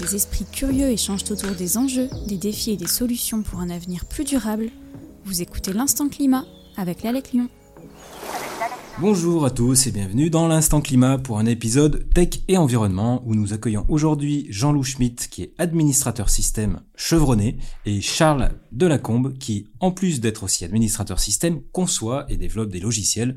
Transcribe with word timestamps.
des 0.00 0.16
esprits 0.16 0.46
curieux 0.50 0.88
échangent 0.88 1.30
autour 1.30 1.50
des 1.50 1.76
enjeux, 1.76 2.08
des 2.26 2.38
défis 2.38 2.70
et 2.70 2.76
des 2.76 2.86
solutions 2.86 3.42
pour 3.42 3.60
un 3.60 3.68
avenir 3.68 4.06
plus 4.06 4.24
durable, 4.24 4.70
vous 5.24 5.42
écoutez 5.42 5.74
l'Instant 5.74 6.08
Climat 6.08 6.46
avec 6.76 7.02
l'Alec 7.02 7.32
Lyon. 7.32 7.48
Bonjour 8.98 9.44
à 9.44 9.50
tous 9.50 9.86
et 9.86 9.92
bienvenue 9.92 10.30
dans 10.30 10.48
l'Instant 10.48 10.80
Climat 10.80 11.18
pour 11.18 11.38
un 11.38 11.44
épisode 11.44 12.08
Tech 12.14 12.40
et 12.48 12.56
Environnement 12.56 13.22
où 13.26 13.34
nous 13.34 13.52
accueillons 13.52 13.84
aujourd'hui 13.88 14.46
Jean-Loup 14.48 14.84
Schmitt 14.84 15.28
qui 15.28 15.42
est 15.42 15.54
administrateur 15.58 16.30
système 16.30 16.80
chevronné 16.96 17.58
et 17.84 18.00
Charles 18.00 18.52
Delacombe 18.72 19.36
qui, 19.38 19.68
en 19.80 19.90
plus 19.90 20.20
d'être 20.20 20.44
aussi 20.44 20.64
administrateur 20.64 21.20
système, 21.20 21.60
conçoit 21.72 22.24
et 22.30 22.36
développe 22.36 22.70
des 22.70 22.80
logiciels 22.80 23.36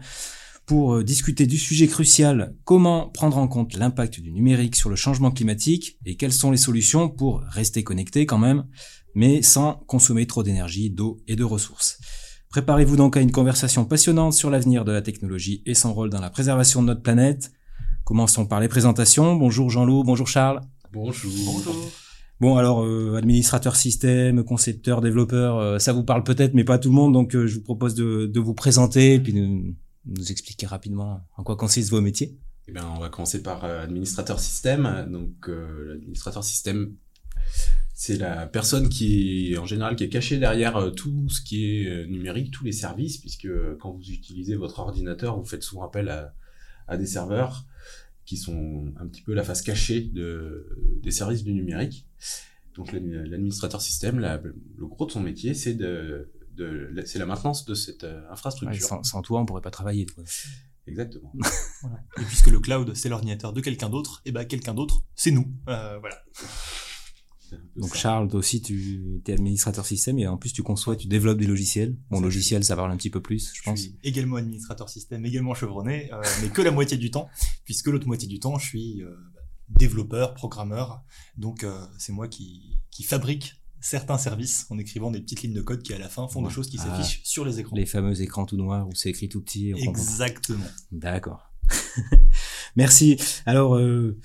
pour 0.66 0.96
euh, 0.96 1.04
discuter 1.04 1.46
du 1.46 1.58
sujet 1.58 1.88
crucial 1.88 2.56
comment 2.64 3.10
prendre 3.10 3.38
en 3.38 3.48
compte 3.48 3.76
l'impact 3.76 4.20
du 4.20 4.32
numérique 4.32 4.76
sur 4.76 4.90
le 4.90 4.96
changement 4.96 5.32
climatique 5.32 5.98
et 6.06 6.16
quelles 6.16 6.34
sont 6.34 6.52
les 6.52 6.58
solutions 6.58 7.10
pour 7.10 7.42
rester 7.50 7.84
connecté 7.84 8.26
quand 8.26 8.38
même, 8.38 8.66
mais 9.16 9.42
sans 9.42 9.84
consommer 9.88 10.26
trop 10.26 10.44
d'énergie, 10.44 10.90
d'eau 10.90 11.18
et 11.28 11.36
de 11.36 11.44
ressources. 11.44 12.00
Préparez-vous 12.50 12.96
donc 12.96 13.18
à 13.18 13.22
une 13.22 13.32
conversation 13.32 13.84
passionnante 13.84 14.34
sur 14.34 14.50
l'avenir 14.50 14.86
de 14.86 14.92
la 14.92 15.02
technologie 15.02 15.64
et 15.66 15.74
son 15.74 15.94
rôle 15.94 16.10
dans 16.10 16.22
la 16.22 16.30
préservation 16.30 16.82
de 16.82 16.88
notre 16.88 17.02
planète. 17.02 17.52
Commençons 18.04 18.46
par 18.46 18.60
les 18.60 18.68
présentations. 18.68 19.36
Bonjour 19.36 19.70
Jean-Loup, 19.70 20.04
bonjour 20.04 20.28
Charles. 20.28 20.62
Bonjour. 20.92 21.32
Bonjour. 21.46 21.92
Bon 22.40 22.58
alors 22.58 22.84
euh, 22.84 23.16
administrateur 23.16 23.76
système, 23.76 24.44
concepteur, 24.44 25.02
développeur, 25.02 25.58
euh, 25.58 25.80
ça 25.80 25.94
vous 25.94 26.04
parle 26.04 26.24
peut-être 26.24 26.54
mais 26.54 26.64
pas 26.64 26.78
tout 26.78 26.90
le 26.90 26.96
monde 26.96 27.14
donc 27.14 27.32
je 27.32 27.56
vous 27.56 27.64
propose 27.64 27.96
de, 27.96 28.26
de 28.26 28.40
vous 28.40 28.54
présenter 28.54 29.16
et 29.16 29.20
puis 29.20 29.34
de, 29.34 29.74
nous 30.06 30.32
expliquer 30.32 30.66
rapidement 30.66 31.26
en 31.38 31.44
quoi 31.44 31.56
consistent 31.56 31.92
vos 31.92 32.02
métiers 32.02 32.38
eh 32.68 32.72
bien, 32.72 32.90
on 32.96 33.00
va 33.00 33.10
commencer 33.10 33.44
par 33.44 33.66
euh, 33.66 33.84
administrateur 33.84 34.40
système. 34.40 35.08
Donc, 35.10 35.50
euh, 35.50 35.90
l'administrateur 35.90 36.44
système, 36.44 36.96
c'est 37.94 38.18
la 38.18 38.48
personne 38.48 38.88
qui, 38.88 39.56
en 39.60 39.66
général, 39.66 39.96
qui 39.96 40.06
est 40.06 40.10
cachée 40.10 40.38
derrière 40.38 40.78
euh, 40.78 40.92
tout 40.92 41.28
ce 41.30 41.42
qui 41.42 41.66
est 41.66 42.08
numérique, 42.08 42.52
tous 42.52 42.64
les 42.64 42.72
services, 42.72 43.18
puisque 43.18 43.50
quand 43.80 43.92
vous 43.92 44.10
utilisez 44.10 44.56
votre 44.56 44.80
ordinateur, 44.80 45.38
vous 45.38 45.46
faites 45.46 45.64
souvent 45.64 45.84
appel 45.84 46.10
à, 46.10 46.34
des 46.98 47.06
serveurs 47.06 47.66
qui 48.26 48.38
sont 48.38 48.94
un 49.00 49.08
petit 49.08 49.22
peu 49.22 49.34
la 49.34 49.44
face 49.44 49.62
cachée 49.62 50.02
de, 50.02 50.68
des 51.02 51.12
services 51.12 51.44
du 51.44 51.54
numérique. 51.54 52.08
Donc, 52.76 52.92
l'administrateur 52.92 53.82
système, 53.82 54.20
le 54.20 54.88
gros 54.88 55.06
de 55.06 55.12
son 55.12 55.22
métier, 55.22 55.54
c'est 55.54 55.74
de 55.74 56.30
c'est 57.06 57.20
la 57.20 57.26
maintenance 57.26 57.66
de 57.66 57.74
cette 57.74 58.04
euh, 58.04 58.22
infrastructure. 58.30 59.00
sans, 59.04 59.22
toi, 59.22 59.42
on 59.42 59.46
pourrait 59.46 59.62
pas 59.62 59.72
travailler. 59.72 60.06
Exactement. 60.88 61.32
Et 62.20 62.24
puisque 62.26 62.48
le 62.48 62.60
cloud, 62.60 62.94
c'est 62.96 63.10
l'ordinateur 63.10 63.54
de 63.54 63.62
quelqu'un 63.62 63.90
d'autre, 63.90 64.22
et 64.26 64.32
ben 64.32 64.46
quelqu'un 64.46 64.74
d'autre, 64.74 65.02
c'est 65.16 65.32
nous. 65.32 65.52
Euh, 65.70 65.98
voilà. 66.00 66.22
Donc 67.76 67.96
Charles, 67.96 68.28
toi 68.30 68.40
aussi, 68.40 68.62
tu 68.62 69.22
es 69.28 69.32
administrateur 69.32 69.86
système 69.86 70.18
et 70.18 70.28
en 70.28 70.38
plus 70.38 70.52
tu 70.52 70.64
conçois, 70.64 70.96
tu 70.96 71.08
développes 71.08 71.38
des 71.38 71.46
logiciels. 71.46 71.96
Mon 72.10 72.20
logiciel, 72.20 72.64
ça 72.64 72.76
parle 72.76 72.92
un 72.92 72.98
petit 72.98 73.12
peu 73.12 73.22
plus, 73.22 73.52
je, 73.54 73.62
pense. 73.62 73.80
Suis 73.80 73.96
également 74.04 74.38
administrateur 74.38 74.90
système, 74.90 75.24
également 75.26 75.54
chevronné, 75.54 76.12
euh, 76.12 76.22
mais 76.42 76.50
que 76.50 76.64
la 76.64 76.72
moitié 76.72 76.98
du 76.98 77.12
temps, 77.12 77.30
puisque 77.64 77.88
l'autre 77.88 78.08
moitié 78.08 78.28
du 78.28 78.40
temps, 78.40 78.58
je 78.58 78.68
suis 78.68 79.04
développeur, 79.70 80.34
programmeur. 80.34 81.04
Donc 81.38 81.66
c'est 82.00 82.12
moi 82.12 82.28
qui, 82.28 82.80
qui 82.90 83.04
fabrique 83.04 83.63
certains 83.84 84.18
services 84.18 84.66
en 84.70 84.80
écrivant 84.80 85.12
des 85.12 85.20
petites 85.20 85.42
lignes 85.42 85.54
de 85.54 85.62
code 85.62 85.84
qui 85.84 85.94
à 85.94 86.00
la 86.00 86.08
fin 86.08 86.28
font 86.30 86.42
des 86.42 86.50
choses 86.50 86.70
qui 86.70 86.78
ah. 86.80 86.86
s'affichent 86.86 87.22
sur 87.24 87.44
les 87.44 87.60
écrans. 87.60 87.76
Les 87.76 87.86
fameux 87.86 88.22
écrans 88.22 88.46
tout 88.46 88.56
noirs 88.56 88.88
où 88.88 88.96
c'est 88.96 89.10
écrit 89.10 89.28
tout 89.28 89.42
petit. 89.42 89.74
Exactement. 89.76 90.66
D'accord. 90.92 91.52
Merci. 92.78 93.18
Alors 93.46 93.76
euh, 93.76 94.18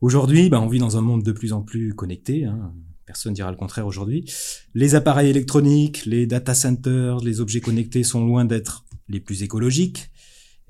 aujourd'hui, 0.00 0.48
bah, 0.48 0.60
on 0.60 0.68
vit 0.68 0.78
dans 0.78 0.96
un 0.96 1.02
monde 1.02 1.22
de 1.22 1.32
plus 1.32 1.52
en 1.52 1.60
plus 1.60 1.94
connecté. 1.94 2.46
Hein. 2.46 2.72
Personne 3.04 3.34
dira 3.34 3.50
le 3.50 3.58
contraire 3.58 3.86
aujourd'hui. 3.86 4.24
Les 4.72 4.94
appareils 4.94 5.28
électroniques, 5.28 6.06
les 6.06 6.26
data 6.26 6.54
centers, 6.54 7.18
les 7.18 7.40
objets 7.40 7.60
connectés 7.60 8.04
sont 8.04 8.24
loin 8.24 8.46
d'être 8.46 8.86
les 9.08 9.20
plus 9.20 9.42
écologiques. 9.42 10.10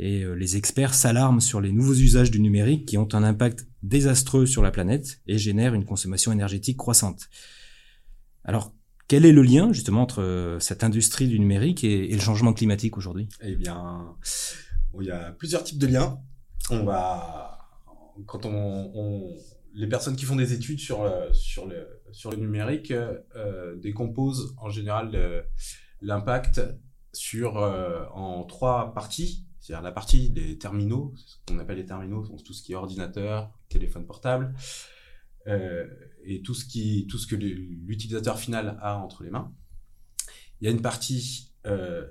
Et 0.01 0.25
euh, 0.25 0.35
les 0.35 0.57
experts 0.57 0.95
s'alarment 0.95 1.41
sur 1.41 1.61
les 1.61 1.71
nouveaux 1.71 1.95
usages 1.95 2.33
du 2.33 2.41
numérique 2.41 2.87
qui 2.87 2.99
ont 2.99 3.09
un 3.15 3.23
impact 3.23 3.69
désastreux 3.85 4.45
sur 4.45 4.61
la 4.61 4.73
planète 4.73 5.21
et 5.29 5.39
génèrent 5.39 5.75
une 5.75 5.85
consommation 5.85 6.33
énergétique 6.33 6.77
croissante. 6.77 7.29
Alors, 8.45 8.73
quel 9.09 9.25
est 9.25 9.33
le 9.33 9.43
lien 9.43 9.73
justement 9.73 10.03
entre 10.03 10.23
euh, 10.23 10.59
cette 10.61 10.85
industrie 10.85 11.29
du 11.29 11.39
numérique 11.39 11.85
et, 11.85 12.09
le 12.09 12.21
changement 12.21 12.53
climatique 12.53 12.97
aujourd'hui? 12.97 13.29
Eh 13.41 13.55
bien, 13.57 14.15
il 15.01 15.07
y 15.07 15.11
a 15.11 15.33
plusieurs 15.33 15.65
types 15.65 15.79
de 15.79 15.87
liens. 15.87 16.19
On 16.71 16.85
va, 16.85 17.59
quand 18.27 18.47
on, 18.47 19.37
les 19.75 19.87
personnes 19.87 20.17
qui 20.17 20.25
font 20.25 20.37
des 20.37 20.53
études 20.53 20.79
sur 20.79 21.05
le, 21.05 21.33
sur 21.33 21.67
le, 21.67 22.01
sur 22.13 22.31
le 22.31 22.39
numérique 22.39 22.93
euh, 22.93 23.77
décomposent 23.77 24.55
en 24.59 24.71
général 24.71 25.45
l'impact 26.01 26.61
sur 27.13 27.59
euh, 27.59 28.05
en 28.13 28.45
trois 28.45 28.93
parties. 28.95 29.47
C'est-à-dire 29.61 29.83
la 29.83 29.93
partie 29.93 30.29
des 30.29 30.59
terminaux, 30.59 31.15
ce 31.17 31.37
qu'on 31.47 31.59
appelle 31.59 31.79
les 31.79 31.87
terminaux, 31.87 32.27
tout 32.45 32.53
ce 32.53 32.63
qui 32.63 32.73
est 32.73 32.77
ordinateur, 32.77 33.51
téléphone 33.71 34.05
portable, 34.05 34.55
euh, 35.47 35.87
et 36.25 36.43
tout 36.43 36.55
ce, 36.55 36.65
qui, 36.65 37.07
tout 37.07 37.19
ce 37.19 37.27
que 37.27 37.37
l'utilisateur 37.37 38.39
final 38.39 38.79
a 38.81 38.97
entre 38.97 39.23
les 39.25 39.31
mains. 39.31 39.53
Il 40.61 40.65
y 40.65 40.69
a 40.69 40.71
une 40.71 40.83
partie 40.83 41.53
euh, 41.67 42.07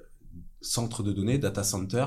centre 0.62 1.04
de 1.04 1.12
données, 1.12 1.40
data 1.40 1.64
center, 1.64 2.06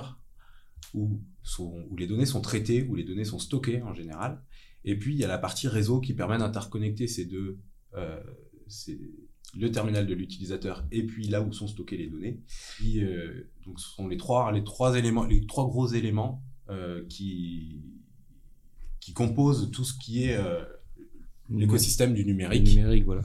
où, 0.94 1.20
où 1.59 1.97
les 1.97 2.06
données 2.06 2.26
sont 2.26 2.41
traitées, 2.41 2.84
où 2.84 2.94
les 2.94 3.04
données 3.04 3.25
sont 3.25 3.38
stockées 3.38 3.82
en 3.82 3.92
général. 3.92 4.41
Et 4.84 4.97
puis 4.97 5.15
il 5.15 5.19
y 5.19 5.25
a 5.25 5.28
la 5.28 5.38
partie 5.38 5.66
réseau 5.66 6.00
qui 6.00 6.15
permet 6.15 6.38
d'interconnecter 6.38 7.09
ces 7.09 7.25
deux, 7.25 7.59
euh, 7.94 8.22
le 9.59 9.70
terminal 9.70 10.06
de 10.06 10.15
l'utilisateur 10.15 10.86
et 10.92 11.04
puis 11.04 11.26
là 11.26 11.42
où 11.42 11.53
sont 11.53 11.66
stockées 11.66 11.97
les 11.97 12.09
données. 12.09 12.41
Qui, 12.78 13.03
euh, 13.03 13.50
donc 13.65 13.81
ce 13.81 13.88
sont 13.88 14.06
les 14.06 14.16
trois, 14.16 14.53
les 14.53 14.62
trois 14.62 14.97
éléments, 14.97 15.25
les 15.25 15.44
trois 15.47 15.66
gros 15.66 15.88
éléments 15.88 16.42
qui 17.09 17.81
qui 18.98 19.12
composent 19.12 19.70
tout 19.70 19.84
ce 19.84 19.97
qui 19.97 20.25
est 20.25 20.36
l'écosystème 21.50 22.14
du 22.14 22.24
numérique. 22.24 22.66
numérique, 22.66 23.04
voilà. 23.04 23.22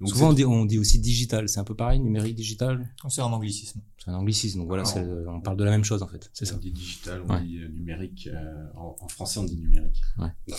Donc 0.00 0.10
Souvent, 0.10 0.30
on 0.30 0.32
dit, 0.32 0.44
on 0.44 0.64
dit, 0.64 0.78
aussi 0.78 0.98
digital. 0.98 1.48
C'est 1.48 1.60
un 1.60 1.64
peu 1.64 1.74
pareil, 1.74 2.00
numérique, 2.00 2.34
digital? 2.34 2.92
C'est 3.08 3.20
un 3.20 3.26
anglicisme. 3.26 3.80
C'est 3.98 4.10
un 4.10 4.14
anglicisme. 4.14 4.58
Donc 4.58 4.68
voilà, 4.68 4.82
on 5.28 5.40
parle 5.40 5.56
de 5.56 5.64
la 5.64 5.70
même 5.70 5.84
chose 5.84 6.02
en 6.02 6.08
fait. 6.08 6.30
C'est 6.32 6.44
ça. 6.44 6.56
On 6.56 6.58
dit 6.58 6.72
digital, 6.72 7.22
on 7.28 7.40
dit 7.40 7.58
euh, 7.58 7.68
numérique. 7.68 8.28
Euh, 8.32 8.66
en, 8.76 9.08
français, 9.08 9.38
on 9.38 9.44
dit 9.44 9.56
numérique. 9.56 10.00
Ouais. 10.18 10.28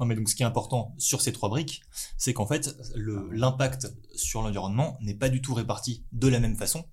non, 0.00 0.06
mais 0.06 0.14
donc, 0.14 0.28
ce 0.28 0.34
qui 0.34 0.42
est 0.42 0.46
important 0.46 0.94
sur 0.98 1.20
ces 1.20 1.32
trois 1.32 1.48
briques, 1.48 1.82
c'est 2.18 2.34
qu'en 2.34 2.46
fait, 2.46 2.76
l'impact 2.96 3.92
sur 4.14 4.42
l'environnement 4.42 4.98
n'est 5.00 5.14
pas 5.14 5.28
du 5.28 5.40
tout 5.40 5.54
réparti 5.54 6.04
de 6.12 6.28
la 6.28 6.40
même 6.40 6.56
façon. 6.56 6.84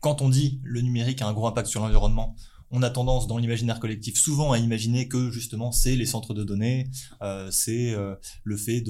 Quand 0.00 0.22
on 0.22 0.30
dit 0.30 0.60
le 0.64 0.80
numérique 0.80 1.20
a 1.20 1.28
un 1.28 1.34
gros 1.34 1.46
impact 1.46 1.68
sur 1.68 1.82
l'environnement, 1.82 2.34
on 2.70 2.82
a 2.82 2.90
tendance 2.90 3.26
dans 3.26 3.38
l'imaginaire 3.38 3.80
collectif 3.80 4.16
souvent 4.16 4.52
à 4.52 4.58
imaginer 4.58 5.08
que 5.08 5.30
justement 5.30 5.72
c'est 5.72 5.96
les 5.96 6.06
centres 6.06 6.34
de 6.34 6.44
données, 6.44 6.88
euh, 7.22 7.50
c'est 7.50 7.92
euh, 7.92 8.14
le 8.44 8.56
fait 8.56 8.82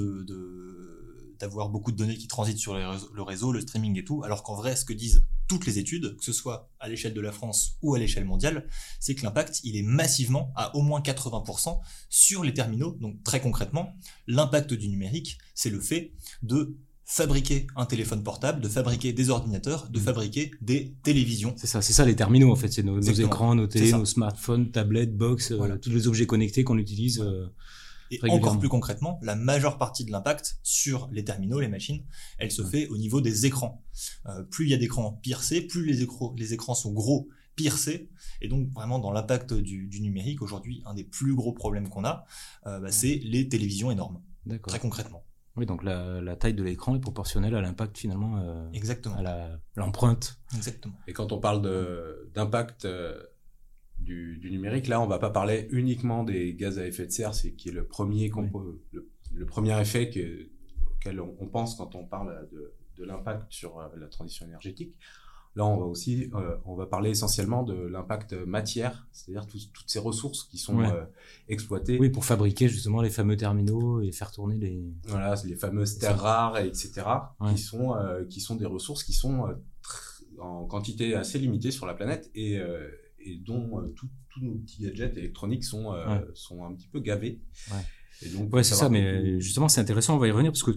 d'avoir 1.38 1.70
beaucoup 1.70 1.90
de 1.90 1.96
données 1.96 2.16
qui 2.16 2.28
transitent 2.28 2.58
sur 2.58 2.74
le 2.74 3.22
réseau, 3.22 3.52
le 3.52 3.60
streaming 3.60 3.98
et 3.98 4.04
tout, 4.04 4.22
alors 4.24 4.42
qu'en 4.42 4.54
vrai, 4.54 4.76
ce 4.76 4.84
que 4.84 4.92
disent 4.92 5.22
toutes 5.48 5.66
les 5.66 5.78
études, 5.78 6.16
que 6.16 6.24
ce 6.24 6.32
soit 6.32 6.70
à 6.78 6.88
l'échelle 6.88 7.14
de 7.14 7.20
la 7.20 7.32
France 7.32 7.76
ou 7.82 7.94
à 7.94 7.98
l'échelle 7.98 8.24
mondiale, 8.24 8.68
c'est 9.00 9.14
que 9.16 9.22
l'impact, 9.22 9.60
il 9.64 9.76
est 9.76 9.82
massivement 9.82 10.52
à 10.54 10.76
au 10.76 10.82
moins 10.82 11.00
80% 11.00 11.80
sur 12.08 12.44
les 12.44 12.54
terminaux. 12.54 12.96
Donc 13.00 13.22
très 13.24 13.40
concrètement, 13.40 13.94
l'impact 14.28 14.74
du 14.74 14.88
numérique, 14.88 15.38
c'est 15.54 15.70
le 15.70 15.80
fait 15.80 16.12
de 16.42 16.76
fabriquer 17.10 17.66
un 17.74 17.86
téléphone 17.86 18.22
portable, 18.22 18.60
de 18.60 18.68
fabriquer 18.68 19.12
des 19.12 19.30
ordinateurs, 19.30 19.88
de 19.90 19.98
mm. 19.98 20.02
fabriquer 20.02 20.52
des 20.60 20.94
télévisions. 21.02 21.54
C'est 21.56 21.66
ça, 21.66 21.82
c'est 21.82 21.92
ça 21.92 22.04
les 22.04 22.14
terminaux 22.14 22.52
en 22.52 22.56
fait, 22.56 22.72
c'est 22.72 22.84
nos, 22.84 23.00
écrans, 23.00 23.56
nos 23.56 23.66
télés, 23.66 23.90
nos 23.90 24.04
smartphones, 24.04 24.70
tablettes, 24.70 25.16
box, 25.16 25.50
euh, 25.50 25.76
tous 25.78 25.90
les 25.90 26.06
objets 26.06 26.26
connectés 26.26 26.62
qu'on 26.62 26.78
utilise. 26.78 27.20
Euh, 27.20 27.52
et 28.12 28.20
encore 28.30 28.60
plus 28.60 28.68
concrètement, 28.68 29.18
la 29.22 29.34
majeure 29.34 29.76
partie 29.76 30.04
de 30.04 30.12
l'impact 30.12 30.60
sur 30.62 31.08
les 31.10 31.24
terminaux, 31.24 31.58
les 31.58 31.68
machines, 31.68 32.04
elle 32.38 32.52
se 32.52 32.62
fait 32.62 32.86
au 32.88 32.96
niveau 32.96 33.20
des 33.20 33.44
écrans. 33.44 33.84
Euh, 34.26 34.44
plus 34.44 34.66
il 34.66 34.70
y 34.70 34.74
a 34.74 34.76
d'écrans, 34.76 35.18
pire 35.20 35.42
c'est. 35.42 35.62
Plus 35.62 35.84
les, 35.84 36.02
écrans, 36.02 36.32
les 36.38 36.54
écrans 36.54 36.74
sont 36.74 36.92
gros, 36.92 37.28
pire 37.56 37.76
c'est. 37.76 38.08
Et 38.40 38.46
donc 38.46 38.70
vraiment 38.70 39.00
dans 39.00 39.10
l'impact 39.10 39.52
du, 39.52 40.00
numérique 40.00 40.42
aujourd'hui, 40.42 40.82
un 40.86 40.94
des 40.94 41.04
plus 41.04 41.34
gros 41.34 41.52
problèmes 41.52 41.88
qu'on 41.88 42.04
a, 42.04 42.24
bah, 42.64 42.92
c'est 42.92 43.20
les 43.24 43.48
télévisions 43.48 43.90
énormes. 43.90 44.22
Très 44.62 44.78
concrètement. 44.78 45.24
Oui, 45.60 45.66
donc 45.66 45.84
la, 45.84 46.36
taille 46.36 46.54
de 46.54 46.62
l'écran 46.62 46.96
est 46.96 47.00
proportionnelle 47.00 47.54
à 47.54 47.60
l'impact 47.60 47.98
finalement. 47.98 48.38
Euh, 48.38 48.66
Exactement. 48.72 49.16
À 49.16 49.58
l'empreinte. 49.76 50.40
Exactement. 50.56 50.94
Et 51.06 51.12
quand 51.12 51.32
on 51.32 51.38
parle 51.38 51.60
d'impact 52.32 52.86
euh, 52.86 53.22
du, 53.98 54.40
numérique, 54.50 54.88
là, 54.88 55.02
on 55.02 55.06
va 55.06 55.18
pas 55.18 55.28
parler 55.28 55.68
uniquement 55.70 56.24
des 56.24 56.54
gaz 56.54 56.78
à 56.78 56.86
effet 56.86 57.04
de 57.04 57.12
serre, 57.12 57.34
c'est 57.34 57.52
qui 57.52 57.68
est 57.68 57.72
le 57.72 57.84
premier, 57.84 58.32
le, 59.34 59.44
premier 59.44 59.78
effet 59.78 60.08
que, 60.08 60.48
auquel 60.94 61.20
on, 61.20 61.46
pense 61.46 61.74
quand 61.74 61.94
on 61.94 62.06
parle 62.06 62.48
de, 62.50 63.04
l'impact 63.04 63.52
sur 63.52 63.78
euh, 63.78 63.88
la 63.98 64.08
transition 64.08 64.46
énergétique. 64.46 64.96
Là, 65.56 65.66
on 65.66 65.78
va 65.78 65.86
aussi, 65.86 66.30
euh, 66.34 66.56
on 66.64 66.76
va 66.76 66.86
parler 66.86 67.10
essentiellement 67.10 67.64
de 67.64 67.74
l'impact 67.74 68.34
matière, 68.34 69.08
c'est-à-dire 69.10 69.46
toutes 69.48 69.90
ces 69.90 69.98
ressources 69.98 70.44
qui 70.44 70.58
sont 70.58 70.80
euh, 70.80 71.04
exploitées. 71.48 71.98
Oui, 71.98 72.08
pour 72.08 72.24
fabriquer 72.24 72.68
justement 72.68 73.02
les 73.02 73.10
fameux 73.10 73.36
terminaux 73.36 74.00
et 74.00 74.12
faire 74.12 74.30
tourner 74.30 74.56
les. 74.58 74.94
Voilà, 75.08 75.34
les 75.44 75.56
fameuses 75.56 75.98
terres 75.98 76.20
rares, 76.20 76.58
etc., 76.58 77.02
qui 77.48 77.58
sont 77.58 77.96
euh, 77.96 78.24
qui 78.26 78.40
sont 78.40 78.54
des 78.54 78.66
ressources 78.66 79.02
qui 79.02 79.12
sont 79.12 79.44
en 80.38 80.66
quantité 80.66 81.14
assez 81.16 81.38
limitée 81.38 81.72
sur 81.72 81.86
la 81.86 81.94
planète 81.94 82.30
et 82.34 82.58
et 83.22 83.36
dont 83.36 83.92
tous 83.96 84.40
nos 84.40 84.54
petits 84.54 84.82
gadgets 84.82 85.16
électroniques 85.16 85.64
sont 85.64 85.92
sont 86.32 86.64
un 86.64 86.72
petit 86.74 86.88
peu 86.88 87.00
gavés. 87.00 87.40
Ouais. 87.72 87.84
Et 88.22 88.28
donc, 88.28 88.54
ouais, 88.54 88.62
c'est 88.62 88.74
ça, 88.74 88.88
mais 88.88 89.40
justement, 89.40 89.68
c'est 89.68 89.80
intéressant, 89.80 90.14
on 90.14 90.18
va 90.18 90.28
y 90.28 90.30
revenir 90.30 90.52
parce 90.52 90.62
que 90.62 90.72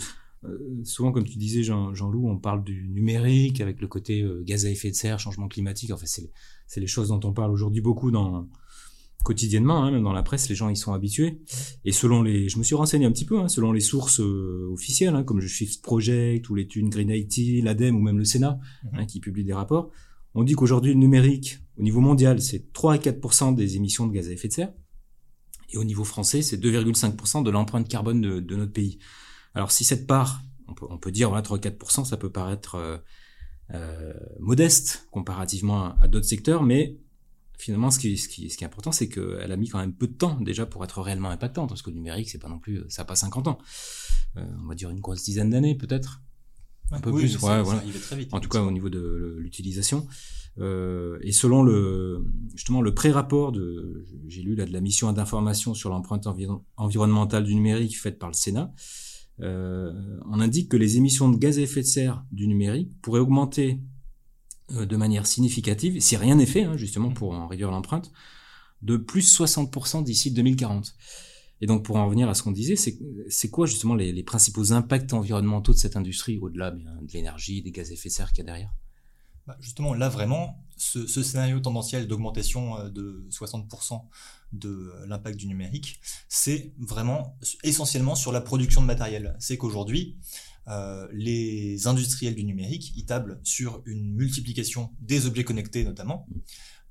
souvent, 0.83 1.11
comme 1.11 1.23
tu 1.23 1.37
disais, 1.37 1.63
Jean, 1.63 1.93
Jean-Loup, 1.93 2.27
on 2.29 2.37
parle 2.37 2.63
du 2.63 2.87
numérique 2.89 3.61
avec 3.61 3.81
le 3.81 3.87
côté 3.87 4.21
euh, 4.21 4.43
gaz 4.43 4.65
à 4.65 4.69
effet 4.69 4.89
de 4.89 4.95
serre, 4.95 5.19
changement 5.19 5.47
climatique. 5.47 5.91
En 5.91 5.97
fait, 5.97 6.07
c'est, 6.07 6.79
les 6.79 6.87
choses 6.87 7.09
dont 7.09 7.19
on 7.23 7.33
parle 7.33 7.51
aujourd'hui 7.51 7.81
beaucoup 7.81 8.11
dans 8.11 8.49
quotidiennement, 9.23 9.83
hein, 9.83 9.91
même 9.91 10.03
dans 10.03 10.11
la 10.11 10.23
presse, 10.23 10.49
les 10.49 10.55
gens 10.55 10.69
y 10.69 10.75
sont 10.75 10.93
habitués. 10.93 11.39
Et 11.85 11.93
selon 11.93 12.21
les, 12.21 12.49
je 12.49 12.57
me 12.57 12.63
suis 12.63 12.75
renseigné 12.75 13.05
un 13.05 13.11
petit 13.11 13.25
peu, 13.25 13.39
hein, 13.39 13.47
selon 13.47 13.71
les 13.71 13.79
sources 13.79 14.19
euh, 14.19 14.69
officielles, 14.71 15.15
hein, 15.15 15.23
comme 15.23 15.39
le 15.39 15.47
Shift 15.47 15.81
Project 15.81 16.49
ou 16.49 16.55
l'étude 16.55 16.89
Green 16.89 17.09
IT, 17.09 17.63
l'ADEME 17.63 17.95
ou 17.95 18.01
même 18.01 18.17
le 18.17 18.25
Sénat, 18.25 18.59
mhm. 18.83 18.99
hein, 18.99 19.05
qui 19.05 19.21
publie 19.21 19.45
des 19.45 19.53
rapports, 19.53 19.91
on 20.35 20.43
dit 20.43 20.53
qu'aujourd'hui 20.53 20.93
le 20.93 20.99
numérique, 20.99 21.59
au 21.77 21.83
niveau 21.83 22.01
mondial, 22.01 22.41
c'est 22.41 22.73
3 22.73 22.95
à 22.95 22.97
4 22.97 23.55
des 23.55 23.77
émissions 23.77 24.07
de 24.07 24.13
gaz 24.13 24.27
à 24.27 24.31
effet 24.31 24.49
de 24.49 24.53
serre. 24.53 24.73
Et 25.69 25.77
au 25.77 25.83
niveau 25.83 26.03
français, 26.03 26.41
c'est 26.41 26.57
2,5 26.57 27.43
de 27.43 27.49
l'empreinte 27.49 27.87
carbone 27.87 28.21
de, 28.21 28.39
de 28.39 28.55
notre 28.55 28.73
pays. 28.73 28.99
Alors 29.55 29.71
si 29.71 29.83
cette 29.83 30.07
part, 30.07 30.41
on 30.67 30.73
peut, 30.73 30.85
on 30.89 30.97
peut 30.97 31.11
dire 31.11 31.29
voilà 31.29 31.43
3-4%, 31.43 32.05
ça 32.05 32.17
peut 32.17 32.31
paraître 32.31 32.75
euh, 32.75 32.97
euh, 33.73 34.13
modeste 34.39 35.07
comparativement 35.11 35.95
à, 35.99 36.07
d'autres 36.07 36.27
secteurs, 36.27 36.63
mais 36.63 36.97
finalement 37.57 37.91
ce 37.91 37.99
qui, 37.99 38.17
ce 38.17 38.27
qui, 38.27 38.49
ce 38.49 38.57
qui 38.57 38.63
est 38.63 38.67
important, 38.67 38.91
c'est 38.91 39.09
qu'elle 39.09 39.51
a 39.51 39.57
mis 39.57 39.69
quand 39.69 39.79
même 39.79 39.93
peu 39.93 40.07
de 40.07 40.13
temps 40.13 40.39
déjà 40.39 40.65
pour 40.65 40.83
être 40.83 41.01
réellement 41.01 41.29
impactante, 41.29 41.69
parce 41.69 41.81
que 41.81 41.89
le 41.89 41.95
numérique, 41.95 42.29
c'est 42.29 42.39
pas 42.39 42.49
non 42.49 42.59
plus, 42.59 42.83
ça 42.89 43.03
n'a 43.03 43.05
pas 43.05 43.15
50 43.15 43.47
ans. 43.47 43.57
Euh, 44.37 44.45
on 44.63 44.67
va 44.67 44.75
dire 44.75 44.89
une 44.89 44.99
grosse 44.99 45.23
dizaine 45.23 45.49
d'années 45.49 45.75
peut-être. 45.75 46.21
Un 46.91 46.99
peu 46.99 47.11
plus, 47.11 47.37
ouais, 47.41 47.61
voilà. 47.63 47.81
Très 48.01 48.17
vite, 48.17 48.33
en 48.33 48.39
tout 48.39 48.49
cas 48.49 48.61
au 48.61 48.71
niveau 48.71 48.89
de 48.89 49.37
l'utilisation. 49.39 50.07
Euh, 50.59 51.17
et 51.21 51.31
selon 51.31 51.63
le 51.63 52.25
justement 52.53 52.81
le 52.81 52.93
pré-rapport 52.93 53.51
de, 53.51 54.05
j'ai 54.27 54.43
lu 54.43 54.55
là 54.55 54.65
de 54.65 54.73
la 54.73 54.81
mission 54.81 55.11
d'information 55.11 55.73
sur 55.73 55.89
l'empreinte 55.89 56.27
environnementale 56.77 57.43
du 57.43 57.55
numérique 57.55 57.99
faite 57.99 58.19
par 58.19 58.29
le 58.29 58.35
Sénat, 58.35 58.71
on 59.39 60.39
indique 60.39 60.69
que 60.69 60.77
les 60.77 60.97
émissions 60.97 61.29
de 61.29 61.37
gaz 61.37 61.57
à 61.57 61.61
effet 61.61 61.81
de 61.81 61.87
serre 61.87 62.23
du 62.31 62.47
numérique 62.47 62.91
pourraient 63.01 63.19
augmenter 63.19 63.79
euh, 64.71 64.85
de 64.85 64.95
manière 64.95 65.27
significative, 65.27 65.99
si 65.99 66.15
rien 66.15 66.35
n'est 66.35 66.45
fait, 66.45 66.63
hein, 66.63 66.77
justement 66.77 67.11
pour 67.11 67.33
en 67.33 67.47
réduire 67.47 67.69
l'empreinte, 67.69 68.11
de 68.81 68.95
plus 68.95 69.39
60% 69.39 70.03
d'ici 70.03 70.31
2040. 70.31 70.95
Et 71.61 71.65
donc 71.65 71.83
pour 71.83 71.97
en 71.97 72.05
revenir 72.05 72.29
à 72.29 72.33
ce 72.33 72.43
qu'on 72.43 72.51
disait, 72.51 72.75
c'est 72.75 73.49
quoi 73.49 73.65
justement 73.65 73.95
les, 73.95 74.23
principaux 74.23 74.71
impacts 74.73 75.13
environnementaux 75.13 75.73
de 75.73 75.77
cette 75.77 75.95
industrie, 75.95 76.39
au-delà 76.39 76.71
de 76.71 77.13
l'énergie, 77.13 77.61
des 77.61 77.71
gaz 77.71 77.89
à 77.89 77.93
effet 77.93 78.09
de 78.09 78.13
serre 78.13 78.31
qu'il 78.31 78.39
y 78.39 78.41
a 78.41 78.45
derrière? 78.45 78.73
Bah 79.47 79.57
Justement, 79.59 79.93
là 79.93 80.09
vraiment, 80.09 80.63
ce, 80.77 81.05
scénario 81.05 81.59
tendanciel 81.59 82.07
d'augmentation 82.07 82.79
euh, 82.79 82.89
de 82.89 83.27
60% 83.29 84.01
de 84.51 84.93
l'impact 85.07 85.37
du 85.37 85.47
numérique, 85.47 85.99
c'est 86.29 86.73
vraiment 86.77 87.37
essentiellement 87.63 88.15
sur 88.15 88.31
la 88.31 88.41
production 88.41 88.81
de 88.81 88.85
matériel. 88.85 89.35
C'est 89.39 89.57
qu'aujourd'hui, 89.57 90.17
euh, 90.67 91.07
les 91.11 91.87
industriels 91.87 92.35
du 92.35 92.43
numérique, 92.43 92.93
ils 92.95 93.05
tablent 93.05 93.39
sur 93.43 93.81
une 93.85 94.13
multiplication 94.13 94.91
des 95.01 95.25
objets 95.25 95.43
connectés 95.43 95.83
notamment, 95.83 96.27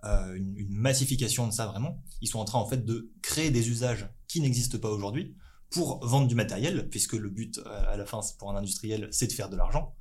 euh, 0.04 0.34
une, 0.34 0.56
une, 0.56 0.74
massification 0.74 1.46
de 1.46 1.52
ça 1.52 1.66
vraiment. 1.66 2.02
Ils 2.20 2.28
sont 2.28 2.40
en 2.40 2.44
train 2.44 2.58
en 2.58 2.66
fait 2.66 2.84
de 2.84 3.12
créer 3.22 3.50
des 3.50 3.70
usages 3.70 4.08
qui 4.26 4.40
n'existent 4.40 4.78
pas 4.78 4.90
aujourd'hui 4.90 5.36
pour 5.70 6.04
vendre 6.04 6.26
du 6.26 6.34
matériel, 6.34 6.88
puisque 6.90 7.14
le 7.14 7.30
but 7.30 7.60
à 7.64 7.96
la 7.96 8.04
fin 8.04 8.20
pour 8.38 8.50
un 8.50 8.56
industriel, 8.56 9.08
c'est 9.10 9.26
de 9.26 9.32
faire 9.32 9.48
de 9.48 9.56
l'argent. 9.56 9.94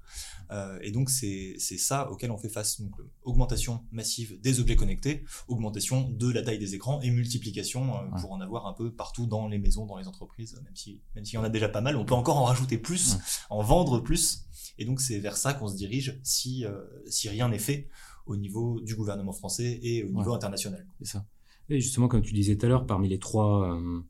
Euh, 0.52 0.78
et 0.82 0.92
donc 0.92 1.10
c'est 1.10 1.58
ça 1.58 2.12
auquel 2.12 2.32
on 2.32 2.38
fait 2.38 2.50
face. 2.50 2.82
Donc 2.82 2.94
augmentation 3.24 3.84
massive 3.92 4.40
des 4.42 4.60
objets 4.60 4.76
connectés, 4.76 5.24
augmentation 5.48 6.10
de 6.10 6.32
la 6.32 6.42
taille 6.42 6.60
des 6.60 6.76
écrans 6.76 7.00
et 7.02 7.10
multiplication 7.10 7.96
euh, 7.96 8.20
pour 8.20 8.32
en 8.32 8.42
avoir 8.42 8.68
un 8.68 8.74
peu 8.74 8.92
partout 8.92 9.26
dans 9.26 9.48
les 9.48 9.60
maisons, 9.60 9.86
dans 9.86 9.98
les 9.98 10.08
entreprises. 10.08 10.60
Même 10.64 10.76
si 10.76 11.02
même 11.16 11.26
s'il 11.26 11.36
y 11.36 11.38
en 11.38 11.44
a 11.44 11.50
déjà 11.50 11.70
pas 11.70 11.82
mal, 11.82 11.96
on 11.96 12.06
peut 12.06 12.16
encore 12.16 12.38
en 12.38 12.46
rajouter 12.46 12.78
plus, 12.78 13.18
en 13.50 13.62
vendre 13.62 14.00
plus. 14.00 14.46
Et 14.78 14.86
donc 14.86 15.00
c'est 15.00 15.20
vers 15.20 15.38
ça 15.38 15.54
qu'on 15.54 15.68
se 15.68 15.76
dirige 15.76 16.20
si 16.24 16.66
euh, 16.66 16.82
si 17.08 17.30
rien 17.30 17.50
n'est 17.50 17.60
fait 17.60 17.88
au 18.26 18.36
niveau 18.36 18.80
du 18.82 18.96
gouvernement 18.96 19.34
français 19.34 19.80
et 19.82 20.04
au 20.04 20.10
niveau 20.10 20.34
international. 20.34 20.86
C'est 21.00 21.08
ça. 21.08 21.26
Et 21.70 21.80
justement, 21.80 22.10
comme 22.10 22.22
tu 22.22 22.34
disais 22.34 22.58
tout 22.58 22.66
à 22.66 22.70
l'heure, 22.70 22.86
parmi 22.86 23.08
les 23.08 23.20
trois 23.20 23.72
euh, 23.74 24.02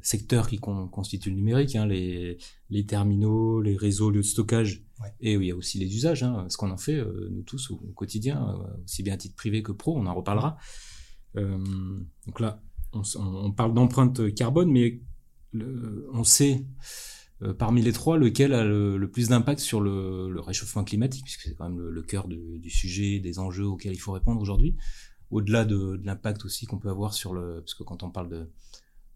secteurs 0.00 0.48
qui 0.48 0.58
constituent 0.58 1.30
le 1.30 1.36
numérique, 1.36 1.76
hein, 1.76 1.86
les, 1.86 2.38
les, 2.70 2.86
terminaux, 2.86 3.60
les 3.60 3.76
réseaux, 3.76 4.10
lieux 4.10 4.22
de 4.22 4.26
stockage, 4.26 4.82
et 5.20 5.34
il 5.34 5.44
y 5.44 5.50
a 5.50 5.56
aussi 5.56 5.78
les 5.78 5.94
usages, 5.94 6.22
hein, 6.22 6.46
ce 6.48 6.56
qu'on 6.56 6.70
en 6.70 6.76
fait 6.76 6.96
euh, 6.96 7.28
nous 7.30 7.42
tous 7.42 7.70
au, 7.70 7.76
quotidien, 7.94 8.48
euh, 8.48 8.84
aussi 8.84 9.02
bien 9.02 9.14
à 9.14 9.16
titre 9.16 9.36
privé 9.36 9.62
que 9.62 9.72
pro, 9.72 9.96
on 9.96 10.06
en 10.06 10.14
reparlera. 10.14 10.58
donc 11.34 12.40
là, 12.40 12.62
on, 12.92 13.02
on 13.16 13.52
parle 13.52 13.74
d'empreinte 13.74 14.34
carbone, 14.34 14.70
mais 14.70 15.00
le, 15.52 16.08
on 16.12 16.24
sait 16.24 16.66
parmi 17.58 17.82
les 17.82 17.92
trois 17.92 18.18
lequel 18.18 18.54
a 18.54 18.64
le, 18.64 19.10
plus 19.10 19.28
d'impact 19.28 19.58
sur 19.58 19.80
le, 19.80 20.30
le, 20.30 20.40
réchauffement 20.40 20.84
climatique, 20.84 21.24
puisque 21.24 21.42
c'est 21.42 21.54
quand 21.54 21.68
même 21.68 21.80
le, 21.80 22.02
cœur 22.02 22.28
du 22.28 22.70
sujet, 22.70 23.18
des 23.18 23.38
enjeux 23.38 23.66
auxquels 23.66 23.94
il 23.94 23.98
faut 23.98 24.12
répondre 24.12 24.40
aujourd'hui. 24.40 24.76
Au-delà 25.30 25.64
de, 25.64 25.96
de 25.96 26.06
l'impact 26.06 26.44
aussi 26.44 26.66
qu'on 26.66 26.78
peut 26.78 26.90
avoir 26.90 27.14
sur 27.14 27.32
le, 27.32 27.60
parce 27.60 27.74
que 27.74 27.82
quand 27.82 28.02
on 28.02 28.10
parle 28.10 28.28
de 28.28 28.50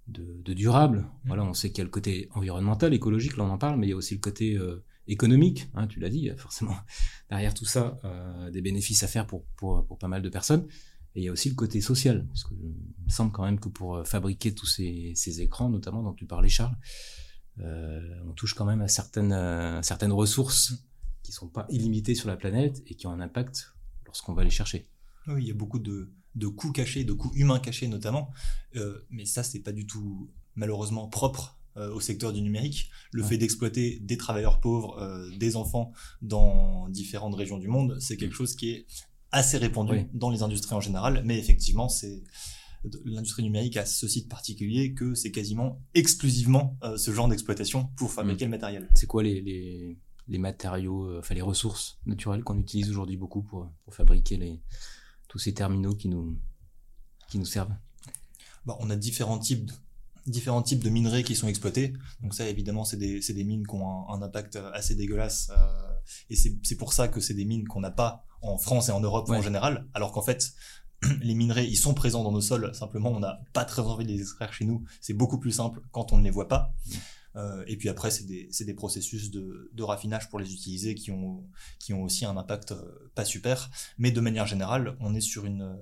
de, 0.09 0.55
durable. 0.55 0.99
Mmh. 0.99 1.27
Voilà, 1.27 1.45
on 1.45 1.55
sait 1.55 1.71
qu'il 1.71 1.79
y 1.79 1.81
a 1.83 1.85
le 1.85 1.91
côté 1.91 2.29
environnemental, 2.35 2.95
écologique, 2.95 3.37
là 3.37 3.45
on 3.45 3.51
en 3.51 3.59
parle, 3.59 3.79
mais 3.79 3.87
il 3.87 3.91
y 3.91 3.93
a 3.93 3.97
aussi 3.97 4.15
le 4.15 4.21
côté 4.21 4.55
euh, 4.55 4.85
économique. 5.09 5.69
Hein, 5.75 5.87
tu 5.87 6.01
l'as 6.01 6.09
dit, 6.09 6.19
il 6.19 6.25
y 6.25 6.31
a 6.31 6.37
forcément 6.37 6.77
derrière 7.31 7.55
tout 7.55 7.65
ça 7.65 7.99
euh, 8.05 8.51
des 8.51 8.63
bénéfices 8.63 9.03
à 9.03 9.09
faire 9.09 9.27
pour, 9.27 9.45
pour, 9.57 9.87
pour 9.87 9.99
pas 9.99 10.09
mal 10.09 10.23
de 10.23 10.29
personnes. 10.29 10.67
Et 11.15 11.21
il 11.21 11.25
y 11.25 11.29
a 11.29 11.33
aussi 11.33 11.49
le 11.49 11.55
côté 11.55 11.81
social, 11.81 12.27
parce 12.27 12.45
que 12.45 12.55
il 12.55 13.05
me 13.05 13.11
semble 13.11 13.33
quand 13.33 13.45
même 13.45 13.59
que 13.59 13.69
pour 13.69 13.97
euh, 13.97 14.05
fabriquer 14.05 14.55
tous 14.55 14.67
ces, 14.67 15.13
ces 15.15 15.41
écrans, 15.41 15.71
notamment 15.71 16.03
dont 16.03 16.13
tu 16.13 16.27
parlais, 16.27 16.49
Charles, 16.49 16.77
euh, 17.61 18.21
on 18.27 18.33
touche 18.33 18.53
quand 18.53 18.67
même 18.67 18.83
à 18.83 18.89
certaines, 18.89 19.83
certaines 19.83 20.13
ressources 20.13 20.75
qui 21.23 21.33
sont 21.33 21.49
pas 21.49 21.67
illimitées 21.71 22.15
sur 22.15 22.29
la 22.29 22.37
planète 22.37 22.83
et 22.87 22.95
qui 22.95 23.07
ont 23.07 23.13
un 23.13 23.21
impact 23.21 23.75
lorsqu'on 24.05 24.35
va 24.35 24.45
les 24.45 24.51
chercher. 24.51 24.87
Oui, 25.27 25.43
il 25.43 25.49
y 25.49 25.51
a 25.51 25.55
beaucoup 25.55 25.79
de, 25.79 26.13
de 26.37 26.47
coûts 26.47 26.71
cachés, 26.71 27.05
de 27.05 27.13
coûts 27.13 27.33
humains 27.35 27.59
cachés 27.59 27.89
notamment. 27.89 28.31
Euh, 28.77 28.99
mais 29.11 29.25
ça, 29.25 29.43
c'est 29.43 29.61
pas 29.61 29.73
du 29.73 29.87
tout 29.87 30.31
malheureusement 30.55 31.09
propre 31.09 31.59
euh, 31.77 31.93
au 31.93 32.01
secteur 32.01 32.33
du 32.33 32.43
numérique. 32.43 32.91
Le 33.11 33.23
fait 33.23 33.39
d'exploiter 33.39 33.99
des 34.01 34.17
travailleurs 34.17 34.61
pauvres, 34.61 34.99
euh, 34.99 35.29
des 35.39 35.57
enfants 35.57 35.93
dans 36.23 36.89
différentes 36.91 37.35
régions 37.35 37.59
du 37.59 37.69
monde, 37.69 37.97
c'est 38.01 38.17
quelque 38.17 38.35
chose 38.35 38.55
qui 38.55 38.71
est 38.71 38.87
assez 39.33 39.59
répandu 39.59 40.07
dans 40.15 40.31
les 40.31 40.43
industries 40.43 40.75
en 40.75 40.81
général. 40.81 41.23
Mais 41.25 41.39
effectivement, 41.39 41.89
c'est 41.89 42.23
l'industrie 43.05 43.43
numérique 43.43 43.77
a 43.77 43.85
ce 43.85 44.07
site 44.07 44.29
particulier 44.29 44.95
que 44.95 45.15
c'est 45.15 45.33
quasiment 45.33 45.83
exclusivement 45.95 46.79
ce 46.97 47.11
genre 47.11 47.27
d'exploitation 47.29 47.91
pour 47.97 48.13
fabriquer 48.13 48.45
mm. 48.45 48.49
le 48.49 48.51
matériel. 48.51 48.89
C'est 48.95 49.07
quoi 49.07 49.25
les, 49.25 49.41
les, 49.41 49.99
les 50.29 50.39
matériaux, 50.39 51.19
enfin 51.19 51.35
les 51.35 51.43
ressources 51.43 51.99
naturelles 52.07 52.45
qu'on 52.45 52.59
utilise 52.59 52.89
aujourd'hui 52.89 53.17
beaucoup 53.17 53.43
pour, 53.43 53.69
pour 53.85 53.95
fabriquer 53.95 54.37
les, 54.37 54.63
tous 55.29 55.39
ces 55.39 55.55
terminaux 55.55 55.95
qui 55.95 56.09
nous, 56.09 56.39
qui 57.29 57.39
nous 57.39 57.45
servent 57.45 57.75
bah, 58.65 58.77
On 58.81 58.91
a 58.91 58.97
différents 58.97 59.39
types, 59.39 59.67
de, 59.67 59.73
différents 60.27 60.63
types 60.63 60.83
de 60.83 60.91
minerais 60.91 61.23
qui 61.23 61.35
sont 61.35 61.49
exploités. 61.49 61.95
Donc 62.23 62.35
ça, 62.35 62.49
évidemment, 62.49 62.85
c'est 62.85 62.97
des, 62.97 63.21
des, 63.21 63.45
mines 63.45 63.67
qui 63.67 63.75
ont 63.75 64.09
un, 64.09 64.23
impact 64.23 64.57
assez 64.73 64.95
dégueulasse. 64.95 65.51
Euh, 65.57 65.87
et 66.31 66.37
c'est 66.37 66.77
pour 66.77 66.93
ça 66.93 67.09
que 67.09 67.21
c'est 67.21 67.35
des 67.35 67.45
mines 67.45 67.67
qu'on 67.67 67.81
n'a 67.81 67.91
pas 67.91 68.25
en 68.43 68.59
France 68.59 68.89
et 68.89 68.93
en 68.93 69.01
Europe 69.01 69.29
en 69.31 69.43
général, 69.43 69.87
alors 69.95 70.13
qu'en 70.13 70.23
fait, 70.23 70.53
les 71.21 71.35
minerais, 71.35 71.67
ils 71.67 71.77
sont 71.77 71.95
présents 71.95 72.23
dans 72.23 72.33
nos 72.33 72.41
sols. 72.41 72.75
Simplement, 72.75 73.11
on 73.11 73.21
n'a 73.21 73.41
pas 73.53 73.65
très 73.65 73.83
envie 73.83 74.05
de 74.05 74.13
les 74.13 74.21
extraire 74.21 74.53
chez 74.53 74.65
nous. 74.65 74.85
C'est 75.01 75.15
beaucoup 75.15 75.39
plus 75.39 75.53
simple 75.53 75.81
quand 75.93 76.13
on 76.13 76.19
ne 76.19 76.23
les 76.23 76.31
voit 76.31 76.49
pas. 76.49 76.75
Euh, 77.37 77.63
et 77.67 77.77
puis 77.77 77.89
après, 77.89 78.11
c'est 78.11 78.25
des, 78.25 78.49
des, 78.61 78.75
processus 78.75 79.31
de, 79.31 79.71
de, 79.73 79.83
raffinage 79.83 80.31
pour 80.31 80.39
les 80.39 80.55
utiliser 80.55 80.95
qui 80.95 81.11
ont, 81.11 81.45
qui 81.79 81.93
ont 81.93 82.03
aussi 82.03 82.25
un 82.25 82.37
impact 82.37 82.73
euh, 82.73 83.11
pas 83.15 83.27
super. 83.27 83.71
Mais 83.99 84.11
de 84.11 84.21
manière 84.21 84.47
générale, 84.47 84.97
on 85.01 85.15
est 85.15 85.21
sur 85.21 85.45
une, 85.45 85.63
euh, 85.63 85.77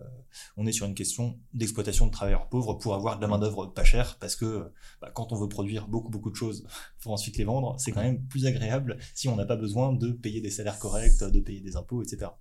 on 0.56 0.66
est 0.66 0.72
sur 0.72 0.86
une 0.86 0.94
question 0.94 1.38
d'exploitation 1.52 2.06
de 2.06 2.10
travailleurs 2.10 2.48
pauvres 2.48 2.74
pour 2.74 2.94
avoir 2.94 3.16
de 3.16 3.22
la 3.22 3.28
main-d'œuvre 3.28 3.66
pas 3.66 3.84
chère 3.84 4.18
parce 4.18 4.34
que 4.34 4.72
bah, 5.00 5.12
quand 5.14 5.32
on 5.32 5.36
veut 5.36 5.48
produire 5.48 5.86
beaucoup, 5.86 6.08
beaucoup 6.08 6.30
de 6.30 6.36
choses 6.36 6.66
pour 7.00 7.12
ensuite 7.12 7.36
les 7.36 7.44
vendre, 7.44 7.76
c'est 7.78 7.92
quand 7.92 8.02
même 8.02 8.26
plus 8.26 8.46
agréable 8.46 8.98
si 9.14 9.28
on 9.28 9.36
n'a 9.36 9.46
pas 9.46 9.56
besoin 9.56 9.92
de 9.92 10.10
payer 10.10 10.40
des 10.40 10.50
salaires 10.50 10.80
corrects, 10.80 11.22
de 11.22 11.40
payer 11.40 11.60
des 11.60 11.76
impôts, 11.76 12.02
etc. 12.02 12.32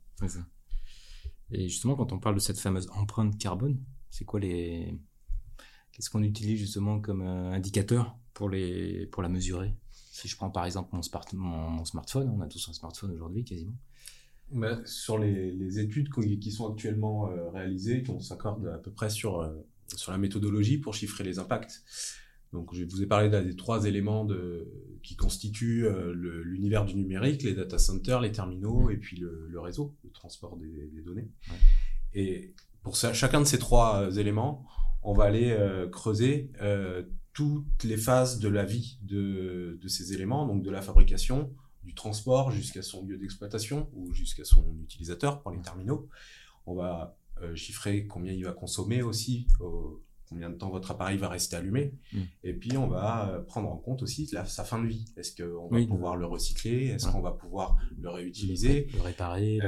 Et 1.51 1.69
justement, 1.69 1.95
quand 1.95 2.11
on 2.13 2.19
parle 2.19 2.35
de 2.35 2.39
cette 2.39 2.57
fameuse 2.57 2.89
empreinte 2.95 3.37
carbone, 3.37 3.79
c'est 4.09 4.25
quoi 4.25 4.39
les. 4.39 4.97
Qu'est-ce 5.91 6.09
qu'on 6.09 6.23
utilise 6.23 6.57
justement 6.57 6.99
comme 6.99 7.21
indicateur 7.21 8.17
pour, 8.33 8.49
les, 8.49 9.05
pour 9.07 9.23
la 9.23 9.29
mesurer 9.29 9.73
Si 9.91 10.27
je 10.27 10.35
prends 10.35 10.49
par 10.49 10.65
exemple 10.65 10.89
mon, 11.33 11.69
mon, 11.69 11.85
smartphone, 11.85 12.29
on 12.29 12.41
a 12.41 12.47
tous 12.47 12.67
un 12.69 12.73
smartphone 12.73 13.11
aujourd'hui 13.11 13.43
quasiment. 13.43 13.77
bah, 14.51 14.79
Sur 14.85 15.17
les, 15.17 15.51
les, 15.51 15.79
études 15.79 16.09
qui 16.11 16.51
sont 16.51 16.71
actuellement 16.71 17.29
euh, 17.29 17.49
réalisées, 17.49 18.03
on 18.09 18.19
s'accorde 18.19 18.67
à 18.67 18.77
peu 18.77 18.91
près 18.91 19.09
sur, 19.09 19.41
euh, 19.41 19.53
sur 19.95 20.11
la 20.11 20.17
méthodologie 20.17 20.77
pour 20.77 20.93
chiffrer 20.93 21.23
les 21.23 21.39
impacts. 21.39 21.83
Donc, 22.51 22.75
je 22.75 22.83
vous 22.83 23.01
ai 23.01 23.07
parlé 23.07 23.29
des 23.29 23.55
trois 23.55 23.85
éléments 23.85 24.25
de, 24.25 24.67
qui 25.01 25.15
constituent 25.15 25.87
euh, 25.87 26.13
l'univers 26.43 26.85
du 26.85 26.93
numérique, 26.93 27.41
les 27.41 27.53
data 27.53 27.79
centers, 27.79 28.21
les 28.21 28.31
terminaux 28.31 28.91
et 28.91 28.97
puis 28.97 29.17
le, 29.17 29.47
le 29.49 29.59
réseau, 29.59 29.95
le 30.03 30.11
transport 30.11 30.55
des, 30.57 30.87
des 30.93 31.01
données. 31.01 31.31
Ouais. 31.49 31.57
Et 32.13 32.53
pour 32.83 32.95
ça, 32.95 33.11
chacun 33.11 33.39
de 33.39 33.45
ces 33.45 33.57
trois 33.57 34.15
éléments, 34.17 34.67
on 35.01 35.13
va 35.13 35.23
aller 35.23 35.57
creuser 35.91 36.51
toutes 37.33 37.83
les 37.83 37.97
phases 37.97 38.39
de 38.39 38.47
la 38.47 38.63
vie 38.63 38.99
de, 39.01 39.79
de, 39.81 39.87
ces 39.87 40.13
éléments, 40.13 40.45
donc 40.45 40.61
de 40.63 40.69
la 40.69 40.81
fabrication, 40.81 41.51
du 41.83 41.93
transport 41.93 42.51
jusqu'à 42.51 42.81
son 42.81 43.05
lieu 43.05 43.17
d'exploitation 43.17 43.89
ou 43.93 44.13
jusqu'à 44.13 44.45
son 44.45 44.63
utilisateur 44.81 45.41
pour 45.41 45.51
les 45.51 45.61
terminaux. 45.61 46.07
On 46.65 46.75
va 46.75 47.17
euh, 47.41 47.55
chiffrer 47.55 48.07
combien 48.07 48.31
il 48.31 48.45
va 48.45 48.53
consommer 48.53 49.01
aussi, 49.01 49.47
euh, 49.59 49.65
combien 50.29 50.49
de 50.49 50.55
temps 50.55 50.69
votre 50.69 50.91
appareil 50.91 51.17
va 51.17 51.27
rester 51.27 51.55
allumé. 51.55 51.93
Mm. 52.13 52.19
Et 52.43 52.53
puis 52.53 52.77
on 52.77 52.87
va 52.87 53.29
euh, 53.29 53.41
prendre 53.41 53.69
en 53.69 53.77
compte 53.77 54.03
aussi 54.03 54.29
la, 54.31 54.45
sa 54.45 54.63
fin 54.63 54.81
de 54.81 54.87
vie. 54.87 55.05
Est-ce 55.17 55.35
qu'on 55.35 55.67
va 55.67 55.85
pouvoir 55.85 56.15
le 56.15 56.25
recycler? 56.25 56.85
Est-ce 56.87 57.07
qu'on 57.07 57.21
va 57.21 57.31
pouvoir 57.31 57.77
le 57.99 58.09
réutiliser? 58.09 58.87
Le 58.93 59.01
réparer 59.01 59.59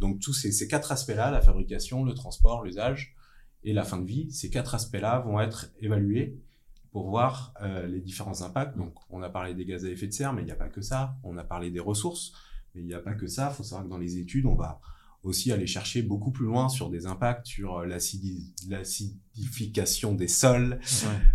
Donc 0.00 0.20
tous 0.20 0.32
ces, 0.32 0.50
ces 0.50 0.66
quatre 0.66 0.90
aspects-là, 0.90 1.30
la 1.30 1.42
fabrication, 1.42 2.02
le 2.02 2.14
transport, 2.14 2.64
l'usage 2.64 3.14
et 3.62 3.74
la 3.74 3.84
fin 3.84 3.98
de 3.98 4.06
vie, 4.06 4.32
ces 4.32 4.48
quatre 4.48 4.74
aspects-là 4.74 5.20
vont 5.20 5.38
être 5.38 5.70
évalués 5.80 6.40
pour 6.92 7.08
voir 7.08 7.54
euh, 7.62 7.86
les 7.86 8.00
différents 8.00 8.42
impacts. 8.42 8.76
Donc, 8.76 8.94
on 9.10 9.22
a 9.22 9.30
parlé 9.30 9.54
des 9.54 9.64
gaz 9.64 9.84
à 9.84 9.88
effet 9.88 10.06
de 10.06 10.12
serre, 10.12 10.32
mais 10.32 10.42
il 10.42 10.46
n'y 10.46 10.50
a 10.50 10.56
pas 10.56 10.68
que 10.68 10.80
ça. 10.80 11.16
On 11.22 11.36
a 11.38 11.44
parlé 11.44 11.70
des 11.70 11.80
ressources, 11.80 12.32
mais 12.74 12.80
il 12.80 12.86
n'y 12.86 12.94
a 12.94 12.98
pas 12.98 13.14
que 13.14 13.26
ça. 13.26 13.50
Il 13.52 13.56
faut 13.56 13.62
savoir 13.62 13.84
que 13.84 13.90
dans 13.90 13.98
les 13.98 14.18
études, 14.18 14.46
on 14.46 14.56
va 14.56 14.80
aussi 15.22 15.52
aller 15.52 15.66
chercher 15.66 16.02
beaucoup 16.02 16.30
plus 16.30 16.46
loin 16.46 16.70
sur 16.70 16.88
des 16.88 17.06
impacts 17.06 17.46
sur 17.46 17.78
euh, 17.78 17.86
l'acidification 17.86 20.14
des 20.14 20.28
sols, 20.28 20.80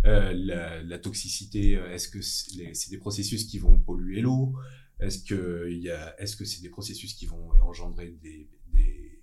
euh, 0.04 0.32
la, 0.34 0.82
la, 0.82 0.98
toxicité. 0.98 1.72
Est-ce 1.72 2.08
que 2.08 2.20
c'est 2.20 2.90
des 2.90 2.98
processus 2.98 3.44
qui 3.44 3.58
vont 3.58 3.78
polluer 3.78 4.20
l'eau? 4.20 4.54
Est-ce 4.98 5.22
que 5.22 5.70
est-ce 6.18 6.36
que 6.36 6.44
c'est 6.44 6.62
des 6.62 6.70
processus 6.70 7.14
qui 7.14 7.26
vont 7.26 7.50
engendrer 7.62 8.16
des, 8.22 8.48
des 8.72 9.15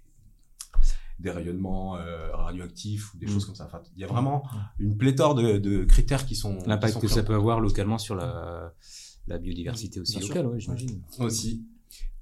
rayonnements 1.29 1.97
euh, 1.97 2.31
radioactifs 2.35 3.13
ou 3.13 3.17
des 3.17 3.25
mm. 3.25 3.29
choses 3.29 3.45
comme 3.45 3.55
ça. 3.55 3.65
Enfin, 3.65 3.81
il 3.95 4.01
y 4.01 4.03
a 4.03 4.07
vraiment 4.07 4.43
une 4.79 4.97
pléthore 4.97 5.35
de, 5.35 5.57
de 5.57 5.83
critères 5.83 6.25
qui 6.25 6.35
sont 6.35 6.59
l'impact 6.65 6.99
que 6.99 7.07
ça 7.07 7.23
peut 7.23 7.35
avoir 7.35 7.59
localement 7.59 7.97
sur 7.97 8.15
la, 8.15 8.73
la 9.27 9.37
biodiversité 9.37 9.99
aussi 9.99 10.19
locale, 10.19 10.47
ouais, 10.47 10.59
j'imagine. 10.59 11.01
Aussi. 11.19 11.65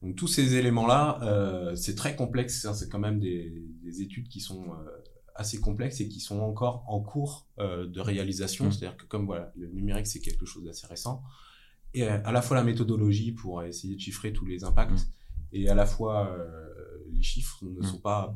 Donc 0.01 0.15
tous 0.15 0.27
ces 0.27 0.55
éléments-là, 0.55 1.19
euh, 1.21 1.75
c'est 1.75 1.95
très 1.95 2.15
complexe. 2.15 2.65
Hein, 2.65 2.73
c'est 2.73 2.89
quand 2.89 2.99
même 2.99 3.19
des, 3.19 3.63
des, 3.83 4.01
études 4.01 4.27
qui 4.27 4.39
sont 4.39 4.71
euh, 4.71 4.89
assez 5.35 5.59
complexes 5.59 6.01
et 6.01 6.07
qui 6.07 6.19
sont 6.19 6.39
encore 6.39 6.83
en 6.87 7.01
cours 7.01 7.47
euh, 7.59 7.87
de 7.87 7.99
réalisation. 7.99 8.65
Mm. 8.65 8.71
C'est-à-dire 8.71 8.97
que 8.97 9.05
comme 9.05 9.25
voilà, 9.25 9.51
le 9.55 9.67
numérique 9.67 10.07
c'est 10.07 10.19
quelque 10.19 10.45
chose 10.45 10.63
d'assez 10.63 10.87
récent, 10.87 11.23
et 11.93 12.03
euh, 12.03 12.19
à 12.25 12.31
la 12.31 12.41
fois 12.41 12.57
la 12.57 12.63
méthodologie 12.63 13.31
pour 13.31 13.63
essayer 13.63 13.95
de 13.95 13.99
chiffrer 13.99 14.33
tous 14.33 14.45
les 14.45 14.63
impacts, 14.63 14.91
mm. 14.91 15.53
et 15.53 15.69
à 15.69 15.75
la 15.75 15.85
fois 15.85 16.35
les 17.11 17.21
chiffres 17.21 17.63
ne 17.63 17.85
sont 17.85 17.99
pas 17.99 18.35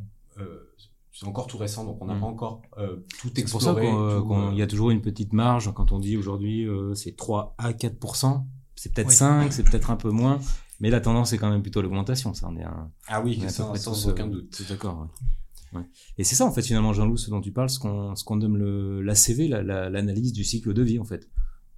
c'est 1.15 1.27
encore 1.27 1.47
tout 1.47 1.57
récent, 1.57 1.85
donc 1.85 1.97
on 2.01 2.05
n'a 2.05 2.13
pas 2.13 2.19
mm. 2.19 2.23
encore 2.23 2.61
euh, 2.77 2.97
tout 3.21 3.31
exploré. 3.39 3.45
C'est 3.45 3.51
pour 3.51 3.61
ça 3.61 3.73
qu'il 3.75 4.53
euh, 4.53 4.53
y 4.53 4.61
a 4.61 4.67
toujours 4.67 4.91
une 4.91 5.01
petite 5.01 5.31
marge 5.31 5.73
quand 5.73 5.91
on 5.91 5.99
dit 5.99 6.17
aujourd'hui 6.17 6.67
c'est 6.93 7.15
3 7.15 7.55
à 7.57 7.71
4% 7.71 8.43
c'est 8.75 8.93
peut-être 8.93 9.11
5, 9.11 9.53
c'est 9.53 9.63
peut-être 9.63 9.89
un 9.89 9.95
peu 9.95 10.09
moins, 10.09 10.39
mais 10.81 10.89
la 10.89 10.99
tendance 10.99 11.31
est 11.31 11.37
quand 11.37 11.49
même 11.49 11.61
plutôt 11.61 11.81
l'augmentation. 11.81 12.33
Ça, 12.33 12.47
on 12.49 12.57
est 12.57 12.63
un, 12.63 12.91
ah 13.07 13.21
oui, 13.21 13.41
on 13.41 13.47
ça, 13.47 13.73
sans 13.77 14.09
aucun 14.09 14.27
doute. 14.27 14.61
D'accord. 14.67 15.07
Ouais. 15.73 15.79
Ouais. 15.79 15.85
Et 16.17 16.23
c'est 16.23 16.35
ça 16.35 16.45
en 16.45 16.51
fait 16.51 16.61
finalement, 16.61 16.93
Jean-Loup, 16.93 17.17
ce 17.17 17.29
dont 17.29 17.41
tu 17.41 17.51
parles, 17.51 17.69
ce 17.69 17.79
qu'on 17.79 18.15
ce 18.15 18.23
qu'on 18.23 18.35
nomme 18.35 18.57
le 18.57 19.01
l'ACV, 19.01 19.47
l'analyse 19.47 20.33
du 20.33 20.43
cycle 20.43 20.73
de 20.73 20.83
vie 20.83 20.99
en 20.99 21.05
fait, 21.05 21.29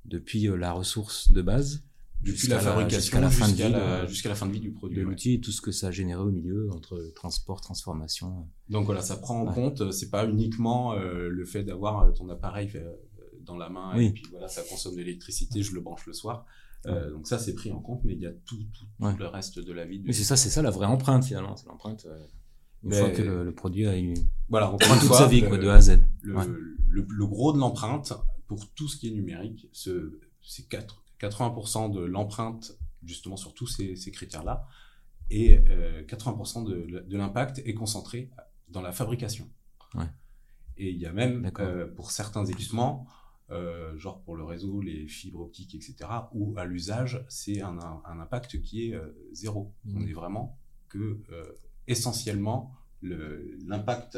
depuis 0.05 0.47
la 0.57 0.71
ressource 0.71 1.31
de 1.31 1.41
base 1.41 1.86
depuis 2.21 2.47
la 2.47 2.59
fabrication 2.59 2.99
jusqu'à 2.99 3.19
la, 3.19 3.29
fin 3.29 3.47
de 3.47 3.53
vie, 3.53 4.07
jusqu'à 4.09 4.29
la 4.29 4.35
fin 4.35 4.45
de 4.47 4.51
vie 4.51 4.59
du 4.59 4.71
produit. 4.71 4.97
De 4.97 5.03
l'outil 5.03 5.35
et 5.35 5.39
tout 5.39 5.51
ce 5.51 5.61
que 5.61 5.71
ça 5.71 5.87
a 5.87 5.91
généré 5.91 6.21
au 6.21 6.31
milieu 6.31 6.69
entre 6.71 7.11
transport, 7.15 7.61
transformation. 7.61 8.47
Donc 8.69 8.85
voilà, 8.85 9.01
ça 9.01 9.17
prend 9.17 9.41
en 9.41 9.51
compte, 9.51 9.91
c'est 9.91 10.09
pas 10.09 10.27
uniquement 10.27 10.93
euh, 10.93 11.29
le 11.29 11.45
fait 11.45 11.63
d'avoir 11.63 12.03
euh, 12.03 12.11
ton 12.11 12.29
appareil 12.29 12.69
euh, 12.75 12.91
dans 13.41 13.55
la 13.55 13.69
main 13.69 13.95
et 13.95 14.11
puis 14.11 14.25
voilà, 14.31 14.47
ça 14.47 14.61
consomme 14.63 14.93
de 14.93 14.99
l'électricité, 14.99 15.61
je 15.61 15.73
le 15.73 15.81
branche 15.81 16.05
le 16.05 16.13
soir. 16.13 16.45
Euh, 16.85 17.11
donc 17.11 17.27
ça 17.27 17.39
c'est 17.39 17.53
pris 17.53 17.71
en 17.71 17.79
compte, 17.79 18.01
mais 18.03 18.13
il 18.13 18.21
y 18.21 18.27
a 18.27 18.31
tout, 18.45 18.57
tout, 18.73 18.85
tout 18.99 19.17
le 19.17 19.27
reste 19.27 19.59
de 19.59 19.73
la 19.73 19.85
vie. 19.85 20.01
Mais 20.05 20.13
c'est 20.13 20.23
ça, 20.23 20.35
c'est 20.35 20.49
ça 20.49 20.61
la 20.61 20.71
vraie 20.71 20.85
empreinte 20.87 21.23
finalement, 21.25 21.55
c'est 21.55 21.67
l'empreinte. 21.67 22.07
une 22.83 22.93
fois 22.93 23.09
que 23.11 23.21
le, 23.21 23.53
produit 23.53 23.87
a 23.87 23.97
eu. 23.97 24.13
Voilà, 24.49 24.73
on 24.73 24.77
toute 24.77 25.13
sa 25.13 25.27
vie 25.27 25.43
quoi, 25.43 25.57
de 25.57 25.67
A 25.67 25.75
à 25.75 25.81
Z. 25.81 25.99
Le, 26.21 26.35
le, 26.89 27.05
le 27.07 27.27
gros 27.27 27.53
de 27.53 27.59
l'empreinte 27.59 28.13
pour 28.47 28.67
tout 28.73 28.87
ce 28.87 28.97
qui 28.97 29.09
est 29.09 29.11
numérique, 29.11 29.67
c'est 29.73 30.67
quatre 30.69 31.03
80% 31.19 31.91
de 31.91 32.01
l'empreinte 32.01 32.77
justement 33.03 33.37
sur 33.37 33.53
tous 33.53 33.67
ces, 33.67 33.95
ces 33.95 34.11
critères-là 34.11 34.67
et 35.29 35.63
euh, 35.69 36.03
80% 36.05 36.65
de, 36.65 36.99
de 37.01 37.17
l'impact 37.17 37.61
est 37.65 37.73
concentré 37.73 38.29
dans 38.69 38.81
la 38.81 38.91
fabrication. 38.91 39.49
Ouais. 39.95 40.09
Et 40.77 40.89
il 40.91 40.97
y 40.97 41.05
a 41.05 41.11
même 41.11 41.49
euh, 41.59 41.87
pour 41.87 42.11
certains 42.11 42.45
équipements, 42.45 43.07
euh, 43.49 43.97
genre 43.97 44.21
pour 44.23 44.35
le 44.35 44.43
réseau, 44.43 44.81
les 44.81 45.07
fibres 45.07 45.39
optiques, 45.39 45.73
etc., 45.73 45.95
ou 46.33 46.53
à 46.57 46.65
l'usage, 46.65 47.23
c'est 47.29 47.61
un, 47.61 47.79
un, 47.79 48.19
impact 48.19 48.61
qui 48.61 48.89
est 48.89 48.93
euh, 48.93 49.07
zéro. 49.31 49.73
Mmh. 49.85 49.97
On 49.97 50.07
est 50.07 50.13
vraiment 50.13 50.57
que 50.89 51.21
euh, 51.31 51.45
essentiellement 51.87 52.73
l'impact 53.01 54.17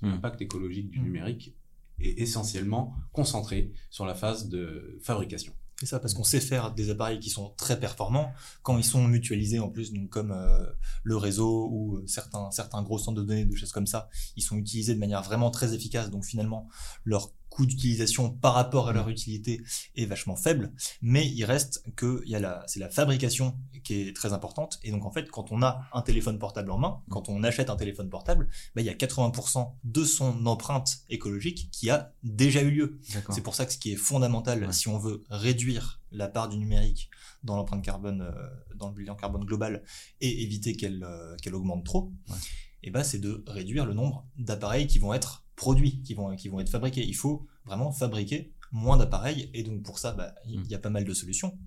mmh. 0.00 0.08
l'impact 0.08 0.40
écologique 0.40 0.88
du 0.88 1.00
mmh. 1.00 1.02
numérique 1.02 1.56
est 2.00 2.20
essentiellement 2.20 2.94
concentré 3.12 3.72
sur 3.90 4.06
la 4.06 4.14
phase 4.14 4.48
de 4.48 4.98
fabrication. 5.02 5.52
C'est 5.78 5.86
ça, 5.86 6.00
parce 6.00 6.12
qu'on 6.12 6.24
sait 6.24 6.40
faire 6.40 6.72
des 6.72 6.90
appareils 6.90 7.20
qui 7.20 7.30
sont 7.30 7.54
très 7.56 7.78
performants 7.78 8.32
quand 8.62 8.76
ils 8.78 8.84
sont 8.84 9.06
mutualisés 9.06 9.60
en 9.60 9.68
plus, 9.68 9.92
donc 9.92 10.08
comme 10.08 10.32
euh, 10.32 10.66
le 11.04 11.16
réseau 11.16 11.68
ou 11.70 11.96
euh, 11.98 12.04
certains 12.08 12.50
certains 12.50 12.82
gros 12.82 12.98
centres 12.98 13.20
de 13.20 13.24
données, 13.24 13.44
de 13.44 13.54
choses 13.54 13.70
comme 13.70 13.86
ça, 13.86 14.08
ils 14.34 14.42
sont 14.42 14.56
utilisés 14.56 14.94
de 14.94 14.98
manière 14.98 15.22
vraiment 15.22 15.52
très 15.52 15.74
efficace. 15.74 16.10
Donc 16.10 16.24
finalement, 16.24 16.68
leur 17.04 17.30
coût 17.58 17.66
d'utilisation 17.66 18.30
par 18.30 18.54
rapport 18.54 18.88
à 18.88 18.92
leur 18.92 19.08
utilité 19.08 19.60
est 19.96 20.06
vachement 20.06 20.36
faible, 20.36 20.72
mais 21.02 21.26
il 21.26 21.44
reste 21.44 21.82
que 21.96 22.22
il 22.24 22.30
y 22.30 22.36
a 22.36 22.38
la, 22.38 22.62
c'est 22.68 22.78
la 22.78 22.88
fabrication 22.88 23.58
qui 23.82 23.94
est 23.94 24.14
très 24.14 24.32
importante. 24.32 24.78
Et 24.84 24.92
donc 24.92 25.04
en 25.04 25.10
fait, 25.10 25.28
quand 25.28 25.50
on 25.50 25.60
a 25.62 25.88
un 25.92 26.02
téléphone 26.02 26.38
portable 26.38 26.70
en 26.70 26.78
main, 26.78 27.02
quand 27.10 27.28
on 27.28 27.42
achète 27.42 27.68
un 27.68 27.74
téléphone 27.74 28.08
portable, 28.10 28.48
bah, 28.76 28.82
il 28.82 28.84
y 28.84 28.90
a 28.90 28.94
80% 28.94 29.72
de 29.82 30.04
son 30.04 30.46
empreinte 30.46 30.98
écologique 31.08 31.68
qui 31.72 31.90
a 31.90 32.12
déjà 32.22 32.62
eu 32.62 32.70
lieu. 32.70 33.00
C'est 33.30 33.42
pour 33.42 33.56
ça 33.56 33.66
que 33.66 33.72
ce 33.72 33.78
qui 33.78 33.90
est 33.90 33.96
fondamental, 33.96 34.64
ouais. 34.64 34.72
si 34.72 34.86
on 34.86 34.98
veut 34.98 35.24
réduire 35.28 36.00
la 36.12 36.28
part 36.28 36.48
du 36.48 36.58
numérique 36.58 37.10
dans 37.42 37.56
l'empreinte 37.56 37.84
carbone, 37.84 38.22
euh, 38.22 38.76
dans 38.76 38.90
le 38.90 38.94
bilan 38.94 39.16
carbone 39.16 39.44
global, 39.44 39.82
et 40.20 40.44
éviter 40.44 40.76
qu'elle 40.76 41.02
euh, 41.02 41.34
qu'elle 41.42 41.56
augmente 41.56 41.84
trop, 41.84 42.12
ouais. 42.28 42.36
et 42.84 42.90
ben 42.92 43.02
c'est 43.02 43.18
de 43.18 43.42
réduire 43.48 43.84
le 43.84 43.94
nombre 43.94 44.24
d'appareils 44.36 44.86
qui 44.86 45.00
vont 45.00 45.12
être 45.12 45.44
produits 45.58 46.00
qui 46.02 46.14
vont, 46.14 46.34
qui 46.36 46.48
vont 46.48 46.60
être 46.60 46.70
fabriqués. 46.70 47.04
Il 47.04 47.16
faut 47.16 47.46
vraiment 47.66 47.92
fabriquer 47.92 48.54
moins 48.70 48.96
d'appareils 48.96 49.50
et 49.54 49.62
donc 49.62 49.82
pour 49.82 49.98
ça, 49.98 50.12
bah, 50.12 50.34
il 50.46 50.64
y 50.66 50.74
a 50.74 50.78
pas 50.78 50.90
mal 50.90 51.04
de 51.04 51.12
solutions. 51.12 51.58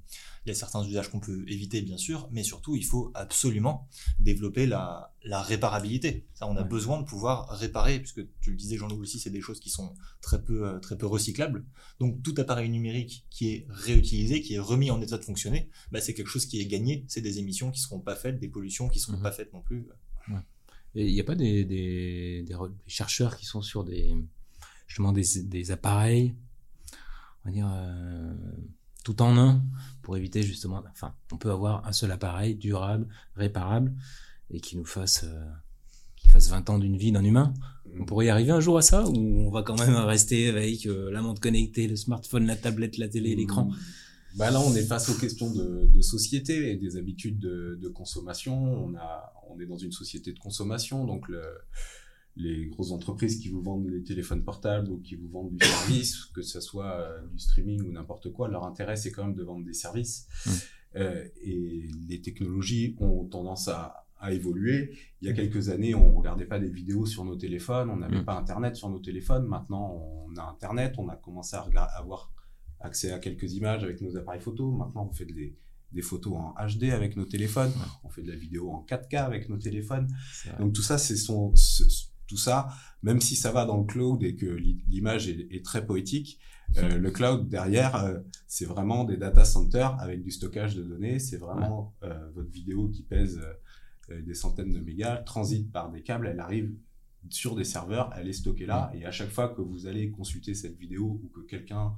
Il 0.45 0.49
y 0.49 0.51
a 0.51 0.55
certains 0.55 0.83
usages 0.83 1.09
qu'on 1.09 1.19
peut 1.19 1.43
éviter 1.47 1.81
bien 1.81 1.97
sûr, 1.97 2.29
mais 2.31 2.43
surtout 2.43 2.75
il 2.75 2.85
faut 2.85 3.11
absolument 3.15 3.89
développer 4.19 4.65
la, 4.65 5.13
la 5.23 5.41
réparabilité. 5.41 6.27
Ça, 6.33 6.47
on 6.47 6.55
a 6.55 6.61
ouais. 6.61 6.67
besoin 6.67 7.01
de 7.01 7.05
pouvoir 7.05 7.49
réparer, 7.49 7.99
puisque 7.99 8.21
tu 8.39 8.51
le 8.51 8.55
disais 8.55 8.77
Jean-Louis 8.77 9.01
aussi, 9.01 9.19
c'est 9.19 9.29
des 9.29 9.41
choses 9.41 9.59
qui 9.59 9.69
sont 9.69 9.93
très 10.21 10.41
peu 10.41 10.67
euh, 10.67 10.79
très 10.79 10.97
peu 10.97 11.05
recyclables. 11.05 11.65
Donc 11.99 12.23
tout 12.23 12.35
appareil 12.37 12.69
numérique 12.69 13.25
qui 13.29 13.49
est 13.49 13.67
réutilisé, 13.69 14.41
qui 14.41 14.53
est 14.53 14.59
remis 14.59 14.89
en 14.89 15.01
état 15.01 15.17
de 15.17 15.25
fonctionner, 15.25 15.69
bah, 15.91 15.99
c'est 15.99 16.13
quelque 16.13 16.29
chose 16.29 16.45
qui 16.45 16.61
est 16.61 16.67
gagné. 16.67 17.03
C'est 17.09 17.21
des 17.21 17.39
émissions 17.39 17.71
qui 17.71 17.81
seront 17.81 17.99
pas 17.99 18.15
faites, 18.15 18.39
des 18.39 18.47
pollutions 18.47 18.87
qui 18.87 18.99
seront 18.99 19.17
mmh. 19.17 19.23
pas 19.23 19.31
faites 19.31 19.53
non 19.53 19.61
plus. 19.61 19.87
Ouais. 20.29 20.39
Il 20.95 21.05
n'y 21.05 21.19
a 21.19 21.23
pas 21.23 21.35
des, 21.35 22.45
chercheurs 22.87 23.37
qui 23.37 23.45
sont 23.45 23.61
sur 23.61 23.83
des, 23.83 24.13
justement 24.87 25.13
des, 25.13 25.71
appareils, 25.71 26.35
on 27.43 27.49
va 27.49 27.53
dire, 27.53 27.69
euh, 27.71 28.33
tout 29.03 29.21
en 29.21 29.37
un, 29.37 29.63
pour 30.01 30.17
éviter 30.17 30.43
justement, 30.43 30.83
enfin, 30.91 31.13
on 31.31 31.37
peut 31.37 31.51
avoir 31.51 31.87
un 31.87 31.93
seul 31.93 32.11
appareil 32.11 32.55
durable, 32.55 33.07
réparable, 33.35 33.93
et 34.49 34.59
qui 34.59 34.75
nous 34.75 34.85
fasse, 34.85 35.23
euh, 35.23 35.49
qui 36.17 36.27
fasse 36.27 36.49
20 36.49 36.69
ans 36.69 36.77
d'une 36.77 36.97
vie 36.97 37.11
d'un 37.11 37.23
humain. 37.23 37.53
On 37.99 38.05
pourrait 38.05 38.27
y 38.27 38.29
arriver 38.29 38.51
un 38.51 38.59
jour 38.59 38.77
à 38.77 38.81
ça, 38.81 39.07
ou 39.07 39.15
on 39.15 39.49
va 39.49 39.63
quand 39.63 39.79
même 39.79 39.95
rester 39.95 40.49
avec 40.49 40.85
euh, 40.85 41.09
la 41.11 41.21
montre 41.21 41.41
connectée, 41.41 41.87
le 41.87 41.95
smartphone, 41.95 42.45
la 42.45 42.55
tablette, 42.55 42.97
la 42.97 43.07
télé, 43.07 43.35
l'écran? 43.35 43.71
Bah 44.35 44.49
là, 44.49 44.61
on 44.61 44.73
est 44.75 44.83
face 44.83 45.09
aux 45.09 45.19
questions 45.19 45.51
de, 45.51 45.87
de 45.87 46.01
société 46.01 46.71
et 46.71 46.77
des 46.77 46.95
habitudes 46.95 47.37
de, 47.39 47.77
de, 47.81 47.89
consommation. 47.89 48.85
On, 48.85 48.95
a, 48.95 49.33
on 49.55 49.59
est 49.59 49.65
dans 49.65 49.77
une 49.77 49.91
société 49.91 50.33
de 50.33 50.39
consommation, 50.39 51.05
donc 51.05 51.27
le, 51.27 51.41
les 52.35 52.67
grosses 52.67 52.91
entreprises 52.91 53.39
qui 53.39 53.49
vous 53.49 53.61
vendent 53.61 53.89
des 53.89 54.03
téléphones 54.03 54.43
portables 54.43 54.89
ou 54.89 54.99
qui 54.99 55.15
vous 55.15 55.27
vendent 55.29 55.55
du 55.55 55.65
service, 55.65 56.25
que 56.25 56.41
ce 56.41 56.59
soit 56.61 56.99
euh, 56.99 57.21
du 57.27 57.39
streaming 57.39 57.81
ou 57.83 57.91
n'importe 57.91 58.31
quoi, 58.31 58.47
leur 58.47 58.65
intérêt 58.65 58.95
c'est 58.95 59.11
quand 59.11 59.25
même 59.25 59.35
de 59.35 59.43
vendre 59.43 59.65
des 59.65 59.73
services. 59.73 60.27
Mmh. 60.45 60.49
Euh, 60.97 61.25
et 61.41 61.87
les 62.09 62.21
technologies 62.21 62.95
ont 62.99 63.25
tendance 63.25 63.69
à, 63.69 64.05
a 64.21 64.31
évolué. 64.31 64.95
Il 65.21 65.27
y 65.27 65.31
a 65.31 65.33
quelques 65.33 65.69
années, 65.69 65.95
on 65.95 66.13
regardait 66.13 66.45
pas 66.45 66.59
des 66.59 66.69
vidéos 66.69 67.05
sur 67.05 67.25
nos 67.25 67.35
téléphones, 67.35 67.89
on 67.89 67.97
n'avait 67.97 68.21
Mm. 68.21 68.25
pas 68.25 68.37
Internet 68.37 68.75
sur 68.75 68.89
nos 68.89 68.99
téléphones. 68.99 69.45
Maintenant, 69.47 69.99
on 70.27 70.35
a 70.37 70.43
Internet, 70.43 70.95
on 70.97 71.09
a 71.09 71.15
commencé 71.15 71.55
à 71.55 71.61
avoir 71.97 72.31
accès 72.79 73.11
à 73.11 73.19
quelques 73.19 73.53
images 73.53 73.83
avec 73.83 73.99
nos 74.01 74.15
appareils 74.15 74.41
photo. 74.41 74.71
Maintenant, 74.71 75.07
on 75.09 75.13
fait 75.13 75.25
des, 75.25 75.55
des 75.93 76.01
photos 76.01 76.33
en 76.35 76.53
HD 76.67 76.85
avec 76.91 77.15
nos 77.15 77.25
téléphones. 77.25 77.71
On 78.03 78.09
fait 78.09 78.21
de 78.23 78.29
la 78.31 78.35
vidéo 78.37 78.71
en 78.71 78.85
4K 78.89 79.17
avec 79.25 79.49
nos 79.49 79.57
téléphones. 79.57 80.07
Donc 80.59 80.73
tout 80.73 80.81
ça, 80.83 80.97
c'est 80.97 81.15
son, 81.17 81.55
ce- 81.55 81.83
tout 82.27 82.37
ça, 82.37 82.69
même 83.03 83.19
si 83.19 83.35
ça 83.35 83.51
va 83.51 83.65
dans 83.65 83.77
le 83.77 83.83
cloud 83.85 84.23
et 84.23 84.35
que 84.35 84.45
l'i- 84.45 84.83
l'image 84.87 85.27
est, 85.27 85.47
est 85.51 85.65
très 85.65 85.85
poétique, 85.85 86.39
euh, 86.77 86.97
le 86.97 87.11
cloud 87.11 87.49
derrière, 87.49 87.95
euh, 87.97 88.19
c'est 88.47 88.63
vraiment 88.65 89.03
des 89.03 89.17
data 89.17 89.43
centers 89.43 89.99
avec 89.99 90.23
du 90.23 90.31
stockage 90.31 90.75
de 90.75 90.83
données. 90.83 91.19
C'est 91.19 91.37
vraiment 91.37 91.93
euh, 92.03 92.29
votre 92.33 92.49
vidéo 92.49 92.87
qui 92.89 93.03
pèse 93.03 93.41
des 94.09 94.33
centaines 94.33 94.71
de 94.73 94.79
mégas, 94.79 95.17
transite 95.17 95.71
par 95.71 95.89
des 95.91 96.01
câbles, 96.01 96.27
elle 96.27 96.39
arrive 96.41 96.73
sur 97.29 97.55
des 97.55 97.63
serveurs, 97.63 98.09
elle 98.17 98.27
est 98.27 98.33
stockée 98.33 98.65
là, 98.65 98.91
et 98.93 99.05
à 99.05 99.11
chaque 99.11 99.29
fois 99.29 99.47
que 99.49 99.61
vous 99.61 99.85
allez 99.87 100.09
consulter 100.11 100.53
cette 100.53 100.77
vidéo 100.77 101.21
ou 101.23 101.27
que 101.29 101.41
quelqu'un, 101.47 101.93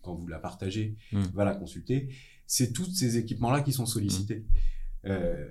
quand 0.00 0.14
vous 0.14 0.26
la 0.26 0.38
partagez, 0.40 0.96
Mm. 1.12 1.20
va 1.34 1.44
la 1.44 1.54
consulter, 1.54 2.08
c'est 2.46 2.72
tous 2.72 2.90
ces 2.94 3.16
équipements-là 3.18 3.60
qui 3.62 3.72
sont 3.72 3.86
sollicités. 3.86 4.44
Euh, 5.06 5.48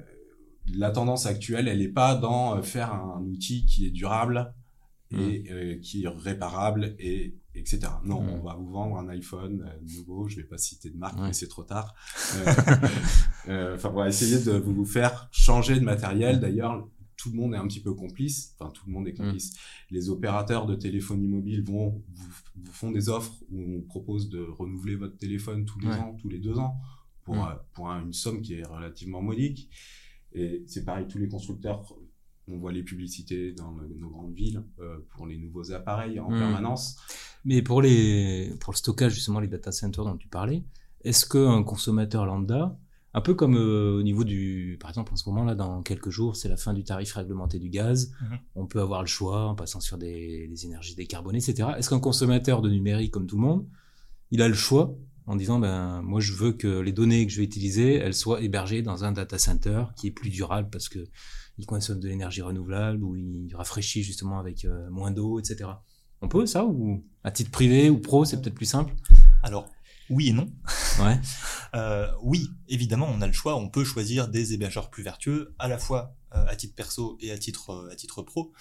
la 0.75 0.91
tendance 0.91 1.25
actuelle, 1.25 1.67
elle 1.67 1.79
n'est 1.79 1.87
pas 1.87 2.15
dans 2.15 2.57
euh, 2.57 2.61
faire 2.61 2.93
un 2.93 3.21
outil 3.23 3.65
qui 3.65 3.87
est 3.87 3.91
durable 3.91 4.53
et 5.11 5.43
euh, 5.51 5.75
qui 5.81 6.03
est 6.03 6.07
réparable 6.07 6.95
et 6.99 7.35
etc. 7.53 7.79
Non, 8.05 8.21
Mm. 8.21 8.29
on 8.29 8.43
va 8.43 8.53
vous 8.53 8.69
vendre 8.71 8.97
un 8.97 9.09
iPhone 9.09 9.69
nouveau. 9.81 10.29
Je 10.29 10.37
vais 10.37 10.43
pas 10.43 10.57
citer 10.57 10.89
de 10.89 10.97
marque, 10.97 11.17
Ouais. 11.19 11.27
mais 11.27 11.33
c'est 11.33 11.49
trop 11.49 11.63
tard. 11.63 11.93
Enfin, 13.47 13.89
on 13.89 13.97
va 13.97 14.07
essayer 14.07 14.39
de 14.39 14.51
vous 14.51 14.85
faire 14.85 15.27
changer 15.31 15.75
de 15.79 15.83
matériel. 15.83 16.39
D'ailleurs, 16.39 16.87
tout 17.21 17.29
le 17.29 17.35
monde 17.35 17.53
est 17.53 17.57
un 17.57 17.67
petit 17.67 17.79
peu 17.81 17.93
complice. 17.93 18.55
Enfin, 18.59 18.71
tout 18.71 18.83
le 18.87 18.93
monde 18.93 19.07
est 19.07 19.13
complice. 19.13 19.53
Les 19.91 20.09
opérateurs 20.09 20.65
de 20.65 20.75
téléphonie 20.75 21.27
mobile 21.27 21.63
vont 21.63 22.01
vous, 22.13 22.31
vous 22.55 22.71
font 22.71 22.91
des 22.91 23.09
offres 23.09 23.33
où 23.51 23.59
on 23.77 23.81
propose 23.81 24.29
de 24.29 24.39
renouveler 24.41 24.95
votre 24.95 25.17
téléphone 25.17 25.65
tous 25.65 25.79
les 25.79 25.87
Ouais. 25.87 25.95
ans, 25.95 26.15
tous 26.19 26.29
les 26.29 26.39
deux 26.39 26.57
ans, 26.57 26.79
pour 27.23 27.35
Mm. 27.35 27.39
euh, 27.39 27.55
pour 27.73 27.89
un- 27.91 28.03
une 28.05 28.13
somme 28.13 28.41
qui 28.41 28.53
est 28.55 28.65
relativement 28.65 29.21
modique. 29.21 29.69
Et 30.33 30.63
c'est 30.67 30.83
pareil, 30.85 31.05
tous 31.07 31.19
les 31.19 31.27
constructeurs, 31.27 31.93
on 32.47 32.57
voit 32.57 32.71
les 32.71 32.83
publicités 32.83 33.51
dans 33.53 33.71
le- 33.75 33.87
nos 33.99 34.09
grandes 34.09 34.33
villes 34.33 34.63
euh, 34.79 34.97
pour 35.11 35.27
les 35.27 35.37
nouveaux 35.37 35.71
appareils 35.71 36.19
en 36.19 36.31
Mm. 36.31 36.39
permanence. 36.39 36.97
Mais 37.45 37.61
pour 37.61 37.81
les 37.81 38.55
pour 38.59 38.73
le 38.73 38.77
stockage 38.77 39.13
justement 39.13 39.39
les 39.39 39.47
data 39.47 39.71
centers 39.71 40.05
dont 40.05 40.17
tu 40.17 40.27
parlais, 40.27 40.63
est-ce 41.03 41.25
qu'un 41.27 41.63
consommateur 41.63 42.25
lambda, 42.25 42.79
un 43.13 43.21
peu 43.21 43.33
comme 43.33 43.55
euh, 43.57 43.97
au 43.99 44.03
niveau 44.03 44.23
du, 44.23 44.77
par 44.79 44.89
exemple 44.89 45.11
en 45.13 45.15
ce 45.15 45.27
moment 45.27 45.43
là, 45.43 45.53
dans 45.55 45.81
quelques 45.83 46.09
jours, 46.09 46.35
c'est 46.35 46.47
la 46.49 46.57
fin 46.57 46.73
du 46.73 46.83
tarif 46.83 47.13
réglementé 47.13 47.59
du 47.59 47.69
gaz, 47.69 48.13
Mhm. 48.21 48.37
on 48.55 48.65
peut 48.67 48.79
avoir 48.81 49.01
le 49.01 49.07
choix 49.07 49.47
en 49.47 49.55
passant 49.55 49.79
sur 49.81 49.97
des, 49.97 50.47
des 50.47 50.65
énergies 50.65 50.95
décarbonées, 50.95 51.39
etc. 51.39 51.69
Est-ce 51.77 51.89
qu'un 51.89 51.99
consommateur 51.99 52.61
de 52.61 52.69
numérique 52.69 53.11
comme 53.11 53.27
tout 53.27 53.35
le 53.35 53.41
monde, 53.41 53.65
il 54.31 54.41
a 54.41 54.47
le 54.47 54.53
choix 54.53 54.95
en 55.27 55.35
disant 55.35 55.59
ben 55.59 56.01
moi 56.01 56.19
je 56.19 56.33
veux 56.33 56.53
que 56.53 56.79
les 56.79 56.93
données 56.93 57.25
que 57.27 57.31
je 57.33 57.37
vais 57.39 57.43
utiliser, 57.45 57.95
elles 57.95 58.13
soient 58.15 58.41
hébergées 58.41 58.81
dans 58.81 59.03
un 59.03 59.11
data 59.11 59.37
center 59.37 59.83
qui 59.97 60.07
est 60.07 60.11
plus 60.11 60.29
durable 60.29 60.69
parce 60.71 60.87
que 60.89 60.99
il 61.57 61.65
consomme 61.65 61.99
de 61.99 62.07
l'énergie 62.07 62.41
renouvelable 62.41 63.03
ou 63.03 63.15
il 63.15 63.53
rafraîchit 63.55 64.03
justement 64.03 64.39
avec 64.39 64.65
euh, 64.65 64.89
moins 64.89 65.11
d'eau, 65.11 65.37
etc. 65.37 65.69
On 66.21 66.27
peut 66.27 66.45
ça 66.45 66.65
ou 66.65 67.03
à 67.23 67.29
titre 67.31 67.51
privé 67.51 67.89
ou 67.89 67.99
pro, 67.99 68.25
c'est 68.25 68.41
peut-être 68.41 68.55
plus 68.55 68.65
simple? 68.65 68.93
Alors, 69.43 69.67
oui 70.11 70.29
et 70.29 70.33
non. 70.33 70.51
Ouais. 70.99 71.19
Euh, 71.73 72.11
oui, 72.21 72.49
évidemment, 72.67 73.07
on 73.09 73.21
a 73.21 73.27
le 73.27 73.31
choix. 73.31 73.55
On 73.55 73.69
peut 73.69 73.85
choisir 73.85 74.27
des 74.27 74.53
hébergeurs 74.53 74.89
plus 74.89 75.03
vertueux, 75.03 75.55
à 75.57 75.69
la 75.69 75.77
fois 75.77 76.17
euh, 76.35 76.45
à 76.45 76.55
titre 76.57 76.75
perso 76.75 77.17
et 77.21 77.31
à 77.31 77.37
titre 77.37 77.69
euh, 77.69 77.89
à 77.89 77.95
titre 77.95 78.21
pro. 78.23 78.51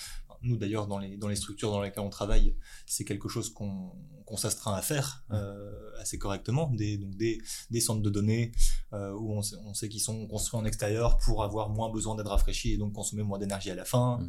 Nous, 0.43 0.57
d'ailleurs, 0.57 0.87
dans 0.87 0.99
les 0.99 1.17
dans 1.17 1.27
les 1.27 1.35
structures 1.35 1.73
dans 1.73 1.83
lesquelles 1.83 2.05
on 2.05 2.09
travaille, 2.09 2.55
c'est 2.87 3.05
quelque 3.05 3.29
chose 3.29 3.53
qu'on 3.53 3.91
qu'on 4.27 4.37
s'astreint 4.37 4.75
à 4.75 4.81
faire 4.81 5.25
assez 5.99 6.19
correctement. 6.19 6.71
Des 6.71 6.99
donc 6.99 7.17
des 7.17 7.43
des 7.71 7.81
centres 7.81 8.01
de 8.01 8.11
données 8.11 8.53
où 8.93 9.35
on 9.35 9.43
sait, 9.43 9.57
on 9.65 9.75
sait 9.75 9.89
qu'ils 9.89 10.01
sont 10.01 10.29
construits 10.29 10.61
en 10.61 10.65
extérieur 10.65 11.19
pour 11.19 11.43
avoir 11.43 11.69
moins 11.69 11.91
besoin 11.91 12.15
d'être 12.15 12.31
rafraîchis 12.31 12.75
et 12.75 12.77
donc 12.79 12.93
consommer 12.93 13.25
moins 13.25 13.41
d'énergie 13.41 13.73
à 13.73 13.75
la 13.75 13.85
fin. 13.85 14.21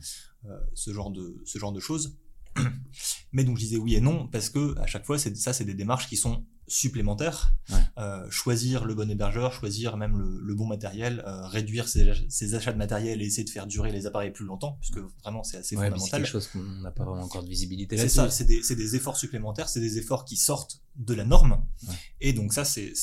Ce 0.74 0.92
genre 0.92 1.12
de 1.12 1.40
ce 1.46 1.60
genre 1.60 1.72
de 1.72 1.80
choses. 1.80 2.18
Mais 3.32 3.44
donc 3.44 3.58
je 3.58 3.64
disais 3.64 3.78
oui 3.78 3.96
et 3.96 4.02
non 4.02 4.28
parce 4.28 4.50
que 4.50 4.78
à 4.80 4.88
chaque 4.88 5.06
fois 5.06 5.18
ça 5.18 5.54
c'est 5.54 5.66
des 5.66 5.76
démarches 5.76 6.10
qui 6.10 6.18
sont 6.18 6.44
supplémentaires. 6.72 7.54
Ouais. 7.70 7.76
Euh, 7.98 8.30
choisir 8.30 8.86
le 8.86 8.96
bon 8.96 9.10
hébergeur, 9.10 9.52
choisir 9.54 9.98
même 9.98 10.18
le, 10.18 10.40
le 10.42 10.56
bon 10.56 10.66
matériel, 10.66 11.24
euh, 11.28 11.46
réduire 11.48 11.88
ses, 11.88 12.10
ach- 12.10 12.24
ses 12.30 12.56
achats 12.56 12.72
de 12.72 12.78
matériel 12.78 13.22
et 13.22 13.26
essayer 13.26 13.44
de 13.44 13.50
faire 13.50 13.68
durer 13.68 13.92
les 13.92 14.06
appareils 14.08 14.32
plus 14.32 14.46
longtemps 14.46 14.78
puisque 14.80 15.00
vraiment 15.24 15.44
c'est 15.44 15.58
assez 15.58 15.76
Ouais, 15.76 15.90
mais 15.90 15.98
c'est 15.98 16.06
fondamental. 16.12 16.22
quelque 16.24 16.32
chose 16.32 16.48
qu'on 16.48 16.60
n'a 16.82 16.92
pas 16.92 17.04
vraiment 17.04 17.24
encore 17.24 17.44
de 17.44 17.50
visibilité 17.50 17.98
C'est 17.98 18.10
ça, 18.10 18.30
c'est 18.30 18.46
des, 18.46 18.96
efforts 18.96 19.18
supplémentaires, 19.18 19.70
c'est 19.70 19.80
des 19.82 19.98
efforts 19.98 20.24
qui 20.26 20.38
sortent 20.38 20.82
de 20.96 21.14
la 21.14 21.26
norme. 21.26 21.64
Ouais. 21.88 21.94
Et 22.22 22.34
donc 22.34 22.54
ça, 22.54 22.64
c'est 22.66 22.94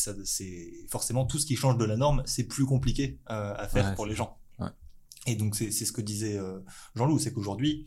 forcément 0.89 1.27
tout 1.27 1.39
ce 1.39 1.47
qui 1.47 1.57
change 1.57 1.77
de 1.79 1.85
la 1.85 1.97
norme, 1.97 2.23
c'est 2.27 2.45
plus 2.45 2.65
compliqué 2.65 3.21
euh, 3.31 3.55
à 3.57 3.69
faire 3.69 3.95
pour 3.95 4.07
les 4.07 4.15
gens. 4.15 4.37
Et 5.27 5.37
donc 5.37 5.57
c'est 5.57 5.71
ce 5.71 5.93
que 5.93 6.01
disait 6.01 6.41
Jean-Loup, 6.95 7.19
c'est 7.19 7.33
qu'aujourd'hui, 7.35 7.87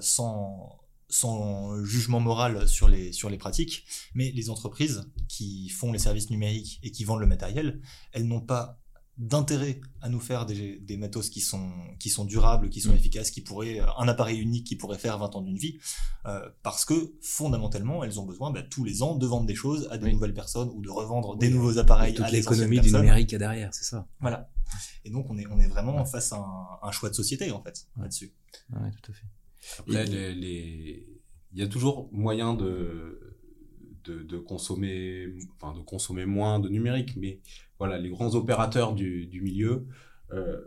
sans 0.00 0.78
sans 1.08 1.82
jugement 1.84 2.20
moral 2.20 2.68
sur 2.68 2.88
les 2.88 3.12
sur 3.12 3.30
les 3.30 3.38
pratiques, 3.38 3.84
mais 4.14 4.30
les 4.32 4.50
entreprises 4.50 5.10
qui 5.28 5.68
font 5.68 5.92
les 5.92 5.98
services 5.98 6.30
numériques 6.30 6.80
et 6.82 6.90
qui 6.90 7.04
vendent 7.04 7.20
le 7.20 7.26
matériel, 7.26 7.80
elles 8.12 8.26
n'ont 8.26 8.40
pas 8.40 8.80
d'intérêt 9.18 9.80
à 10.02 10.10
nous 10.10 10.20
faire 10.20 10.44
des, 10.44 10.78
des 10.78 10.98
matos 10.98 11.30
qui 11.30 11.40
sont 11.40 11.70
qui 11.98 12.10
sont 12.10 12.26
durables, 12.26 12.68
qui 12.68 12.82
sont 12.82 12.90
Mm. 12.92 12.96
efficaces, 12.96 13.30
qui 13.30 13.40
pourraient 13.40 13.80
un 13.96 14.08
appareil 14.08 14.38
unique 14.38 14.66
qui 14.66 14.76
pourrait 14.76 14.98
faire 14.98 15.16
20 15.16 15.34
ans 15.36 15.40
d'une 15.40 15.56
vie, 15.56 15.78
euh, 16.26 16.46
parce 16.62 16.84
que 16.84 17.14
fondamentalement 17.22 18.04
elles 18.04 18.20
ont 18.20 18.26
besoin 18.26 18.50
bah, 18.50 18.62
tous 18.62 18.84
les 18.84 19.02
ans 19.02 19.14
de 19.14 19.26
vendre 19.26 19.46
des 19.46 19.54
choses 19.54 19.88
à 19.90 19.96
des 19.96 20.04
Oui. 20.06 20.12
nouvelles 20.12 20.34
personnes 20.34 20.68
ou 20.74 20.82
de 20.82 20.90
revendre 20.90 21.36
des 21.38 21.46
Oui. 21.46 21.54
nouveaux 21.54 21.72
Et 21.72 21.78
appareils 21.78 22.12
toute 22.12 22.26
à 22.26 22.30
des 22.30 22.46
anciennes 22.46 22.68
l'économie 22.68 22.80
du 22.80 22.92
numérique 22.92 23.32
a 23.32 23.38
derrière, 23.38 23.72
c'est 23.72 23.84
ça. 23.84 24.06
Voilà. 24.20 24.50
Et 25.06 25.10
donc 25.10 25.30
on 25.30 25.38
est 25.38 25.46
on 25.46 25.58
est 25.60 25.68
vraiment 25.68 26.04
face 26.04 26.32
à 26.34 26.36
un, 26.36 26.66
un 26.82 26.90
choix 26.90 27.08
de 27.08 27.14
société 27.14 27.50
en 27.52 27.62
fait 27.62 27.86
Ouais. 27.96 28.02
là-dessus. 28.02 28.34
Ouais, 28.74 28.90
tout 29.02 29.12
à 29.12 29.14
fait. 29.14 29.24
Après, 29.78 30.04
Et- 30.04 30.10
les, 30.10 30.34
les- 30.34 31.06
il 31.52 31.58
y 31.58 31.62
a 31.62 31.68
toujours 31.68 32.08
moyen 32.12 32.54
de, 32.54 33.36
de, 34.04 34.22
de 34.22 34.38
consommer, 34.38 35.28
enfin, 35.54 35.74
de 35.76 35.82
consommer 35.82 36.26
moins 36.26 36.58
de 36.60 36.68
numérique, 36.68 37.16
mais 37.16 37.40
voilà, 37.78 37.98
les 37.98 38.10
grands 38.10 38.34
opérateurs 38.34 38.94
du, 38.94 39.26
du 39.26 39.40
milieu 39.40 39.86
euh, 40.32 40.60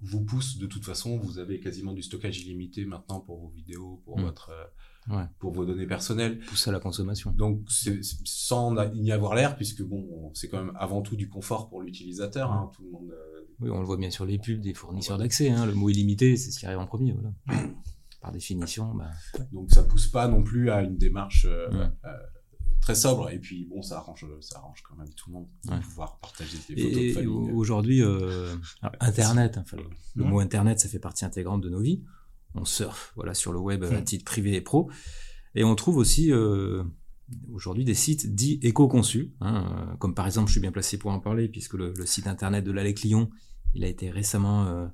vous 0.00 0.24
poussent 0.24 0.58
de 0.58 0.66
toute 0.66 0.84
façon. 0.84 1.18
Vous 1.18 1.38
avez 1.38 1.58
quasiment 1.60 1.92
du 1.92 2.02
stockage 2.02 2.40
illimité 2.40 2.84
maintenant 2.84 3.20
pour 3.20 3.38
vos 3.38 3.48
vidéos, 3.48 4.00
pour 4.04 4.18
Mm. 4.18 4.22
votre, 4.22 4.50
euh, 4.50 4.64
Ouais. 5.16 5.24
pour 5.38 5.52
vos 5.52 5.64
données 5.64 5.86
personnelles. 5.86 6.38
Pousse 6.40 6.68
à 6.68 6.72
la 6.72 6.80
consommation. 6.80 7.30
Donc, 7.32 7.62
c'est 7.70 8.02
c'est- 8.04 8.18
sans 8.24 8.76
y 8.94 9.10
avoir 9.10 9.34
l'air, 9.34 9.56
puisque 9.56 9.82
bon, 9.82 10.30
c'est 10.34 10.48
quand 10.48 10.62
même 10.62 10.76
avant 10.76 11.02
tout 11.02 11.16
du 11.16 11.28
confort 11.28 11.68
pour 11.68 11.80
l'utilisateur. 11.82 12.52
Hein, 12.52 12.70
tout 12.74 12.82
le 12.84 12.90
monde. 12.90 13.10
euh, 13.12 13.37
Oui, 13.60 13.70
on 13.70 13.80
le 13.80 13.86
voit 13.86 13.96
bien 13.96 14.10
sur 14.10 14.24
les 14.24 14.38
pubs 14.38 14.60
des 14.60 14.74
fournisseurs 14.74 15.18
d'accès. 15.18 15.50
Hein. 15.50 15.66
Le 15.66 15.74
mot 15.74 15.88
illimité, 15.88 16.36
c'est 16.36 16.50
ce 16.50 16.58
qui 16.60 16.66
arrive 16.66 16.78
en 16.78 16.86
premier. 16.86 17.12
Voilà. 17.12 17.62
Par 18.20 18.32
définition, 18.32 18.94
bah, 18.94 19.10
Donc 19.52 19.70
ça 19.70 19.82
pousse 19.84 20.08
pas 20.08 20.26
non 20.28 20.42
plus 20.42 20.70
à 20.70 20.82
une 20.82 20.96
démarche 20.96 21.46
euh, 21.48 21.68
Ouais. 21.70 21.86
euh, 22.04 22.08
très 22.80 22.94
sobre. 22.96 23.30
Et 23.30 23.38
puis 23.38 23.64
bon, 23.70 23.80
ça 23.82 23.98
arrange, 23.98 24.26
ça 24.40 24.58
arrange 24.58 24.82
quand 24.82 24.96
même 24.96 25.08
tout 25.14 25.30
le 25.30 25.34
monde 25.34 25.46
de 25.66 25.70
Ouais. 25.72 25.80
pouvoir 25.80 26.18
partager 26.18 26.56
des 26.68 26.82
photos 26.82 26.92
de 26.96 26.98
Et 27.00 27.12
famille. 27.12 27.28
au- 27.28 27.50
aujourd'hui, 27.56 28.02
euh, 28.02 28.54
Internet, 29.00 29.58
enfin, 29.58 29.76
le, 30.16 30.24
mot 30.24 30.40
Internet, 30.40 30.80
ça 30.80 30.88
fait 30.88 30.98
partie 30.98 31.24
intégrante 31.24 31.60
de 31.62 31.68
nos 31.68 31.80
vies. 31.80 32.02
On 32.54 32.64
surfe, 32.64 33.12
voilà, 33.14 33.34
sur 33.34 33.52
le 33.52 33.58
web 33.60 33.84
à 33.84 34.02
titre 34.02 34.24
privé 34.24 34.54
et 34.56 34.60
pro, 34.62 34.90
et 35.54 35.62
on 35.64 35.74
trouve 35.76 35.96
aussi 35.98 36.32
aujourd'hui 37.52 37.84
des 37.84 37.94
sites 37.94 38.34
dits 38.34 38.58
éco-conçus, 38.62 39.32
hein, 39.42 39.94
comme 39.98 40.14
par 40.14 40.26
exemple, 40.26 40.48
je 40.48 40.52
suis 40.52 40.60
bien 40.60 40.72
placé 40.72 40.98
pour 40.98 41.10
en 41.10 41.20
parler, 41.20 41.48
puisque 41.48 41.74
le, 41.74 41.92
le 41.96 42.06
site 42.06 42.26
internet 42.26 42.64
de 42.64 42.72
l'Allée 42.72 42.94
Clion, 42.94 43.28
il 43.74 43.84
a 43.84 43.88
été 43.88 44.10
récemment 44.10 44.66
euh, 44.66 44.86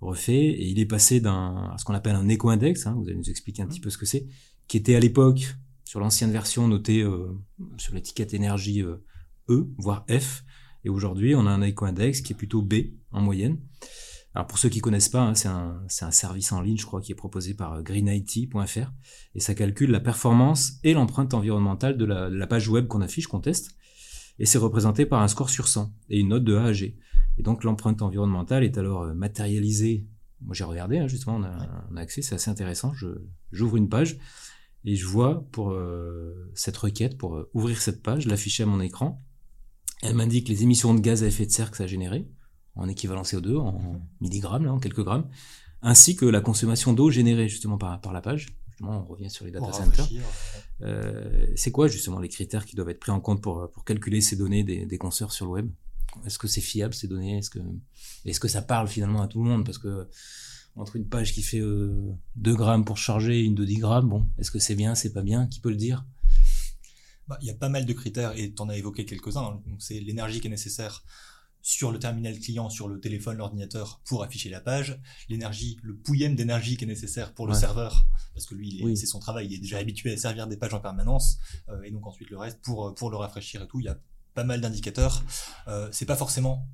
refait 0.00 0.32
et 0.34 0.68
il 0.68 0.78
est 0.78 0.86
passé 0.86 1.20
d'un 1.20 1.70
à 1.72 1.78
ce 1.78 1.84
qu'on 1.84 1.94
appelle 1.94 2.16
un 2.16 2.28
éco-index. 2.28 2.86
Hein, 2.86 2.94
vous 2.98 3.08
allez 3.08 3.16
nous 3.16 3.30
expliquer 3.30 3.62
un 3.62 3.66
petit 3.66 3.80
peu 3.80 3.90
ce 3.90 3.98
que 3.98 4.06
c'est, 4.06 4.26
qui 4.66 4.76
était 4.76 4.94
à 4.94 5.00
l'époque 5.00 5.56
sur 5.84 6.00
l'ancienne 6.00 6.30
version 6.30 6.68
noté 6.68 7.02
euh, 7.02 7.28
sur 7.78 7.94
l'étiquette 7.94 8.34
énergie 8.34 8.82
euh, 8.82 9.04
E, 9.48 9.68
voire 9.78 10.04
F. 10.10 10.44
Et 10.84 10.90
aujourd'hui, 10.90 11.34
on 11.34 11.46
a 11.46 11.50
un 11.50 11.62
éco-index 11.62 12.20
qui 12.20 12.32
est 12.32 12.36
plutôt 12.36 12.62
B 12.62 12.74
en 13.10 13.20
moyenne. 13.20 13.58
Alors 14.34 14.46
pour 14.46 14.58
ceux 14.58 14.68
qui 14.68 14.80
connaissent 14.80 15.08
pas, 15.08 15.22
hein, 15.22 15.34
c'est 15.34 15.48
un, 15.48 15.82
c'est 15.88 16.04
un 16.04 16.10
service 16.10 16.52
en 16.52 16.60
ligne, 16.60 16.76
je 16.76 16.86
crois, 16.86 17.00
qui 17.00 17.12
est 17.12 17.16
proposé 17.16 17.54
par 17.54 17.82
greenIT.fr 17.82 18.92
et 19.34 19.40
ça 19.40 19.54
calcule 19.54 19.90
la 19.90 20.00
performance 20.00 20.74
et 20.84 20.92
l'empreinte 20.92 21.34
environnementale 21.34 21.96
de 21.96 22.04
la, 22.04 22.28
de 22.28 22.36
la 22.36 22.46
page 22.46 22.68
web 22.68 22.86
qu'on 22.86 23.00
affiche, 23.00 23.26
qu'on 23.26 23.40
teste. 23.40 23.72
Et 24.38 24.46
c'est 24.46 24.58
représenté 24.58 25.06
par 25.06 25.22
un 25.22 25.28
score 25.28 25.50
sur 25.50 25.66
100 25.66 25.92
et 26.10 26.20
une 26.20 26.28
note 26.28 26.44
de 26.44 26.54
A 26.54 26.66
à 26.66 26.72
G. 26.72 26.96
Et 27.38 27.42
donc 27.42 27.64
l'empreinte 27.64 28.02
environnementale 28.02 28.64
est 28.64 28.76
alors 28.78 29.02
euh, 29.02 29.14
matérialisée. 29.14 30.06
Moi 30.42 30.54
j'ai 30.54 30.64
regardé, 30.64 30.98
hein, 30.98 31.06
justement, 31.06 31.36
on 31.36 31.44
a, 31.44 31.86
on 31.90 31.96
a 31.96 32.00
accès, 32.00 32.22
c'est 32.22 32.34
assez 32.34 32.50
intéressant. 32.50 32.92
J'ouvre 33.52 33.76
une 33.76 33.88
page 33.88 34.18
et 34.84 34.96
je 34.96 35.06
vois 35.06 35.44
pour 35.52 35.70
euh, 35.70 36.50
cette 36.54 36.76
requête, 36.76 37.18
pour 37.18 37.36
euh, 37.36 37.50
ouvrir 37.54 37.80
cette 37.80 38.02
page, 38.02 38.26
l'afficher 38.26 38.62
à 38.62 38.66
mon 38.66 38.80
écran. 38.80 39.22
Elle 40.02 40.14
m'indique 40.14 40.48
les 40.48 40.62
émissions 40.62 40.94
de 40.94 41.00
gaz 41.00 41.24
à 41.24 41.26
effet 41.26 41.46
de 41.46 41.50
serre 41.50 41.70
que 41.70 41.76
ça 41.76 41.84
a 41.84 41.86
généré. 41.86 42.28
en 42.76 42.88
équivalent 42.88 43.22
CO2, 43.22 43.56
en 43.56 44.00
milligrammes, 44.20 44.64
là, 44.64 44.72
en 44.72 44.78
quelques 44.78 45.02
grammes, 45.02 45.28
ainsi 45.82 46.14
que 46.14 46.24
la 46.24 46.40
consommation 46.40 46.92
d'eau 46.92 47.10
générée 47.10 47.48
justement 47.48 47.78
par, 47.78 48.00
par 48.00 48.12
la 48.12 48.20
page. 48.20 48.46
Justement, 48.68 49.04
on 49.04 49.12
revient 49.12 49.28
sur 49.28 49.44
les 49.44 49.50
data 49.50 49.72
centers. 49.72 50.08
Euh, 50.82 51.46
c'est 51.56 51.72
quoi 51.72 51.88
justement 51.88 52.20
les 52.20 52.28
critères 52.28 52.64
qui 52.64 52.76
doivent 52.76 52.90
être 52.90 53.00
pris 53.00 53.10
en 53.10 53.20
compte 53.20 53.42
pour, 53.42 53.68
pour 53.72 53.84
calculer 53.84 54.20
ces 54.20 54.36
données 54.36 54.62
des, 54.62 54.86
des 54.86 54.98
consoeurs 54.98 55.32
sur 55.32 55.46
le 55.46 55.50
web? 55.50 55.70
Est-ce 56.26 56.38
que 56.38 56.48
c'est 56.48 56.60
fiable 56.60 56.94
ces 56.94 57.06
données? 57.08 57.38
Est-ce 57.38 57.50
que, 57.50 57.58
est-ce 58.24 58.40
que 58.40 58.48
ça 58.48 58.62
parle 58.62 58.88
finalement 58.88 59.22
à 59.22 59.28
tout 59.28 59.42
le 59.42 59.48
monde? 59.48 59.64
Parce 59.64 59.78
que 59.78 60.08
entre 60.76 60.96
une 60.96 61.08
page 61.08 61.32
qui 61.32 61.42
fait 61.42 61.60
euh, 61.60 62.12
2 62.36 62.54
grammes 62.54 62.84
pour 62.84 62.96
charger 62.98 63.40
et 63.40 63.42
une 63.44 63.54
de 63.54 63.64
10 63.64 63.76
grammes, 63.78 64.08
bon, 64.08 64.28
est-ce 64.38 64.50
que 64.50 64.58
c'est 64.58 64.74
bien, 64.76 64.94
c'est 64.94 65.12
pas 65.12 65.22
bien? 65.22 65.46
Qui 65.46 65.60
peut 65.60 65.70
le 65.70 65.76
dire? 65.76 66.04
Bah, 67.26 67.38
il 67.42 67.46
y 67.46 67.50
a 67.50 67.54
pas 67.54 67.68
mal 67.68 67.84
de 67.84 67.92
critères 67.92 68.32
et 68.38 68.52
tu 68.54 68.62
en 68.62 68.68
as 68.68 68.76
évoqué 68.76 69.04
quelques-uns. 69.04 69.42
hein. 69.42 69.62
Donc, 69.66 69.82
C'est 69.82 70.00
l'énergie 70.00 70.40
qui 70.40 70.46
est 70.46 70.50
nécessaire 70.50 71.04
sur 71.60 71.92
le 71.92 71.98
terminal 71.98 72.38
client, 72.38 72.70
sur 72.70 72.88
le 72.88 73.00
téléphone, 73.00 73.36
l'ordinateur 73.36 74.00
pour 74.06 74.22
afficher 74.22 74.48
la 74.48 74.60
page, 74.60 74.98
l'énergie, 75.28 75.76
le 75.82 75.94
pouillème 75.96 76.34
d'énergie 76.36 76.76
qui 76.78 76.84
est 76.84 76.88
nécessaire 76.88 77.34
pour 77.34 77.46
le 77.46 77.52
Ouais. 77.52 77.58
serveur, 77.58 78.06
parce 78.32 78.46
que 78.46 78.54
lui, 78.54 78.80
Oui. 78.82 78.96
c'est 78.96 79.06
son 79.06 79.18
travail, 79.18 79.48
il 79.48 79.54
est 79.54 79.58
déjà 79.58 79.78
habitué 79.78 80.12
à 80.12 80.16
servir 80.16 80.46
des 80.46 80.56
pages 80.56 80.72
en 80.72 80.80
permanence, 80.80 81.38
euh, 81.68 81.82
et 81.82 81.90
donc 81.90 82.06
ensuite 82.06 82.30
le 82.30 82.38
reste 82.38 82.60
pour, 82.62 82.94
pour 82.94 83.10
le 83.10 83.16
rafraîchir 83.18 83.60
et 83.62 83.66
tout. 83.66 83.80
Il 83.80 83.86
y 83.86 83.88
a 83.88 83.98
pas 84.38 84.44
mal 84.44 84.60
d'indicateurs. 84.60 85.24
Euh, 85.66 85.88
c'est 85.90 86.06
pas 86.06 86.14
forcément 86.14 86.68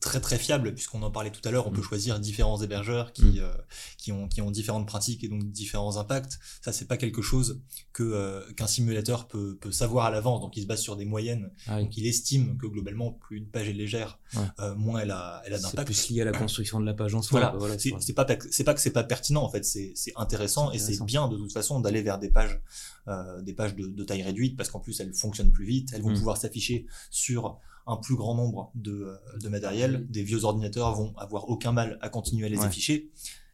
très 0.00 0.20
très 0.20 0.36
fiable 0.36 0.74
puisqu'on 0.74 1.02
en 1.02 1.10
parlait 1.10 1.30
tout 1.30 1.40
à 1.48 1.50
l'heure 1.50 1.66
on 1.66 1.70
Mm. 1.70 1.74
peut 1.74 1.82
choisir 1.82 2.18
différents 2.20 2.60
hébergeurs 2.60 3.12
qui 3.12 3.22
Mm. 3.24 3.38
euh, 3.38 3.52
qui 3.96 4.12
ont 4.12 4.28
qui 4.28 4.42
ont 4.42 4.50
différentes 4.50 4.86
pratiques 4.86 5.22
et 5.24 5.28
donc 5.28 5.44
différents 5.50 5.96
impacts 5.96 6.38
ça 6.60 6.72
c'est 6.72 6.84
pas 6.86 6.96
quelque 6.96 7.22
chose 7.22 7.60
que 7.92 8.02
euh, 8.02 8.42
qu'un 8.54 8.66
simulateur 8.66 9.26
peut 9.28 9.56
peut 9.60 9.70
savoir 9.72 10.06
à 10.06 10.10
l'avance 10.10 10.40
donc 10.40 10.56
il 10.56 10.62
se 10.62 10.66
base 10.66 10.80
sur 10.80 10.96
des 10.96 11.04
moyennes 11.04 11.50
Ah 11.66 11.76
oui. 11.76 11.84
donc 11.84 11.96
il 11.96 12.06
estime 12.06 12.58
que 12.58 12.66
globalement 12.66 13.12
plus 13.12 13.38
une 13.38 13.46
page 13.46 13.68
est 13.68 13.72
légère 13.72 14.18
Ouais. 14.34 14.42
euh, 14.58 14.74
moins 14.74 14.98
elle 15.00 15.12
a 15.12 15.40
elle 15.46 15.54
a 15.54 15.56
C'est 15.58 15.62
d'impact 15.62 15.86
plus 15.86 16.10
lié 16.10 16.22
à 16.22 16.24
la 16.24 16.32
construction 16.32 16.80
de 16.80 16.84
la 16.84 16.92
page 16.94 17.14
en 17.14 17.22
soi. 17.22 17.54
voilà, 17.56 17.78
c'est 17.78 17.90
c'est 17.90 18.00
c'est 18.00 18.12
pas 18.12 18.26
c'est 18.50 18.64
pas 18.64 18.74
que 18.74 18.80
c'est 18.80 18.90
pas 18.90 19.04
pertinent 19.04 19.42
en 19.44 19.48
fait, 19.48 19.64
c'est 19.64 19.92
c'est 19.94 20.12
intéressant 20.16 20.70
C'est 20.70 20.76
et 20.76 20.78
c'est 20.80 20.84
intéressant. 21.00 21.04
bien 21.04 21.28
de 21.28 21.36
toute 21.36 21.52
façon 21.52 21.78
d'aller 21.80 22.02
vers 22.02 22.18
des 22.18 22.28
pages 22.30 22.60
euh, 23.08 23.40
des 23.40 23.52
pages 23.54 23.76
de, 23.76 23.86
de 23.86 24.04
taille 24.04 24.22
réduite 24.24 24.56
parce 24.56 24.68
qu'en 24.68 24.80
plus 24.80 24.98
elles 25.00 25.14
fonctionnent 25.14 25.52
plus 25.52 25.64
vite, 25.64 25.90
elles 25.94 26.02
vont 26.02 26.10
Mm. 26.10 26.14
pouvoir 26.18 26.36
s'afficher 26.38 26.86
sur 27.10 27.60
un 27.86 27.96
plus 27.96 28.16
grand 28.16 28.34
nombre 28.34 28.70
de, 28.74 28.92
euh, 28.92 29.38
de 29.40 29.48
matériel. 29.48 30.06
Des 30.10 30.22
vieux 30.22 30.44
ordinateurs 30.44 30.94
vont 30.94 31.16
avoir 31.16 31.48
aucun 31.48 31.72
mal 31.72 31.98
à 32.00 32.08
continuer 32.08 32.46
à 32.46 32.48
les 32.48 32.58
Ouais. 32.58 32.64
afficher, 32.66 33.10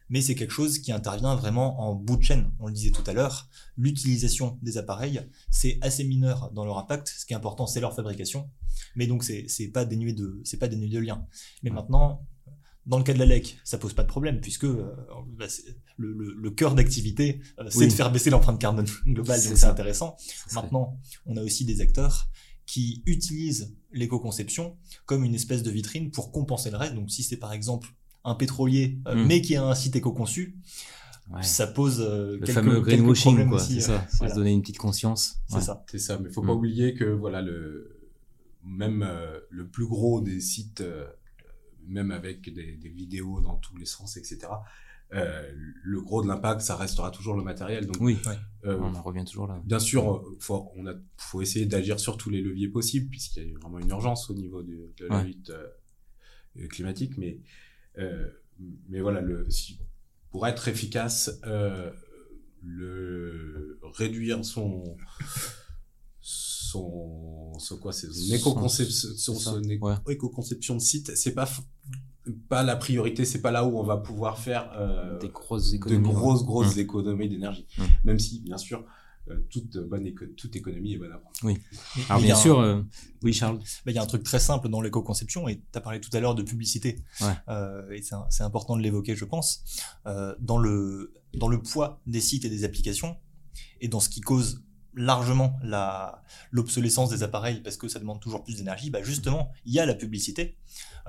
mais 0.09 0.21
c'est 0.21 0.35
quelque 0.35 0.51
chose 0.51 0.79
qui 0.79 0.91
intervient 0.91 1.35
vraiment 1.35 1.81
en 1.81 1.95
bout 1.95 2.17
de 2.17 2.23
chaîne. 2.23 2.51
On 2.59 2.67
le 2.67 2.73
disait 2.73 2.91
tout 2.91 3.03
à 3.07 3.13
l'heure, 3.13 3.47
l'utilisation 3.77 4.57
des 4.61 4.77
appareils 4.77 5.21
c'est 5.49 5.77
assez 5.81 6.03
mineur 6.03 6.51
dans 6.53 6.65
leur 6.65 6.77
impact. 6.77 7.07
Ce 7.15 7.25
qui 7.25 7.33
est 7.33 7.35
important 7.35 7.67
c'est 7.67 7.79
leur 7.79 7.95
fabrication, 7.95 8.49
mais 8.95 9.07
donc 9.07 9.23
c'est 9.23 9.67
pas 9.73 9.85
dénué 9.85 10.13
de 10.13 10.41
c'est 10.43 10.57
pas 10.57 10.67
dénué 10.67 10.87
de 10.89 10.99
lien. 10.99 11.25
Mais 11.61 11.69
Ouais. 11.69 11.75
maintenant 11.75 12.25
dans 12.85 12.97
le 12.97 13.03
cas 13.05 13.13
de 13.13 13.19
la 13.19 13.25
LEC, 13.25 13.57
ça 13.63 13.77
pose 13.77 13.93
pas 13.93 14.03
de 14.03 14.09
problème 14.09 14.41
puisque 14.41 14.65
euh, 14.65 14.93
bah, 15.37 15.45
le, 15.95 16.11
le, 16.11 16.33
le 16.33 16.51
cœur 16.51 16.75
d'activité, 16.75 17.39
euh, 17.59 17.67
c'est 17.69 17.77
Oui. 17.79 17.87
de 17.87 17.93
faire 17.93 18.11
baisser 18.11 18.29
l'empreinte 18.29 18.59
carbone 18.59 18.85
globale, 19.07 19.41
donc 19.41 19.57
c'est 19.57 19.65
intéressant. 19.65 20.17
Maintenant, 20.53 20.99
on 21.25 21.37
a 21.37 21.41
aussi 21.43 21.63
des 21.63 21.79
acteurs 21.79 22.27
qui 22.73 23.03
utilisent 23.05 23.65
l'éco-conception 23.91 24.75
comme 25.05 25.23
une 25.23 25.35
espèce 25.35 25.61
de 25.61 25.69
vitrine 25.69 26.09
pour 26.09 26.31
compenser 26.31 26.71
le 26.71 26.77
reste. 26.77 26.95
Donc 26.95 27.11
si 27.11 27.21
c'est 27.21 27.37
par 27.37 27.53
exemple 27.53 27.87
un 28.23 28.33
pétrolier, 28.35 28.97
euh, 29.07 29.15
Mm. 29.15 29.27
mais 29.27 29.41
qui 29.41 29.55
a 29.55 29.63
un 29.63 29.75
site 29.75 29.95
éco-conçu, 29.95 30.55
Ouais. 31.29 31.43
ça 31.43 31.67
pose 31.67 32.01
euh, 32.01 32.31
Le 32.39 32.45
quelques, 32.45 32.51
fameux 32.59 32.79
greenwashing, 32.81 33.47
quoi. 33.47 33.59
C'est 33.59 33.77
euh, 33.77 33.79
ça. 33.79 34.07
Voilà. 34.17 34.33
se 34.33 34.39
donner 34.39 34.51
une 34.51 34.61
petite 34.61 34.79
conscience. 34.79 35.37
C'est 35.47 35.55
Ouais. 35.57 35.61
ça. 35.61 35.85
C'est 35.91 35.99
ça, 35.99 36.17
mais 36.19 36.29
faut 36.31 36.41
Mm. 36.41 36.47
pas 36.47 36.53
oublier 36.53 36.93
que 36.95 37.05
voilà 37.05 37.41
le 37.43 37.99
même 38.65 39.03
euh, 39.03 39.39
le 39.51 39.67
plus 39.67 39.85
gros 39.85 40.19
des 40.21 40.41
sites, 40.41 40.81
euh, 40.81 41.05
même 41.87 42.09
avec 42.11 42.51
des, 42.53 42.75
des 42.77 42.89
vidéos 42.89 43.39
dans 43.41 43.55
tous 43.57 43.77
les 43.77 43.85
sens, 43.85 44.17
etc. 44.17 44.39
euh, 45.13 45.51
le 45.83 46.01
gros 46.01 46.21
de 46.23 46.27
l'impact, 46.27 46.61
ça 46.61 46.75
restera 46.75 47.11
toujours 47.11 47.35
le 47.35 47.43
matériel. 47.43 47.85
Donc, 47.85 47.97
Oui, 47.99 48.17
euh, 48.65 48.77
on 48.79 48.93
en 48.95 49.01
revient 49.01 49.25
toujours 49.25 49.47
là. 49.47 49.61
bien 49.65 49.79
sûr, 49.79 50.15
euh, 50.15 50.37
faut, 50.39 50.71
on 50.75 50.85
a, 50.87 50.93
faut 51.17 51.41
essayer 51.41 51.65
d'agir 51.65 51.99
sur 51.99 52.17
tous 52.17 52.29
les 52.29 52.41
leviers 52.41 52.67
possibles, 52.69 53.09
puisqu'il 53.09 53.49
y 53.51 53.55
a 53.55 53.59
vraiment 53.59 53.79
une 53.79 53.89
urgence 53.89 54.29
au 54.29 54.33
niveau 54.33 54.63
de, 54.63 54.93
de 54.97 55.05
la 55.07 55.17
Ouais. 55.19 55.25
lutte 55.25 55.51
euh, 55.51 56.67
climatique. 56.67 57.17
Mais, 57.17 57.41
euh, 57.97 58.27
mais 58.89 59.01
voilà, 59.01 59.21
le, 59.21 59.49
si, 59.49 59.79
pour 60.31 60.47
être 60.47 60.67
efficace, 60.67 61.39
euh, 61.45 61.91
le 62.61 63.79
réduire 63.95 64.43
son 64.45 64.95
son, 66.19 67.53
son 67.59 67.77
quoi 67.77 67.91
c'est 67.93 68.11
son 68.11 68.33
éco-conception 68.33 69.61
éco- 69.61 69.87
ouais. 69.89 69.95
éco-conception 70.13 70.75
de 70.75 70.81
site 70.81 71.15
c'est 71.15 71.33
pas 71.33 71.47
pas 72.49 72.63
la 72.63 72.75
priorité 72.75 73.25
c'est 73.25 73.41
pas 73.41 73.51
là 73.51 73.65
où 73.65 73.77
on 73.79 73.83
va 73.83 73.97
pouvoir 73.97 74.37
faire 74.39 74.71
euh, 74.77 75.17
Des 75.19 75.29
grosses 75.29 75.71
de 75.71 75.75
économies. 75.75 76.07
ouais. 76.07 76.13
grosses 76.13 76.45
grosses 76.45 76.75
Mmh. 76.75 76.79
économies 76.79 77.29
d'énergie 77.29 77.65
Mmh. 77.77 77.83
même 78.05 78.19
si 78.19 78.39
bien 78.39 78.57
sûr 78.57 78.85
euh, 79.29 79.37
toute 79.49 79.77
bonne 79.77 80.05
éco- 80.05 80.25
toute 80.35 80.53
économie 80.55 80.93
est 80.93 80.97
bonne 80.97 81.11
à 81.13 81.17
prendre 81.17 81.35
Mais- 81.43 81.57
Alors 82.09 82.21
bien 82.21 82.35
un- 82.35 82.37
sûr, 82.37 82.59
euh, 82.59 82.81
oui 83.23 83.31
Charles. 83.31 83.57
Bah, 83.85 83.91
il 83.91 83.95
y 83.95 83.97
a 83.97 84.03
un 84.03 84.05
truc 84.05 84.23
très 84.23 84.39
simple 84.39 84.67
dans 84.67 84.81
l'éco-conception, 84.81 85.47
et 85.47 85.55
tu 85.57 85.77
as 85.77 85.79
parlé 85.81 86.01
tout 86.01 86.09
à 86.11 86.19
l'heure 86.19 86.35
de 86.35 86.43
publicité, 86.43 86.99
Ouais. 87.21 87.27
euh, 87.47 87.89
et 87.91 88.01
c'est 88.01 88.43
important 88.43 88.75
de 88.75 88.81
l'évoquer, 88.81 89.15
je 89.15 89.23
pense, 89.23 89.63
euh, 90.07 90.35
dans, 90.41 90.57
le, 90.57 91.13
dans 91.35 91.47
le 91.47 91.61
poids 91.61 92.01
des 92.05 92.19
sites 92.19 92.43
et 92.43 92.49
des 92.49 92.65
applications, 92.65 93.15
et 93.79 93.87
dans 93.87 94.01
ce 94.01 94.09
qui 94.09 94.19
cause 94.19 94.61
largement 94.95 95.59
la 95.63 96.23
l'obsolescence 96.51 97.09
des 97.09 97.23
appareils 97.23 97.61
parce 97.61 97.77
que 97.77 97.87
ça 97.87 97.99
demande 97.99 98.19
toujours 98.19 98.43
plus 98.43 98.57
d'énergie 98.57 98.89
bah 98.89 99.01
justement 99.03 99.51
il 99.65 99.73
y 99.73 99.79
a 99.79 99.85
la 99.85 99.95
publicité. 99.95 100.57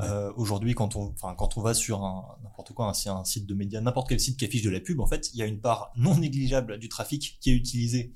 Euh, 0.01 0.33
aujourd'hui 0.37 0.75
quand 0.75 0.97
on 0.97 1.12
enfin 1.12 1.35
quand 1.37 1.57
on 1.57 1.62
va 1.62 1.73
sur 1.73 2.01
n'importe 2.42 2.73
quoi 2.73 2.87
un, 2.87 3.11
un 3.12 3.25
site 3.25 3.47
de 3.47 3.55
médias 3.55 3.81
n'importe 3.81 4.09
quel 4.09 4.18
site 4.18 4.37
qui 4.37 4.44
affiche 4.44 4.62
de 4.62 4.70
la 4.70 4.81
pub 4.81 5.01
en 5.01 5.07
fait 5.07 5.31
il 5.33 5.38
y 5.38 5.42
a 5.42 5.47
une 5.47 5.61
part 5.61 5.92
non 5.97 6.16
négligeable 6.16 6.79
du 6.79 6.88
trafic 6.88 7.38
qui 7.40 7.51
est 7.51 7.55
utilisé 7.55 8.12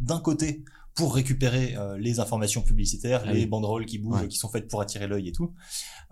d'un 0.00 0.20
côté 0.20 0.64
pour 0.98 1.14
récupérer 1.14 1.76
euh, 1.76 1.96
les 1.96 2.20
informations 2.20 2.60
publicitaires, 2.60 3.22
Ah 3.24 3.32
les 3.32 3.46
banderoles 3.46 3.86
qui 3.86 3.98
bougent, 3.98 4.20
Ouais. 4.22 4.28
qui 4.28 4.36
sont 4.36 4.48
faites 4.50 4.68
pour 4.68 4.80
attirer 4.82 5.06
l'œil 5.06 5.28
et 5.28 5.32
tout. 5.32 5.54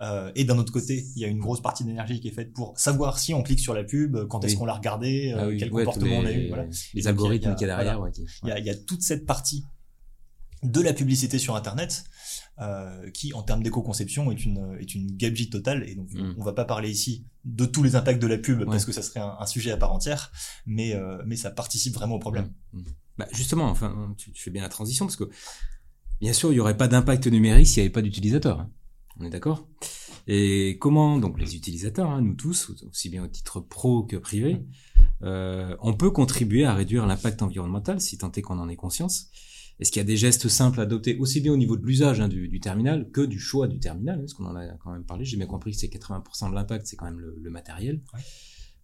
Euh, 0.00 0.30
et 0.34 0.44
d'un 0.44 0.56
autre 0.58 0.72
côté, 0.72 1.04
il 1.16 1.20
y 1.20 1.24
a 1.24 1.28
une 1.28 1.38
grosse 1.40 1.60
partie 1.60 1.84
d'énergie 1.84 2.20
qui 2.20 2.28
est 2.28 2.32
faite 2.32 2.52
pour 2.52 2.78
savoir 2.78 3.18
si 3.18 3.34
on 3.34 3.42
clique 3.42 3.58
sur 3.60 3.74
la 3.74 3.84
pub, 3.84 4.16
quand 4.28 4.44
est-ce 4.44 4.54
Oui. 4.54 4.58
qu'on 4.60 4.64
l'a 4.66 4.74
regardé, 4.74 5.32
euh, 5.32 5.38
Ah 5.40 5.46
oui, 5.48 5.56
quel 5.58 5.72
ouais, 5.72 5.84
comportement 5.84 6.18
on 6.18 6.24
a 6.24 6.32
eu. 6.32 6.48
Voilà. 6.48 6.64
les 6.94 7.02
donc, 7.02 7.08
algorithmes 7.10 7.44
il 7.44 7.50
y 7.50 7.52
a- 7.52 7.54
qu'il 7.56 7.66
y 7.66 7.70
a 7.70 7.76
derrière. 7.76 7.98
voilà. 7.98 8.00
ouais, 8.00 8.12
qui- 8.12 8.24
Il 8.44 8.48
y, 8.48 8.52
a, 8.52 8.58
il 8.60 8.64
y 8.64 8.70
a 8.70 8.74
toute 8.76 9.02
cette 9.02 9.26
partie 9.26 9.64
de 10.62 10.80
la 10.80 10.92
publicité 10.94 11.38
sur 11.38 11.54
Internet 11.56 12.04
euh, 12.60 13.10
qui, 13.10 13.34
en 13.34 13.42
termes 13.42 13.62
d'éco-conception, 13.62 14.30
est 14.32 14.44
une, 14.44 14.78
est 14.80 14.94
une 14.94 15.14
gabegie 15.16 15.50
totale. 15.50 15.84
Et 15.88 15.94
donc, 15.94 16.10
Mm. 16.14 16.34
on 16.38 16.42
va 16.44 16.52
pas 16.54 16.64
parler 16.64 16.90
ici 16.90 17.26
de 17.44 17.66
tous 17.66 17.82
les 17.82 17.96
impacts 17.96 18.20
de 18.22 18.26
la 18.26 18.38
pub 18.38 18.60
Ouais. 18.60 18.64
parce 18.66 18.84
que 18.86 18.92
ça 18.92 19.02
serait 19.02 19.20
un, 19.20 19.36
un 19.38 19.46
sujet 19.46 19.70
à 19.72 19.76
part 19.76 19.92
entière, 19.92 20.32
mais, 20.64 20.94
euh, 20.94 21.22
mais 21.26 21.36
ça 21.36 21.50
participe 21.50 21.92
vraiment 21.94 22.14
au 22.14 22.18
problème. 22.20 22.50
Mm. 22.72 22.80
Bah, 23.18 23.26
justement, 23.32 23.68
enfin, 23.70 24.14
tu, 24.18 24.32
tu 24.32 24.42
fais 24.42 24.50
bien 24.50 24.62
la 24.62 24.68
transition 24.68 25.06
parce 25.06 25.16
que 25.16 25.28
bien 26.20 26.32
sûr, 26.32 26.50
il 26.50 26.54
n'y 26.54 26.60
aurait 26.60 26.76
pas 26.76 26.88
d'impact 26.88 27.26
numérique 27.26 27.66
s'il 27.66 27.82
n'y 27.82 27.86
avait 27.86 27.92
pas 27.92 28.02
d'utilisateurs. 28.02 28.60
hein. 28.60 28.70
On 29.18 29.24
est 29.24 29.30
d'accord? 29.30 29.66
Et 30.26 30.76
comment, 30.80 31.18
donc 31.18 31.40
les 31.40 31.56
utilisateurs, 31.56 32.10
hein, 32.10 32.20
nous 32.20 32.34
tous, 32.34 32.72
aussi 32.90 33.08
bien 33.08 33.24
au 33.24 33.28
titre 33.28 33.60
pro 33.60 34.02
que 34.02 34.16
privé, 34.16 34.66
euh, 35.22 35.74
on 35.80 35.94
peut 35.94 36.10
contribuer 36.10 36.64
à 36.66 36.74
réduire 36.74 37.06
l'impact 37.06 37.40
environnemental 37.42 38.00
si 38.00 38.18
tant 38.18 38.30
est 38.32 38.42
qu'on 38.42 38.58
en 38.58 38.68
ait 38.68 38.76
conscience? 38.76 39.30
Est-ce 39.78 39.92
qu'il 39.92 40.00
y 40.00 40.04
a 40.04 40.06
des 40.06 40.16
gestes 40.16 40.48
simples 40.48 40.80
à 40.80 40.82
adopter 40.84 41.16
aussi 41.18 41.40
bien 41.40 41.52
au 41.52 41.56
niveau 41.56 41.76
de 41.76 41.84
l'usage 41.84 42.20
hein, 42.20 42.28
du, 42.28 42.48
du 42.48 42.60
terminal 42.60 43.10
que 43.10 43.20
du 43.20 43.38
choix 43.38 43.68
du 43.68 43.78
terminal? 43.78 44.18
Parce 44.20 44.34
qu'on 44.34 44.46
en 44.46 44.56
a 44.56 44.66
quand 44.78 44.90
même 44.92 45.04
parlé, 45.04 45.24
j'ai 45.24 45.36
bien 45.36 45.46
compris 45.46 45.70
que 45.72 45.76
c'est 45.78 45.88
80% 45.88 46.50
de 46.50 46.54
l'impact, 46.54 46.86
c'est 46.86 46.96
quand 46.96 47.04
même 47.06 47.20
le, 47.20 47.38
le 47.40 47.50
matériel. 47.50 48.02
Ouais. 48.12 48.20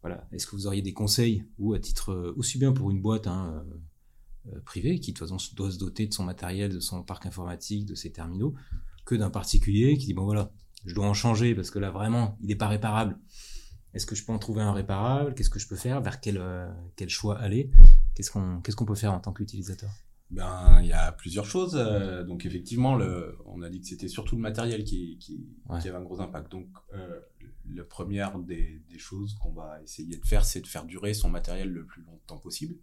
Voilà. 0.02 0.26
Est-ce 0.32 0.46
que 0.46 0.56
vous 0.56 0.66
auriez 0.66 0.82
des 0.82 0.92
conseils 0.92 1.44
ou 1.58 1.74
à 1.74 1.78
titre 1.78 2.10
euh, 2.12 2.34
aussi 2.36 2.58
bien 2.58 2.72
pour 2.72 2.90
une 2.90 3.00
boîte 3.02 3.26
hein, 3.26 3.64
euh, 4.48 4.60
privée 4.64 4.98
qui 5.00 5.12
de 5.12 5.18
toute 5.18 5.28
façon 5.28 5.54
doit 5.54 5.70
se 5.70 5.78
doter 5.78 6.06
de 6.06 6.12
son 6.14 6.24
matériel, 6.24 6.72
de 6.72 6.80
son 6.80 7.02
parc 7.02 7.26
informatique, 7.26 7.86
de 7.86 7.94
ses 7.94 8.10
terminaux, 8.12 8.54
que 9.04 9.14
d'un 9.14 9.30
particulier 9.30 9.96
qui 9.98 10.06
dit 10.06 10.14
bon 10.14 10.24
voilà, 10.24 10.50
je 10.84 10.94
dois 10.94 11.06
en 11.06 11.14
changer 11.14 11.54
parce 11.54 11.70
que 11.70 11.78
là 11.78 11.90
vraiment 11.90 12.36
il 12.40 12.46
n'est 12.48 12.56
pas 12.56 12.68
réparable. 12.68 13.18
Est-ce 13.94 14.06
que 14.06 14.14
je 14.14 14.24
peux 14.24 14.32
en 14.32 14.38
trouver 14.38 14.62
un 14.62 14.72
réparable? 14.72 15.34
Qu'est-ce 15.34 15.50
que 15.50 15.58
je 15.58 15.68
peux 15.68 15.76
faire? 15.76 16.00
Vers 16.00 16.20
quel 16.20 16.38
euh, 16.38 16.66
quel 16.96 17.08
choix 17.10 17.38
aller? 17.38 17.70
Qu'est-ce 18.14 18.30
qu'on 18.30 18.60
qu'est-ce 18.62 18.76
qu'on 18.76 18.86
peut 18.86 18.94
faire 18.94 19.12
en 19.12 19.20
tant 19.20 19.32
qu'utilisateur? 19.32 19.90
Ben, 20.30 20.80
il 20.80 20.86
y 20.86 20.94
a 20.94 21.12
plusieurs 21.12 21.44
choses. 21.44 21.74
euh, 21.76 22.24
donc 22.24 22.46
effectivement, 22.46 22.96
le, 22.96 23.36
on 23.44 23.60
a 23.60 23.68
dit 23.68 23.80
que 23.82 23.86
c'était 23.86 24.08
surtout 24.08 24.34
le 24.36 24.40
matériel 24.40 24.82
qui, 24.84 25.18
qui, 25.18 25.46
Ouais. 25.68 25.78
qui 25.80 25.88
avait 25.88 25.98
un 25.98 26.02
gros 26.02 26.22
impact. 26.22 26.50
Donc 26.50 26.68
euh, 26.94 27.20
la 27.70 27.84
première 27.84 28.38
des, 28.38 28.82
des 28.90 28.98
choses 28.98 29.34
qu'on 29.34 29.52
va 29.52 29.80
essayer 29.82 30.16
de 30.16 30.26
faire, 30.26 30.44
c'est 30.44 30.60
de 30.60 30.66
faire 30.66 30.84
durer 30.84 31.14
son 31.14 31.28
matériel 31.30 31.70
le 31.70 31.84
plus 31.86 32.02
longtemps 32.02 32.38
possible. 32.38 32.74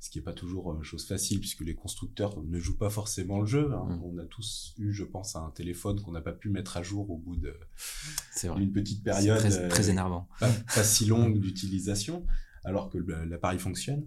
Ce 0.00 0.10
qui 0.10 0.18
n'est 0.18 0.24
pas 0.24 0.32
toujours 0.32 0.72
euh, 0.72 0.82
chose 0.82 1.06
facile 1.06 1.38
puisque 1.40 1.60
les 1.60 1.74
constructeurs 1.74 2.42
ne 2.42 2.58
jouent 2.58 2.78
pas 2.78 2.90
forcément 2.90 3.40
le 3.40 3.46
jeu. 3.46 3.72
hein. 3.74 3.86
Mm. 3.88 4.02
On 4.04 4.18
a 4.18 4.24
tous 4.24 4.74
eu, 4.78 4.92
je 4.92 5.04
pense, 5.04 5.36
un 5.36 5.50
téléphone 5.50 6.00
qu'on 6.00 6.12
n'a 6.12 6.22
pas 6.22 6.32
pu 6.32 6.48
mettre 6.48 6.76
à 6.76 6.82
jour 6.82 7.10
au 7.10 7.18
bout 7.18 7.36
d'une 7.36 8.72
petite 8.72 9.04
période. 9.04 9.38
très, 9.38 9.58
euh, 9.58 9.68
très 9.68 9.90
énervant. 9.90 10.28
pas, 10.40 10.48
pas 10.74 10.84
si 10.84 11.04
longue 11.06 11.38
d'utilisation, 11.38 12.24
alors 12.64 12.88
que 12.90 12.98
l'appareil 12.98 13.58
fonctionne. 13.58 14.06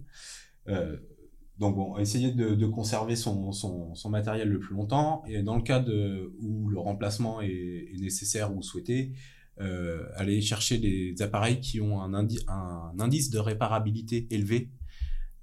Euh, 0.68 0.96
donc 1.58 1.76
bon, 1.76 1.98
essayer 1.98 2.32
de, 2.32 2.54
de 2.54 2.66
conserver 2.66 3.16
son, 3.16 3.52
son, 3.52 3.94
son 3.94 4.08
matériel 4.10 4.48
le 4.48 4.58
plus 4.58 4.74
longtemps, 4.74 5.22
et 5.26 5.42
dans 5.42 5.56
le 5.56 5.62
cas 5.62 5.78
de, 5.78 6.34
où 6.40 6.68
le 6.70 6.78
remplacement 6.78 7.42
est, 7.42 7.48
est 7.94 8.00
nécessaire 8.00 8.54
ou 8.56 8.62
souhaité, 8.62 9.12
euh, 9.60 10.06
aller 10.16 10.40
chercher 10.40 10.78
des 10.78 11.14
appareils 11.22 11.60
qui 11.60 11.80
ont 11.80 12.00
un, 12.00 12.14
un 12.14 12.92
indice 12.98 13.30
de 13.30 13.38
réparabilité 13.38 14.26
élevé, 14.30 14.70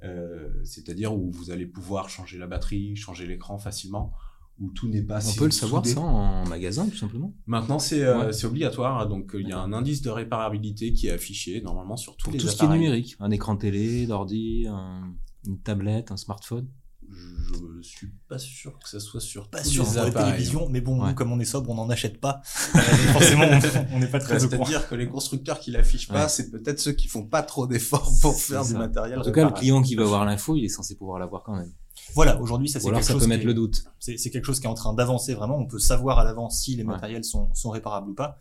euh, 0.04 0.50
c'est-à-dire 0.64 1.14
où 1.16 1.32
vous 1.32 1.52
allez 1.52 1.66
pouvoir 1.66 2.10
changer 2.10 2.38
la 2.38 2.48
batterie, 2.48 2.96
changer 2.96 3.26
l'écran 3.28 3.58
facilement, 3.58 4.12
où 4.60 4.72
tout 4.72 4.88
n'est 4.88 5.04
pas. 5.04 5.20
On 5.28 5.34
peut 5.34 5.46
le 5.46 5.52
savoir 5.52 5.86
ça 5.86 6.00
en 6.02 6.46
magasin 6.48 6.88
tout 6.88 6.98
simplement. 6.98 7.34
Maintenant 7.46 7.78
c'est 7.80 8.04
euh, 8.04 8.32
obligatoire, 8.44 9.08
donc 9.08 9.36
il 9.40 9.48
y 9.48 9.52
a 9.52 9.60
un 9.60 9.72
indice 9.74 10.02
de 10.02 10.10
réparabilité 10.10 10.94
qui 10.94 11.08
est 11.08 11.12
affiché 11.12 11.62
normalement 11.62 11.96
sur 11.98 12.16
tous 12.18 12.26
Pour 12.26 12.34
les 12.34 12.40
tout 12.40 12.48
appareils. 12.48 12.58
ce 12.58 12.64
qui 12.64 12.66
est 12.66 12.78
numérique, 12.80 13.16
un 13.20 13.30
écran 13.32 13.56
télé, 13.56 14.08
d'ordi, 14.08 14.66
un- 14.68 15.14
une 15.46 15.60
tablette, 15.60 16.12
un 16.12 16.18
smartphone. 16.18 16.68
Je 17.10 17.82
suis 17.88 18.08
pas 18.28 18.38
sûr 18.40 18.78
que 18.80 18.90
ça 18.90 19.00
soit 19.00 19.22
sur 19.22 19.50
Pas 19.50 19.62
tous 19.62 19.70
sûr 19.70 19.84
les 19.84 19.90
pour 19.92 20.02
appareils. 20.02 20.32
télévisions, 20.34 20.68
mais 20.70 20.82
bon, 20.82 21.02
Ouais. 21.02 21.10
nous, 21.10 21.16
comme 21.16 21.32
on 21.32 21.40
est 21.40 21.46
sobre, 21.46 21.70
on 21.70 21.76
n'en 21.76 21.90
achète 21.90 22.20
pas. 22.20 22.42
Euh, 22.76 22.80
forcément, 23.14 23.46
on- 23.94 24.00
n'est 24.00 24.08
pas 24.08 24.20
très 24.20 24.44
au 24.44 24.50
courant. 24.50 24.66
C'est-à-dire 24.66 24.90
que 24.90 24.96
les 24.96 25.08
constructeurs 25.08 25.60
qui 25.60 25.72
l'affichent 25.72 26.08
pas, 26.10 26.24
Ouais. 26.24 26.30
c'est 26.30 26.50
peut-être 26.52 26.80
ceux 26.80 26.92
qui 26.92 27.08
font 27.08 27.24
pas 27.26 27.44
trop 27.44 27.66
d'efforts 27.68 28.12
pour 28.22 28.34
C'est 28.34 28.54
faire 28.54 28.66
du 28.66 28.74
matériel. 28.74 29.20
En 29.20 29.22
tout 29.22 29.32
cas, 29.32 29.46
le 29.46 29.52
client 29.52 29.82
qui 29.82 29.96
va 29.96 30.04
voir 30.04 30.26
l'info, 30.26 30.56
il 30.56 30.66
est 30.66 30.70
censé 30.70 30.96
pouvoir 30.96 31.20
l'avoir 31.20 31.44
quand 31.44 31.56
même. 31.56 31.72
Voilà, 32.14 32.40
aujourd'hui, 32.42 32.68
ça 32.70 32.80
c'est 32.80 32.86
Ou 32.86 32.90
alors 32.90 33.00
quelque 33.00 33.08
ça 33.08 33.14
chose 33.14 33.22
peut 33.22 33.26
qui 33.26 33.30
mettre 33.30 33.44
est- 33.44 33.48
le 33.48 33.54
doute. 33.54 33.84
c'est 34.00 34.18
c'est 34.18 34.30
quelque 34.30 34.46
chose 34.46 34.60
qui 34.60 34.66
est 34.66 34.70
en 34.70 34.74
train 34.76 34.94
d'avancer 34.94 35.34
vraiment. 35.34 35.58
On 35.58 35.66
peut 35.66 35.80
savoir 35.80 36.20
à 36.20 36.24
l'avance 36.24 36.60
si 36.62 36.76
les 36.76 36.84
Ouais. 36.84 36.90
matériels 36.90 37.24
sont, 37.24 37.50
sont 37.54 37.70
réparables 37.70 38.10
ou 38.10 38.14
pas. 38.14 38.38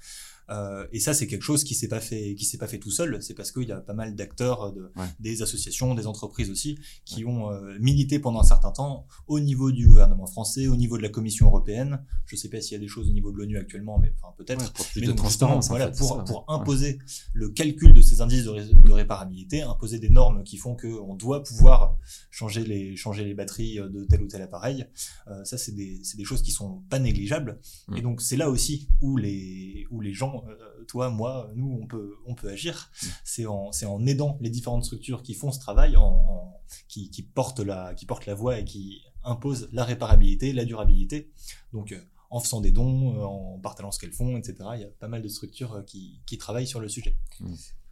Euh, 0.50 0.86
et 0.92 1.00
ça, 1.00 1.12
c'est 1.14 1.26
quelque 1.26 1.42
chose 1.42 1.64
qui 1.64 1.74
s'est 1.74 1.88
pas 1.88 2.00
fait, 2.00 2.34
qui 2.34 2.44
s'est 2.44 2.58
pas 2.58 2.68
fait 2.68 2.78
tout 2.78 2.90
seul. 2.90 3.20
C'est 3.22 3.34
parce 3.34 3.50
qu'il 3.52 3.64
y 3.68 3.72
a 3.72 3.80
pas 3.80 3.94
mal 3.94 4.14
d'acteurs, 4.14 4.72
de, 4.72 4.90
Ouais. 4.96 5.06
des 5.20 5.42
associations, 5.42 5.94
des 5.94 6.06
entreprises 6.06 6.50
aussi, 6.50 6.78
qui 7.04 7.24
ont 7.24 7.50
euh, 7.50 7.76
milité 7.80 8.18
pendant 8.18 8.40
un 8.40 8.44
certain 8.44 8.70
temps 8.70 9.06
au 9.26 9.40
niveau 9.40 9.72
du 9.72 9.86
gouvernement 9.86 10.26
français, 10.26 10.68
au 10.68 10.76
niveau 10.76 10.96
de 10.96 11.02
la 11.02 11.08
Commission 11.08 11.46
européenne. 11.46 12.00
Je 12.26 12.36
sais 12.36 12.48
pas 12.48 12.60
s'il 12.60 12.72
y 12.72 12.76
a 12.76 12.80
des 12.80 12.88
choses 12.88 13.08
au 13.08 13.12
niveau 13.12 13.32
de 13.32 13.38
l'ONU 13.38 13.56
actuellement, 13.58 13.98
mais 13.98 14.12
enfin 14.20 14.32
peut-être. 14.36 14.60
Ouais, 14.62 14.70
pour 14.74 14.86
plus 14.86 15.00
Mais 15.00 15.06
de 15.06 15.12
donc, 15.12 15.18
transparence. 15.18 15.66
en 15.66 15.70
voilà, 15.70 15.92
fait, 15.92 15.98
pour, 15.98 16.08
c'est 16.12 16.16
ça. 16.18 16.22
pour 16.24 16.36
Ouais. 16.48 16.54
imposer 16.54 16.98
le 17.32 17.48
calcul 17.50 17.92
de 17.92 18.00
ces 18.00 18.20
indices 18.20 18.44
de, 18.44 18.50
ré- 18.50 18.66
de 18.74 18.92
réparabilité, 18.92 19.62
imposer 19.62 19.98
des 19.98 20.10
normes 20.10 20.44
qui 20.44 20.56
font 20.56 20.76
qu'on 20.76 21.14
doit 21.14 21.42
pouvoir 21.42 21.98
changer 22.30 22.64
les, 22.64 22.96
changer 22.96 23.24
les 23.24 23.34
batteries 23.34 23.76
de 23.76 24.04
tel 24.04 24.22
ou 24.22 24.26
tel 24.28 24.42
appareil. 24.42 24.86
Euh, 25.28 25.44
ça, 25.44 25.58
c'est 25.58 25.72
des, 25.72 26.00
c'est 26.04 26.16
des 26.16 26.24
choses 26.24 26.42
qui 26.42 26.50
sont 26.52 26.82
pas 26.88 26.98
négligeables. 26.98 27.58
Mm. 27.88 27.96
Et 27.96 28.02
donc, 28.02 28.20
c'est 28.22 28.36
là 28.36 28.48
aussi 28.50 28.88
où 29.00 29.16
les, 29.16 29.86
où 29.90 30.00
les 30.00 30.12
gens, 30.12 30.35
euh, 30.48 30.84
toi, 30.88 31.10
moi, 31.10 31.50
nous, 31.54 31.78
on 31.82 31.86
peut, 31.86 32.16
on 32.26 32.34
peut 32.34 32.48
agir. 32.48 32.90
C'est 33.24 33.46
en, 33.46 33.72
c'est 33.72 33.86
en 33.86 34.04
aidant 34.06 34.38
les 34.40 34.50
différentes 34.50 34.84
structures 34.84 35.22
qui 35.22 35.34
font 35.34 35.52
ce 35.52 35.58
travail, 35.60 35.96
en, 35.96 36.02
en- 36.04 36.60
qui, 36.88 37.10
qui 37.10 37.22
portent 37.22 37.60
la, 37.60 37.94
qui 37.94 38.06
portent 38.06 38.26
la 38.26 38.34
voie 38.34 38.58
et 38.58 38.64
qui 38.64 39.02
imposent 39.24 39.68
la 39.72 39.84
réparabilité, 39.84 40.52
la 40.52 40.64
durabilité. 40.64 41.30
Donc, 41.72 41.92
euh, 41.92 42.00
en 42.30 42.40
faisant 42.40 42.60
des 42.60 42.72
dons, 42.72 43.14
euh, 43.16 43.22
en 43.24 43.58
partageant 43.60 43.90
ce 43.92 43.98
qu'elles 44.00 44.12
font, 44.12 44.36
etc. 44.36 44.54
Il 44.74 44.80
y 44.80 44.84
a 44.84 44.88
pas 44.88 45.08
mal 45.08 45.22
de 45.22 45.28
structures 45.28 45.84
qui, 45.86 46.20
qui 46.26 46.38
travaillent 46.38 46.66
sur 46.66 46.80
le 46.80 46.88
sujet. 46.88 47.16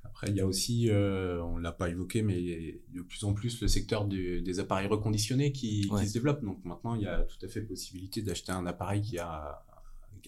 Après, 0.02 0.28
il 0.30 0.36
y 0.36 0.40
a 0.40 0.46
aussi, 0.46 0.90
euh, 0.90 1.42
on 1.42 1.56
l'a 1.56 1.72
pas 1.72 1.88
évoqué, 1.88 2.22
mais 2.22 2.40
il 2.40 2.48
y 2.48 2.70
a 2.70 2.72
de 2.98 3.02
plus 3.02 3.24
en 3.24 3.32
plus 3.32 3.60
le 3.60 3.68
secteur 3.68 4.06
du- 4.06 4.42
des 4.42 4.60
appareils 4.60 4.86
reconditionnés 4.86 5.50
qui, 5.50 5.88
Ouais. 5.90 6.02
qui 6.02 6.08
se 6.08 6.12
développe. 6.14 6.44
Donc 6.44 6.64
maintenant, 6.64 6.94
il 6.94 7.02
y 7.02 7.06
a 7.06 7.22
tout 7.22 7.44
à 7.44 7.48
fait 7.48 7.62
possibilité 7.62 8.22
d'acheter 8.22 8.52
un 8.52 8.66
appareil 8.66 9.02
qui 9.02 9.18
a 9.18 9.64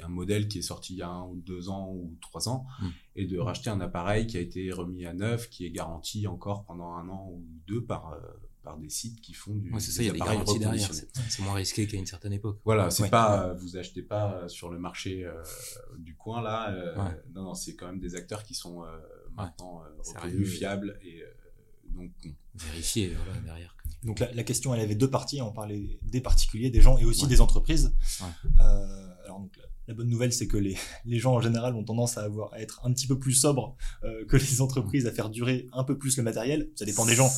un 0.03 0.09
modèle 0.09 0.49
qui 0.49 0.59
est 0.59 0.63
sorti 0.63 0.95
il 0.95 0.99
y 0.99 1.03
a 1.03 1.09
un 1.09 1.25
ou 1.27 1.37
deux 1.37 1.69
ans 1.69 1.91
ou 1.93 2.17
trois 2.21 2.49
ans 2.49 2.67
Mm. 2.81 2.89
et 3.17 3.27
de 3.27 3.39
racheter 3.39 3.71
un 3.71 3.81
appareil 3.81 4.27
qui 4.27 4.37
a 4.37 4.41
été 4.41 4.71
remis 4.73 5.07
à 5.07 5.15
neuf, 5.15 5.49
qui 5.51 5.65
est 5.67 5.71
garanti 5.71 6.27
encore 6.27 6.65
pendant 6.65 6.95
un 6.95 7.09
an 7.09 7.29
ou 7.33 7.45
deux 7.67 7.83
par, 7.85 8.13
euh, 8.13 8.19
par 8.63 8.77
des 8.79 8.89
sites 8.91 9.21
qui 9.21 9.33
font 9.33 9.55
du 9.55 9.73
Ouais, 9.73 9.81
c'est 9.81 9.93
ça, 9.93 10.03
il 10.03 10.07
y 10.07 10.11
a 10.11 10.13
des 10.13 10.19
garanties 10.19 10.59
derrière. 10.59 10.91
C'est 10.93 11.43
moins 11.43 11.55
risqué 11.55 11.87
qu'à 11.87 11.97
une 11.97 12.07
certaine 12.07 12.33
époque. 12.33 12.59
Voilà, 12.65 12.91
c'est 12.91 13.05
Ouais. 13.05 13.11
pas, 13.11 13.49
euh, 13.49 13.55
vous 13.55 13.77
achetez 13.77 14.03
pas 14.03 14.33
euh, 14.35 14.49
sur 14.49 14.71
le 14.71 14.79
marché 14.79 15.25
euh, 15.25 15.43
du 15.99 16.15
coin 16.17 16.43
là. 16.43 16.73
euh, 16.73 16.97
Ouais. 16.97 17.23
Non, 17.35 17.43
non, 17.45 17.55
c'est 17.55 17.75
quand 17.77 17.87
même 17.87 18.01
des 18.01 18.15
acteurs 18.17 18.43
qui 18.43 18.55
sont 18.55 18.83
euh, 18.85 18.89
maintenant 19.37 19.83
euh, 19.83 20.03
reconnus, 20.15 20.51
fiables 20.59 20.99
et 21.03 21.23
euh, 21.23 21.27
donc 21.95 22.11
bon. 22.25 22.35
Vérifier, 22.55 23.15
voilà, 23.25 23.41
derrière. 23.41 23.77
Donc 24.03 24.19
la, 24.21 24.33
la 24.33 24.45
question, 24.45 24.75
elle 24.75 24.81
avait 24.81 24.95
deux 24.95 25.11
parties. 25.11 25.41
On 25.43 25.53
parlait 25.53 25.99
des 26.03 26.21
particuliers, 26.21 26.71
des 26.71 26.81
gens 26.81 26.97
et 26.99 27.05
aussi 27.05 27.23
Ouais. 27.25 27.29
des 27.29 27.41
entreprises. 27.41 27.95
Ouais. 28.21 28.27
Euh, 28.61 29.09
alors 29.25 29.41
donc, 29.41 29.59
la, 29.89 29.95
bonne 29.95 30.09
nouvelle, 30.09 30.33
c'est 30.33 30.47
que 30.47 30.57
les, 30.57 30.77
les 31.05 31.19
gens 31.19 31.35
en 31.35 31.41
général 31.41 31.75
ont 31.75 31.85
tendance 31.85 32.19
à 32.19 32.23
avoir 32.23 32.53
à 32.55 32.61
être 32.61 32.81
un 32.85 32.93
petit 32.93 33.07
peu 33.07 33.19
plus 33.19 33.33
sobres 33.33 33.77
euh, 34.05 34.25
que 34.27 34.37
les 34.37 34.61
entreprises, 34.61 35.07
à 35.07 35.13
faire 35.13 35.31
durer 35.31 35.67
un 35.73 35.85
peu 35.85 35.97
plus 35.99 36.17
le 36.17 36.23
matériel. 36.23 36.71
Ça 36.75 36.85
dépend 36.85 37.05
des 37.07 37.15
gens, 37.15 37.31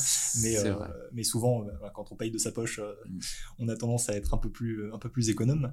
mais 0.42 0.56
euh, 0.58 0.74
mais 1.12 1.24
souvent, 1.24 1.64
euh, 1.64 1.88
quand 1.94 2.12
on 2.12 2.16
paye 2.16 2.30
de 2.30 2.38
sa 2.38 2.52
poche, 2.52 2.78
euh, 2.78 2.92
Mm. 3.08 3.18
on 3.60 3.68
a 3.68 3.76
tendance 3.76 4.08
à 4.08 4.14
être 4.14 4.34
un 4.34 4.38
peu 4.38 4.50
plus 4.50 4.92
un 4.92 4.98
peu 4.98 5.08
plus 5.08 5.30
économe. 5.30 5.72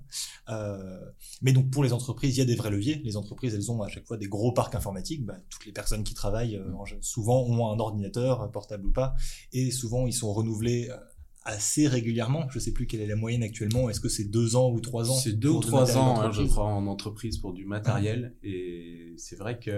Euh, 0.49 0.99
mais 1.41 1.51
donc 1.53 1.69
pour 1.71 1.83
les 1.83 1.91
entreprises, 1.93 2.35
il 2.35 2.39
y 2.39 2.41
a 2.41 2.45
des 2.45 2.55
vrais 2.55 2.69
leviers. 2.69 3.01
Les 3.03 3.17
entreprises, 3.17 3.53
elles 3.55 3.71
ont 3.71 3.81
à 3.81 3.87
chaque 3.89 4.05
fois 4.05 4.17
des 4.17 4.27
gros 4.27 4.51
parcs 4.51 4.75
informatiques. 4.75 5.25
Bah, 5.25 5.37
toutes 5.49 5.65
les 5.65 5.71
personnes 5.71 6.03
qui 6.03 6.13
travaillent 6.13 6.61
en- 6.77 6.85
souvent 7.01 7.43
ont 7.43 7.71
un 7.71 7.79
ordinateur, 7.79 8.51
portable 8.51 8.85
ou 8.87 8.91
pas, 8.91 9.15
et 9.53 9.71
souvent 9.71 10.07
ils 10.07 10.13
sont 10.13 10.31
renouvelés 10.33 10.89
euh, 10.89 10.97
assez 11.45 11.87
régulièrement. 11.87 12.47
Je 12.49 12.57
sais 12.59 12.71
plus 12.73 12.87
quelle 12.87 13.01
est 13.01 13.07
la 13.07 13.15
moyenne 13.15 13.43
actuellement. 13.43 13.89
Est-ce 13.89 13.99
que 13.99 14.09
c'est 14.09 14.25
deux 14.25 14.55
ans 14.55 14.71
ou 14.71 14.79
trois 14.81 15.09
ans 15.11 15.15
C'est 15.15 15.33
deux 15.33 15.49
ou 15.49 15.59
trois 15.59 15.95
ans, 15.97 16.19
hein, 16.19 16.31
je 16.31 16.41
crois, 16.49 16.65
en 16.65 16.87
entreprise 16.87 17.37
pour 17.37 17.53
du 17.53 17.65
matériel. 17.65 18.35
Et 18.43 19.13
c'est 19.17 19.35
vrai 19.37 19.59
que 19.59 19.69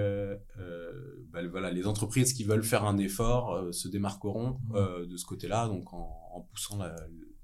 euh, 0.59 0.91
bah, 1.31 1.41
voilà, 1.51 1.69
les 1.71 1.85
entreprises 1.85 2.33
qui 2.33 2.43
veulent 2.45 2.63
faire 2.63 2.85
un 2.85 2.97
effort 2.97 3.53
euh, 3.53 3.71
se 3.71 3.87
démarqueront 3.89 4.57
euh, 4.75 5.05
de 5.05 5.17
ce 5.17 5.25
côté-là, 5.25 5.67
donc 5.67 5.93
en, 5.93 6.09
en 6.33 6.41
poussant 6.41 6.77
la- 6.77 6.95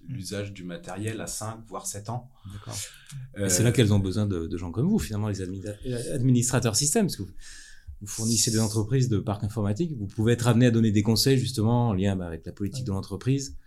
l'usage 0.08 0.52
du 0.52 0.64
matériel 0.66 1.22
à 1.22 1.28
5 1.28 1.60
voire 1.68 1.86
7 1.88 2.10
ans. 2.10 2.30
Euh, 3.38 3.48
c'est 3.50 3.64
là 3.64 3.72
qu'elles 3.72 3.94
ont 3.94 4.00
besoin 4.00 4.26
de, 4.26 4.48
de 4.48 4.58
gens 4.58 4.72
comme 4.72 4.88
vous, 4.88 5.00
finalement, 5.00 5.30
les 5.30 5.42
admi- 5.42 5.64
administrateurs 6.14 6.76
système, 6.76 7.06
parce 7.08 7.16
que 7.16 7.24
vous, 7.24 7.32
vous 8.02 8.08
fournissez 8.08 8.52
des 8.52 8.60
entreprises 8.60 9.08
de 9.10 9.20
parcs 9.20 9.44
informatiques, 9.46 9.94
vous 9.98 10.08
pouvez 10.08 10.34
être 10.34 10.48
amené 10.48 10.66
à 10.66 10.72
donner 10.72 10.92
des 10.92 11.04
conseils 11.04 11.38
justement 11.38 11.90
en 11.90 11.94
lien 11.94 12.16
bah, 12.18 12.26
avec 12.28 12.46
la 12.46 12.52
politique 12.52 12.86
de 12.86 12.92
l'entreprise. 12.92 13.58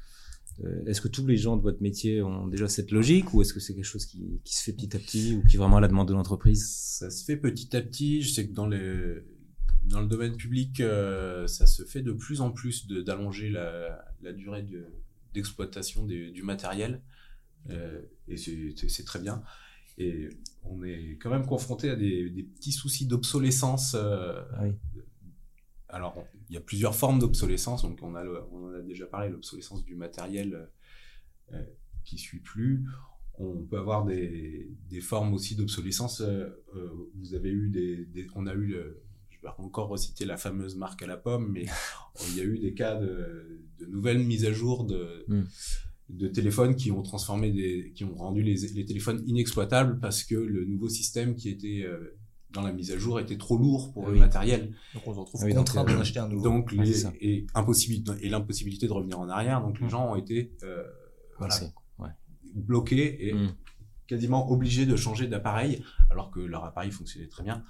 Euh, 0.64 0.84
est-ce 0.86 1.00
que 1.02 1.08
tous 1.08 1.26
les 1.26 1.36
gens 1.36 1.56
de 1.56 1.62
votre 1.62 1.82
métier 1.82 2.22
ont 2.22 2.46
déjà 2.46 2.66
cette 2.68 2.90
logique 2.90 3.34
ou 3.34 3.42
est-ce 3.42 3.52
que 3.52 3.60
c'est 3.60 3.74
quelque 3.74 3.84
chose 3.84 4.06
qui, 4.06 4.40
qui 4.42 4.56
se 4.56 4.62
fait 4.64 4.72
petit 4.72 4.96
à 4.96 4.98
petit 4.98 5.34
ou 5.36 5.46
qui 5.46 5.56
est 5.56 5.58
vraiment 5.58 5.76
à 5.76 5.80
la 5.80 5.88
demande 5.88 6.08
de 6.08 6.14
l'entreprise? 6.14 6.66
Ça 6.66 7.10
se 7.10 7.24
fait 7.24 7.36
petit 7.36 7.76
à 7.76 7.82
petit. 7.82 8.22
Je 8.22 8.32
sais 8.32 8.46
que 8.48 8.52
dans 8.54 8.66
les 8.66 9.16
dans 9.84 10.00
le 10.00 10.08
domaine 10.08 10.36
public, 10.36 10.80
euh, 10.80 11.46
ça 11.46 11.66
se 11.66 11.84
fait 11.84 12.02
de 12.02 12.10
plus 12.12 12.40
en 12.40 12.50
plus 12.50 12.88
d'allonger 12.88 13.50
la, 13.50 14.04
la 14.22 14.32
durée 14.32 14.62
de- 14.64 14.86
d'exploitation 15.32 16.04
du 16.04 16.42
matériel. 16.42 17.02
Euh, 17.70 18.00
et 18.26 18.36
c'est- 18.36 19.04
très 19.04 19.20
bien. 19.20 19.42
Et 19.98 20.28
on 20.64 20.82
est 20.82 21.18
quand 21.20 21.30
même 21.30 21.46
confronté 21.46 21.90
à 21.90 21.96
des, 21.96 22.30
des 22.30 22.42
petits 22.42 22.72
soucis 22.72 23.06
d'obsolescence. 23.06 23.94
euh, 23.94 24.40
Ah 24.54 24.64
oui. 24.64 24.72
Alors, 25.88 26.24
il 26.48 26.54
y 26.54 26.58
a 26.58 26.60
plusieurs 26.60 26.94
formes 26.94 27.18
d'obsolescence. 27.18 27.82
Donc, 27.82 27.98
on, 28.02 28.14
a 28.14 28.24
le- 28.24 28.42
on 28.52 28.66
en 28.66 28.72
a 28.74 28.80
déjà 28.80 29.06
parlé, 29.06 29.28
l'obsolescence 29.30 29.84
du 29.84 29.94
matériel 29.94 30.68
euh, 31.52 31.62
qui 32.04 32.18
suit 32.18 32.40
plus. 32.40 32.84
On 33.38 33.62
peut 33.64 33.78
avoir 33.78 34.04
des, 34.04 34.70
des 34.88 35.00
formes 35.00 35.32
aussi 35.34 35.54
d'obsolescence. 35.56 36.20
euh, 36.22 36.48
euh, 36.74 36.90
vous 37.14 37.34
avez 37.34 37.50
eu 37.50 37.68
des, 37.70 38.04
des- 38.06 38.26
on 38.34 38.46
a 38.46 38.54
eu 38.54 38.66
le, 38.66 39.02
je 39.30 39.40
vais 39.42 39.48
encore 39.58 39.88
reciter 39.88 40.24
la 40.24 40.36
fameuse 40.36 40.74
marque 40.76 41.02
à 41.02 41.06
la 41.06 41.16
pomme, 41.16 41.52
mais 41.52 41.66
il 42.30 42.36
y 42.36 42.40
a 42.40 42.44
eu 42.44 42.58
des 42.58 42.74
cas 42.74 42.96
de, 42.96 43.60
de 43.78 43.86
nouvelles 43.86 44.18
mises 44.24 44.44
à 44.44 44.52
jour 44.52 44.84
de, 44.84 45.24
Mm. 45.28 45.42
de 46.08 46.28
téléphones 46.28 46.74
qui 46.76 46.90
ont 46.90 47.02
transformé 47.02 47.52
des, 47.52 47.92
qui 47.94 48.04
ont 48.04 48.14
rendu 48.14 48.42
les, 48.42 48.54
les 48.74 48.84
téléphones 48.86 49.22
inexploitables 49.26 49.98
parce 50.00 50.24
que 50.24 50.34
le 50.36 50.64
nouveau 50.64 50.88
système 50.88 51.34
qui 51.36 51.48
était 51.50 51.82
euh, 51.84 52.15
dans 52.56 52.62
la 52.62 52.72
mise 52.72 52.90
à 52.90 52.98
jour 52.98 53.20
était 53.20 53.36
trop 53.36 53.56
lourd 53.56 53.92
pour 53.92 54.06
Ah 54.08 54.10
le 54.10 54.18
matériel. 54.18 54.72
Donc 54.94 55.06
on 55.06 55.14
se 55.14 55.18
retrouve 55.20 55.40
Ah 55.42 55.46
oui, 55.46 55.54
contraint 55.54 55.84
euh, 55.86 55.94
d'en 55.94 56.00
acheter 56.00 56.18
un 56.18 56.28
nouveau. 56.28 56.42
Donc 56.42 56.72
les, 56.72 56.92
ça. 56.94 57.12
et 57.20 57.46
impossibilité 57.54 58.12
et 58.22 58.28
l'impossibilité 58.28 58.86
de 58.88 58.92
revenir 58.92 59.18
en 59.20 59.28
arrière. 59.28 59.60
Donc 59.60 59.78
les 59.78 59.86
Mm. 59.86 59.90
gens 59.90 60.10
ont 60.12 60.16
été 60.16 60.56
euh, 60.64 60.82
voilà, 61.38 61.54
C'est- 61.54 61.72
ouais. 61.98 62.08
bloqués 62.54 63.28
et 63.28 63.32
Mm. 63.34 63.54
quasiment 64.06 64.50
obligés 64.50 64.86
de 64.86 64.96
changer 64.96 65.26
d'appareil 65.28 65.82
alors 66.10 66.30
que 66.30 66.40
leur 66.40 66.64
appareil 66.64 66.90
fonctionnait 66.90 67.28
très 67.28 67.44
bien. 67.44 67.64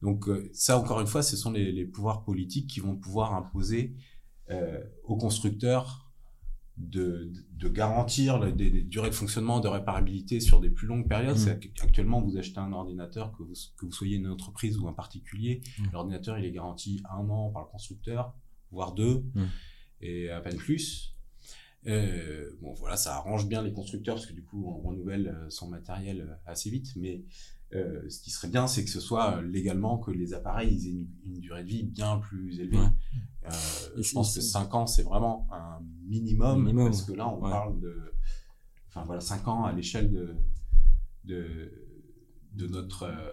Donc 0.00 0.28
euh, 0.28 0.48
ça, 0.52 0.78
encore 0.78 1.00
une 1.00 1.06
fois, 1.06 1.22
ce 1.22 1.36
sont 1.36 1.50
les, 1.52 1.70
les 1.72 1.84
pouvoirs 1.84 2.24
politiques 2.24 2.68
qui 2.68 2.80
vont 2.80 2.96
pouvoir 2.96 3.34
imposer 3.34 3.94
euh, 4.50 4.80
aux 5.04 5.16
constructeurs 5.16 6.01
de, 6.82 7.32
de 7.56 7.68
garantir 7.68 8.40
des, 8.52 8.70
des 8.70 8.82
durées 8.82 9.10
de 9.10 9.14
fonctionnement, 9.14 9.60
de 9.60 9.68
réparabilité 9.68 10.40
sur 10.40 10.60
des 10.60 10.70
plus 10.70 10.86
longues 10.86 11.08
périodes. 11.08 11.36
Mm. 11.36 11.38
C'est 11.38 11.58
qu'actuellement, 11.74 12.20
vous 12.20 12.36
achetez 12.36 12.58
un 12.58 12.72
ordinateur, 12.72 13.32
que 13.32 13.42
vous, 13.42 13.54
que 13.78 13.86
vous 13.86 13.92
soyez 13.92 14.16
une 14.16 14.26
entreprise 14.28 14.76
ou 14.78 14.88
un 14.88 14.92
particulier, 14.92 15.62
Mm. 15.78 15.84
l'ordinateur, 15.92 16.38
il 16.38 16.44
est 16.44 16.50
garanti 16.52 17.02
un 17.10 17.28
an 17.28 17.50
par 17.50 17.62
le 17.62 17.68
constructeur, 17.68 18.34
voire 18.70 18.92
deux, 18.94 19.24
Mm. 19.34 19.42
et 20.00 20.30
à 20.30 20.40
peine 20.40 20.56
plus. 20.56 21.14
Euh, 21.86 22.50
bon, 22.60 22.74
voilà, 22.74 22.96
ça 22.96 23.16
arrange 23.16 23.48
bien 23.48 23.62
les 23.62 23.72
constructeurs 23.72 24.14
parce 24.16 24.26
que 24.26 24.32
du 24.34 24.44
coup, 24.44 24.64
on 24.68 24.80
renouvelle 24.88 25.28
euh, 25.28 25.50
son 25.50 25.68
matériel 25.68 26.20
euh, 26.20 26.34
assez 26.46 26.70
vite. 26.70 26.94
Mais 26.96 27.24
euh, 27.74 28.08
ce 28.08 28.20
qui 28.20 28.30
serait 28.30 28.48
bien, 28.48 28.66
c'est 28.68 28.84
que 28.84 28.90
ce 28.90 29.00
soit 29.00 29.42
légalement 29.42 29.98
que 29.98 30.10
les 30.10 30.32
appareils 30.34 30.74
ils 30.74 30.86
aient 30.86 30.90
une, 30.92 31.08
une 31.26 31.40
durée 31.40 31.64
de 31.64 31.68
vie 31.68 31.82
bien 31.84 32.18
plus 32.18 32.60
élevée. 32.60 32.76
Ouais. 32.78 32.86
Euh, 33.44 33.50
je 34.00 34.12
pense 34.12 34.34
que 34.34 34.40
c'est- 34.40 34.48
5 34.50 34.72
ans, 34.74 34.86
c'est 34.86 35.02
vraiment 35.02 35.48
un 35.50 35.80
minimum, 36.06 36.60
Minimum, 36.62 36.84
parce 36.90 37.02
que 37.02 37.12
là, 37.12 37.28
on 37.28 37.42
ouais. 37.42 37.50
parle 37.50 37.80
de, 37.80 38.14
enfin 38.88 39.02
voilà, 39.04 39.20
5 39.20 39.48
ans 39.48 39.64
à 39.64 39.72
l'échelle 39.72 40.10
de, 40.12 40.36
de, 41.24 41.72
de 42.54 42.66
notre, 42.68 43.04
euh, 43.04 43.30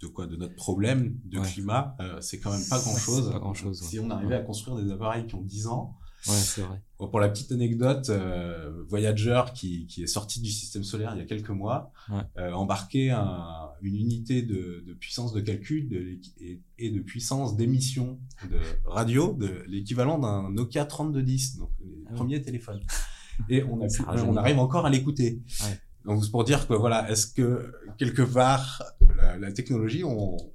de 0.00 0.06
quoi 0.06 0.26
de 0.26 0.36
notre 0.36 0.54
problème 0.54 1.18
de 1.24 1.40
Ouais. 1.40 1.46
climat, 1.46 1.96
euh, 2.00 2.20
c'est 2.20 2.38
quand 2.38 2.52
même 2.52 2.64
pas 2.70 2.78
grand 2.78 2.96
chose. 2.96 3.30
pas 3.32 3.38
Si 3.74 3.98
ouais. 3.98 4.04
on 4.06 4.10
arrivait 4.10 4.36
à 4.36 4.42
construire 4.42 4.76
des 4.82 4.90
appareils 4.92 5.26
qui 5.26 5.34
ont 5.34 5.42
10 5.42 5.66
ans, 5.66 5.96
Ouais, 6.26 6.34
c'est 6.34 6.62
vrai. 6.62 6.80
Bon, 6.98 7.08
pour 7.08 7.20
la 7.20 7.28
petite 7.28 7.52
anecdote, 7.52 8.08
euh, 8.10 8.82
Voyager, 8.88 9.42
qui, 9.54 9.86
qui 9.86 10.02
est 10.02 10.06
sorti 10.08 10.40
du 10.40 10.50
système 10.50 10.82
solaire 10.82 11.12
il 11.14 11.18
y 11.18 11.22
a 11.22 11.26
quelques 11.26 11.50
mois, 11.50 11.92
Ouais. 12.10 12.22
euh, 12.38 12.52
embarquait 12.52 13.10
un- 13.10 13.68
une 13.82 13.94
unité 13.94 14.42
de, 14.42 14.82
de 14.86 14.94
puissance 14.94 15.32
de 15.32 15.40
calcul 15.40 15.88
de, 15.88 16.18
et, 16.40 16.60
et 16.78 16.90
de 16.90 17.00
puissance 17.00 17.56
d'émission 17.56 18.18
de 18.50 18.58
radio, 18.84 19.32
de 19.34 19.62
l'équivalent 19.68 20.18
d'un 20.18 20.50
Nokia 20.50 20.84
3210, 20.86 21.58
donc 21.58 21.70
les 21.80 21.86
Ah 22.06 22.10
ouais. 22.10 22.16
premiers 22.16 22.42
téléphones. 22.42 22.80
Et 23.48 23.62
on, 23.62 23.80
a 23.80 23.86
pu- 23.86 24.02
arrive 24.38 24.58
encore 24.58 24.84
à 24.84 24.90
l'écouter. 24.90 25.40
Ouais. 25.62 25.80
Donc 26.04 26.24
c'est 26.24 26.30
pour 26.32 26.42
dire 26.42 26.66
que 26.66 26.74
voilà, 26.74 27.08
est-ce 27.08 27.28
que 27.28 27.72
quelque 27.96 28.22
part 28.22 28.82
la, 29.16 29.36
la 29.38 29.52
technologie, 29.52 30.02
on, 30.02 30.36
on, 30.36 30.48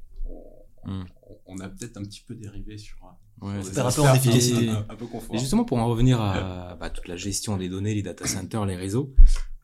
Mm. 0.86 1.06
on 1.46 1.60
a 1.60 1.70
peut-être 1.70 1.96
un 1.96 2.02
petit 2.04 2.20
peu 2.28 2.36
dérivé 2.36 2.78
sur, 2.78 2.98
Ouais, 3.44 3.62
c'est 3.64 3.78
un- 3.80 4.14
efficacité. 4.16 4.70
un, 4.70 4.86
un 4.90 4.96
peu 4.96 5.06
confort. 5.06 5.36
Et 5.36 5.40
justement, 5.40 5.66
pour 5.66 5.78
en 5.78 5.88
revenir 5.88 6.22
à 6.22 6.76
bah, 6.80 6.90
toute 6.90 7.08
la 7.08 7.18
gestion 7.18 7.58
des 7.58 7.70
données, 7.70 7.94
les 7.94 8.02
data 8.02 8.26
centers, 8.26 8.66
les 8.66 8.76
réseaux, 8.76 9.14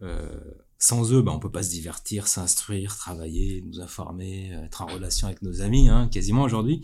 euh, 0.01 0.39
sans 0.77 1.11
eux, 1.13 1.21
bah, 1.21 1.31
on 1.33 1.39
peut 1.39 1.51
pas 1.51 1.63
se 1.63 1.69
divertir, 1.71 2.27
s'instruire, 2.27 2.95
travailler, 2.97 3.61
nous 3.65 3.79
informer, 3.81 4.53
euh, 4.53 4.65
être 4.65 4.81
en 4.81 4.87
relation 4.87 5.27
avec 5.27 5.41
nos 5.41 5.61
amis, 5.61 5.89
hein, 5.89 6.07
quasiment 6.09 6.43
aujourd'hui. 6.43 6.81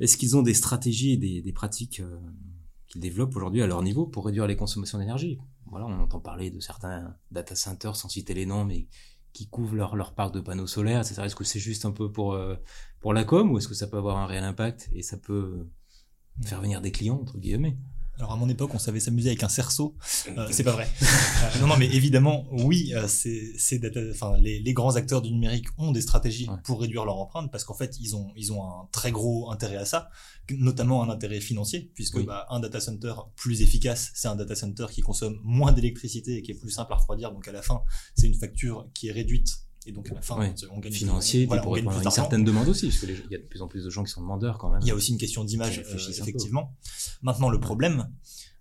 Est-ce 0.00 0.16
qu'ils 0.16 0.36
ont 0.36 0.42
des 0.42 0.54
stratégies 0.54 1.12
et 1.12 1.16
des, 1.16 1.42
des 1.42 1.52
pratiques 1.52 2.00
euh, 2.00 2.18
qu'ils 2.88 3.00
développent 3.00 3.36
aujourd'hui 3.36 3.62
à 3.62 3.66
leur 3.66 3.82
niveau 3.82 4.06
pour 4.06 4.24
réduire 4.26 4.46
les 4.46 4.56
consommations 4.56 4.98
d'énergie? 4.98 5.38
Voilà, 5.70 5.86
on 5.86 5.98
entend 6.00 6.20
parler 6.20 6.50
de 6.50 6.60
certains 6.60 7.14
data 7.30 7.54
centers, 7.54 7.96
sans 7.96 8.08
citer 8.08 8.34
les 8.34 8.44
noms, 8.46 8.64
mais 8.64 8.86
qui 9.32 9.48
couvrent 9.48 9.74
leur, 9.76 9.96
leur 9.96 10.12
parc 10.14 10.34
de 10.34 10.40
panneaux 10.40 10.66
solaires, 10.66 11.00
etc. 11.00 11.22
Est-ce 11.24 11.36
que 11.36 11.44
c'est 11.44 11.58
juste 11.60 11.86
un 11.86 11.90
peu 11.92 12.12
pour, 12.12 12.34
euh, 12.34 12.56
pour 13.00 13.14
la 13.14 13.24
com 13.24 13.50
ou 13.50 13.56
est-ce 13.58 13.68
que 13.68 13.74
ça 13.74 13.86
peut 13.86 13.96
avoir 13.96 14.18
un 14.18 14.26
réel 14.26 14.44
impact 14.44 14.90
et 14.94 15.02
ça 15.02 15.16
peut 15.16 15.66
faire 16.44 16.60
venir 16.60 16.80
des 16.80 16.90
clients, 16.92 17.18
entre 17.20 17.38
guillemets 17.38 17.76
Alors 18.18 18.32
à 18.32 18.36
mon 18.36 18.48
époque, 18.48 18.74
on 18.74 18.78
savait 18.78 19.00
s'amuser 19.00 19.30
avec 19.30 19.42
un 19.42 19.48
cerceau. 19.48 19.96
Euh, 20.36 20.48
c'est 20.50 20.64
pas 20.64 20.72
vrai. 20.72 20.88
Euh, 21.42 21.60
non, 21.60 21.66
non, 21.66 21.76
mais 21.76 21.86
évidemment, 21.86 22.46
oui, 22.52 22.92
euh, 22.94 23.08
c'est, 23.08 23.52
enfin, 24.12 24.36
les, 24.38 24.60
les 24.60 24.72
grands 24.72 24.94
acteurs 24.94 25.22
du 25.22 25.32
numérique 25.32 25.66
ont 25.76 25.90
des 25.90 26.00
stratégies 26.00 26.48
Ouais. 26.48 26.56
pour 26.62 26.80
réduire 26.80 27.04
leur 27.04 27.16
empreinte 27.16 27.50
parce 27.50 27.64
qu'en 27.64 27.74
fait, 27.74 27.98
ils 28.00 28.14
ont, 28.14 28.30
ils 28.36 28.52
ont 28.52 28.62
un 28.64 28.88
très 28.92 29.10
gros 29.10 29.50
intérêt 29.50 29.76
à 29.76 29.84
ça, 29.84 30.08
notamment 30.50 31.02
un 31.02 31.10
intérêt 31.10 31.40
financier, 31.40 31.90
puisque 31.96 32.16
Oui. 32.18 32.24
bah, 32.24 32.46
un 32.50 32.60
data 32.60 32.80
center 32.80 33.12
plus 33.34 33.60
efficace, 33.60 34.12
c'est 34.14 34.28
un 34.28 34.36
data 34.36 34.54
center 34.54 34.86
qui 34.90 35.00
consomme 35.00 35.40
moins 35.42 35.72
d'électricité 35.72 36.36
et 36.36 36.42
qui 36.42 36.52
est 36.52 36.54
plus 36.54 36.70
simple 36.70 36.92
à 36.92 36.96
refroidir. 36.96 37.32
Donc 37.32 37.48
à 37.48 37.52
la 37.52 37.62
fin, 37.62 37.82
c'est 38.14 38.28
une 38.28 38.34
facture 38.34 38.88
qui 38.94 39.08
est 39.08 39.12
réduite. 39.12 39.48
Et 39.86 39.92
donc 39.92 40.10
à 40.10 40.14
la 40.14 40.22
fin, 40.22 40.38
Ouais. 40.38 40.54
on 40.70 40.78
gagne 40.78 40.92
financier, 40.92 41.46
voilà, 41.46 41.62
pour 41.62 41.74
répondre 41.74 41.96
à 41.98 42.02
une 42.02 42.10
certaine 42.10 42.44
demande 42.44 42.68
aussi, 42.68 42.86
parce 42.88 42.98
que 43.00 43.06
les 43.06 43.16
gens- 43.16 43.24
il 43.28 43.32
y 43.32 43.36
a 43.36 43.38
de 43.38 43.44
plus 43.44 43.62
en 43.62 43.68
plus 43.68 43.82
de 43.84 43.90
gens 43.90 44.04
qui 44.04 44.12
sont 44.12 44.20
demandeurs 44.20 44.58
quand 44.58 44.70
même. 44.70 44.80
Il 44.82 44.86
y 44.88 44.90
a 44.90 44.94
aussi 44.94 45.10
une 45.12 45.18
question 45.18 45.44
d'image, 45.44 45.78
euh, 45.80 46.10
effectivement. 46.10 46.76
Maintenant, 47.22 47.48
le 47.50 47.58
problème, 47.58 48.08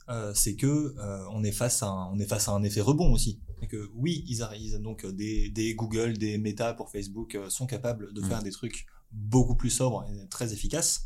euh, 0.09 0.31
c'est 0.33 0.55
que 0.55 0.67
euh, 0.97 1.25
on 1.31 1.43
est 1.43 1.51
face 1.51 1.83
à 1.83 1.87
un, 1.87 2.11
on 2.11 2.17
est 2.19 2.25
face 2.25 2.47
à 2.47 2.51
un 2.53 2.63
effet 2.63 2.81
rebond 2.81 3.11
aussi. 3.13 3.39
Et 3.61 3.67
que 3.67 3.89
oui, 3.93 4.25
ils 4.27 4.41
arrivent 4.41 4.79
donc 4.81 5.05
des, 5.05 5.49
des 5.49 5.75
Google, 5.75 6.17
des 6.17 6.39
Meta 6.39 6.73
pour 6.73 6.89
Facebook 6.89 7.37
sont 7.49 7.67
capables 7.67 8.11
de 8.13 8.21
Mm. 8.21 8.25
faire 8.27 8.41
des 8.43 8.51
trucs 8.51 8.87
beaucoup 9.11 9.55
plus 9.55 9.69
sobres 9.69 10.03
et 10.11 10.27
très 10.27 10.51
efficaces, 10.53 11.05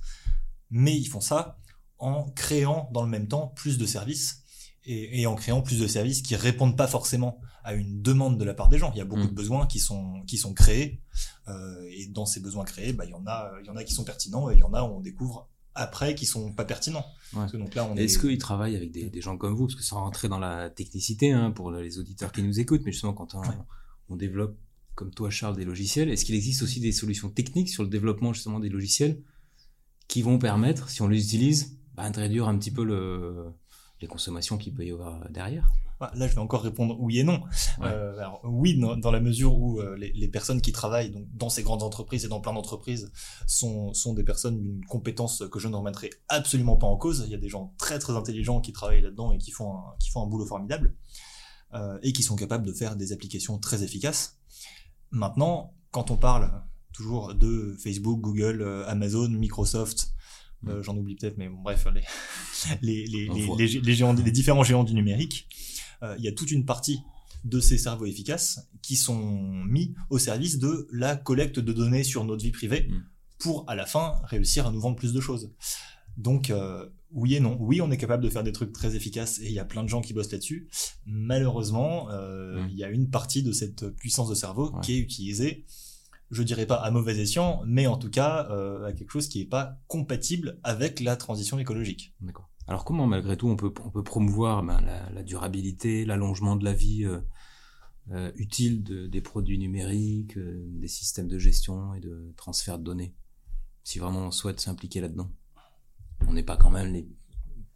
mais 0.69 0.95
ils 0.97 1.07
font 1.07 1.19
ça 1.19 1.57
en 1.99 2.29
créant 2.31 2.89
dans 2.93 3.03
le 3.03 3.09
même 3.09 3.27
temps 3.27 3.47
plus 3.55 3.77
de 3.77 3.85
services 3.85 4.43
et, 4.85 5.21
et 5.21 5.27
en 5.27 5.35
créant 5.35 5.61
plus 5.61 5.79
de 5.79 5.87
services 5.87 6.21
qui 6.21 6.35
répondent 6.35 6.77
pas 6.77 6.87
forcément 6.87 7.39
à 7.63 7.73
une 7.73 8.01
demande 8.01 8.37
de 8.39 8.43
la 8.45 8.53
part 8.53 8.69
des 8.69 8.77
gens. 8.77 8.91
Il 8.93 8.97
y 8.99 9.01
a 9.01 9.05
beaucoup 9.05 9.23
Mm. 9.23 9.29
de 9.29 9.33
besoins 9.35 9.65
qui 9.67 9.79
sont 9.79 10.21
qui 10.27 10.37
sont 10.37 10.53
créés 10.53 11.01
euh, 11.47 11.83
et 11.91 12.07
dans 12.07 12.25
ces 12.25 12.39
besoins 12.39 12.63
créés, 12.63 12.93
bah, 12.93 13.05
il 13.05 13.11
y 13.11 13.13
en 13.13 13.25
a 13.25 13.51
il 13.61 13.65
y 13.65 13.69
en 13.69 13.75
a 13.75 13.83
qui 13.83 13.93
sont 13.93 14.03
pertinents 14.03 14.49
et 14.51 14.53
il 14.53 14.59
y 14.59 14.63
en 14.63 14.73
a 14.73 14.83
où 14.83 14.87
on 14.97 14.99
découvre 14.99 15.49
après 15.73 16.15
qui 16.15 16.25
sont 16.25 16.53
pas 16.53 16.63
pertinents. 16.65 17.05
Parce 17.33 17.51
que 17.51 17.57
donc 17.57 17.73
là 17.75 17.85
on 17.85 17.97
est 17.97 18.03
Est-ce 18.05 18.19
qu'ils 18.19 18.37
travaillent 18.37 18.75
avec 18.77 18.91
des, 18.91 19.09
des 19.09 19.21
gens 19.21 19.37
comme 19.37 19.55
vous? 19.55 19.65
Parce 19.67 19.75
que 19.75 19.83
sans 19.83 19.99
rentrer 20.01 20.29
dans 20.29 20.39
la 20.39 20.69
technicité, 20.69 21.31
hein, 21.31 21.51
pour 21.51 21.71
les 21.71 21.97
auditeurs 21.99 22.31
qui 22.31 22.43
nous 22.43 22.59
écoutent, 22.59 22.83
mais 22.85 22.91
justement 22.91 23.13
quand 23.13 23.35
on, 23.35 23.41
Ouais. 23.41 23.47
on 24.09 24.15
développe, 24.15 24.55
comme 24.93 25.11
toi 25.11 25.29
Charles, 25.29 25.57
des 25.57 25.65
logiciels, 25.65 26.09
est-ce 26.09 26.23
qu'il 26.23 26.35
existe 26.35 26.61
aussi 26.61 26.79
des 26.79 26.91
solutions 26.93 27.29
techniques 27.29 27.69
sur 27.69 27.83
le 27.83 27.89
développement 27.89 28.31
justement 28.31 28.59
des 28.59 28.69
logiciels 28.69 29.21
qui 30.07 30.21
vont 30.21 30.37
permettre, 30.37 30.89
si 30.89 31.01
on 31.01 31.07
les 31.09 31.21
utilise, 31.25 31.77
bah, 31.95 32.09
de 32.09 32.19
réduire 32.19 32.47
un 32.47 32.57
petit 32.57 32.71
peu 32.71 32.83
le, 32.85 33.47
les 34.01 34.07
consommations 34.07 34.57
qu'il 34.57 34.73
peut 34.73 34.85
y 34.85 34.91
avoir 34.91 35.29
derrière 35.29 35.69
Ah, 35.99 36.11
Là, 36.15 36.27
je 36.27 36.33
vais 36.33 36.41
encore 36.41 36.61
répondre 36.61 36.97
oui 36.99 37.19
et 37.19 37.23
non. 37.23 37.41
Ouais. 37.79 37.87
Euh, 37.87 38.17
alors, 38.17 38.41
oui, 38.43 38.77
dans, 38.77 38.97
dans 38.97 39.11
la 39.11 39.21
mesure 39.21 39.57
où 39.57 39.79
euh, 39.79 39.95
les, 39.97 40.11
les 40.13 40.27
personnes 40.27 40.61
qui 40.61 40.71
travaillent 40.71 41.11
donc, 41.11 41.25
dans 41.33 41.49
ces 41.49 41.63
grandes 41.63 41.83
entreprises 41.83 42.25
et 42.25 42.27
dans 42.27 42.41
plein 42.41 42.53
d'entreprises 42.53 43.11
sont, 43.47 43.93
sont 43.93 44.13
des 44.13 44.23
personnes 44.23 44.61
d'une 44.61 44.83
compétence 44.85 45.43
que 45.49 45.59
je 45.59 45.67
ne 45.67 45.75
remettrai 45.75 46.09
absolument 46.27 46.75
pas 46.75 46.87
en 46.87 46.97
cause. 46.97 47.23
Il 47.25 47.31
y 47.31 47.35
a 47.35 47.39
des 47.39 47.49
gens 47.49 47.73
très 47.77 47.99
très 47.99 48.13
intelligents 48.13 48.59
qui 48.59 48.73
travaillent 48.73 49.01
là-dedans 49.01 49.31
et 49.31 49.37
qui 49.37 49.51
font 49.51 49.73
un, 49.73 49.83
qui 49.99 50.09
font 50.09 50.23
un 50.23 50.27
boulot 50.27 50.45
formidable 50.45 50.93
euh, 51.73 51.97
et 52.03 52.11
qui 52.13 52.23
sont 52.23 52.35
capables 52.35 52.65
de 52.65 52.73
faire 52.73 52.95
des 52.95 53.13
applications 53.13 53.57
très 53.59 53.83
efficaces. 53.83 54.37
Maintenant, 55.11 55.73
quand 55.91 56.11
on 56.11 56.17
parle 56.17 56.63
toujours 56.93 57.33
de 57.33 57.75
Facebook, 57.81 58.19
Google, 58.21 58.61
euh, 58.61 58.87
Amazon, 58.87 59.29
Microsoft, 59.29 60.14
euh, 60.67 60.83
j'en 60.83 60.95
oublie 60.97 61.15
peut-être, 61.15 61.37
mais 61.37 61.49
bon, 61.49 61.61
bref, 61.63 61.87
les, 62.81 63.05
géants, 63.95 64.13
différents 64.13 64.63
géants 64.63 64.83
du 64.83 64.93
numérique, 64.93 65.47
euh, 66.03 66.15
il 66.17 66.23
y 66.25 66.27
a 66.27 66.31
toute 66.31 66.51
une 66.51 66.65
partie 66.65 66.99
de 67.43 67.59
ces 67.59 67.77
cerveaux 67.77 68.05
efficaces 68.05 68.67
qui 68.81 68.95
sont 68.95 69.39
mis 69.65 69.93
au 70.09 70.17
service 70.17 70.57
de 70.59 70.87
la 70.91 71.15
collecte 71.15 71.59
de 71.59 71.73
données 71.73 72.03
sur 72.03 72.23
notre 72.25 72.43
vie 72.43 72.51
privée 72.51 72.87
Mm. 72.89 73.03
pour 73.37 73.69
à 73.69 73.75
la 73.75 73.85
fin 73.85 74.13
réussir 74.25 74.65
à 74.67 74.71
nous 74.71 74.79
vendre 74.79 74.95
plus 74.95 75.13
de 75.13 75.21
choses. 75.21 75.51
Donc 76.17 76.49
euh, 76.49 76.87
oui 77.11 77.35
et 77.35 77.39
non. 77.39 77.57
Oui, 77.59 77.81
on 77.81 77.91
est 77.91 77.97
capable 77.97 78.23
de 78.23 78.29
faire 78.29 78.43
des 78.43 78.51
trucs 78.53 78.71
très 78.73 78.95
efficaces 78.95 79.39
et 79.39 79.45
il 79.47 79.51
y 79.51 79.59
a 79.59 79.65
plein 79.65 79.83
de 79.83 79.89
gens 79.89 80.01
qui 80.01 80.13
bossent 80.13 80.31
là-dessus. 80.31 80.69
Malheureusement, 81.05 82.09
euh, 82.11 82.63
Mm. 82.63 82.69
il 82.71 82.77
y 82.77 82.83
a 82.83 82.89
une 82.89 83.09
partie 83.09 83.43
de 83.43 83.51
cette 83.51 83.89
puissance 83.89 84.29
de 84.29 84.35
cerveau 84.35 84.71
Ouais. 84.71 84.79
qui 84.81 84.93
est 84.93 84.99
utilisée, 84.99 85.65
je 86.31 86.43
dirais 86.43 86.65
pas 86.65 86.75
à 86.75 86.91
mauvais 86.91 87.17
escient, 87.17 87.61
mais 87.65 87.87
en 87.87 87.97
tout 87.97 88.09
cas 88.09 88.47
euh, 88.49 88.85
à 88.85 88.93
quelque 88.93 89.11
chose 89.11 89.27
qui 89.27 89.39
n'est 89.39 89.45
pas 89.45 89.79
compatible 89.87 90.59
avec 90.63 90.99
la 90.99 91.15
transition 91.15 91.59
écologique. 91.59 92.13
D'accord. 92.21 92.49
Alors 92.67 92.83
comment 92.83 93.05
malgré 93.05 93.37
tout 93.37 93.47
on 93.47 93.55
peut, 93.55 93.73
on 93.83 93.91
peut 93.91 94.03
promouvoir 94.03 94.63
ben, 94.63 94.81
la, 95.13 95.23
durabilité, 95.23 96.03
l'allongement 96.05 96.55
de 96.55 96.65
la 96.65 96.73
vie 96.73 97.05
euh, 97.05 97.19
euh, 98.11 98.31
utile 98.35 98.83
de- 98.83 99.07
des 99.07 99.21
produits 99.21 99.59
numériques, 99.59 100.37
des 100.37 100.87
systèmes 100.87 101.27
de 101.27 101.37
gestion 101.37 101.93
et 101.93 101.99
de 101.99 102.33
transfert 102.37 102.79
de 102.79 102.83
données, 102.83 103.13
si 103.83 103.99
vraiment 103.99 104.27
on 104.27 104.31
souhaite 104.31 104.59
s'impliquer 104.59 105.01
là-dedans? 105.01 105.31
On 106.27 106.33
n'est 106.33 106.43
pas 106.43 106.57
quand 106.57 106.71
même 106.71 106.91
les 106.91 107.07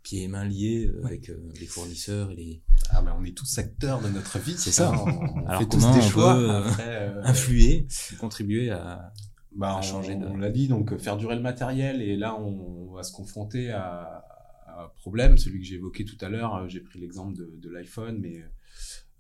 pieds 0.04 0.24
et 0.24 0.28
mains 0.28 0.46
liés 0.46 0.88
euh, 0.88 1.00
Ouais. 1.02 1.06
avec 1.08 1.30
euh, 1.30 1.38
les 1.60 1.66
fournisseurs 1.66 2.32
et 2.32 2.36
les 2.36 2.62
Ah, 2.92 3.02
mais 3.02 3.12
on 3.12 3.24
est 3.24 3.36
tous 3.38 3.58
acteurs 3.58 4.02
de 4.02 4.10
notre 4.10 4.40
vie. 4.40 4.56
C'est 4.58 4.72
ça. 4.72 4.92
On, 4.94 5.08
on 5.08 5.46
Alors 5.48 5.62
fait 5.62 5.68
tous 5.70 5.80
des 5.80 5.86
on 5.86 6.02
choix. 6.02 6.36
peut, 6.36 6.50
Après, 6.50 6.84
euh, 6.88 7.24
influer, 7.24 7.88
contribuer 8.20 8.70
à... 8.72 9.12
bah, 9.56 9.76
on, 9.78 9.82
changer 9.82 10.16
de- 10.16 10.26
on 10.26 10.38
l'a 10.38 10.50
dit, 10.52 10.68
donc 10.68 10.98
faire 10.98 11.18
durer 11.18 11.36
le 11.36 11.42
matériel. 11.42 12.02
Et 12.02 12.16
là, 12.18 12.36
on, 12.40 12.92
va 12.94 13.04
se 13.04 13.12
confronter 13.14 13.70
à, 13.72 14.26
à 14.68 14.84
un 14.86 14.88
problème, 14.98 15.38
celui 15.38 15.60
que 15.60 15.66
j'ai 15.66 15.76
évoqué 15.76 16.04
tout 16.06 16.18
à 16.22 16.30
l'heure. 16.30 16.68
J'ai 16.70 16.80
pris 16.82 17.00
l'exemple 17.00 17.38
de, 17.38 17.54
de 17.62 17.70
l'iPhone, 17.70 18.18
mais 18.20 18.44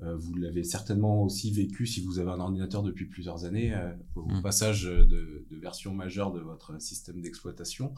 euh, 0.02 0.16
vous 0.18 0.34
l'avez 0.36 0.64
certainement 0.64 1.24
aussi 1.24 1.52
vécu 1.52 1.86
si 1.86 2.04
vous 2.06 2.20
avez 2.20 2.32
un 2.32 2.40
ordinateur 2.40 2.84
depuis 2.84 3.06
plusieurs 3.06 3.44
années, 3.46 3.74
euh, 3.74 3.92
au 4.16 4.26
Mm. 4.30 4.42
passage 4.42 4.84
de, 4.84 5.04
de 5.50 5.58
version 5.60 5.94
majeure 5.94 6.32
de 6.32 6.40
votre 6.40 6.82
système 6.82 7.20
d'exploitation. 7.22 7.94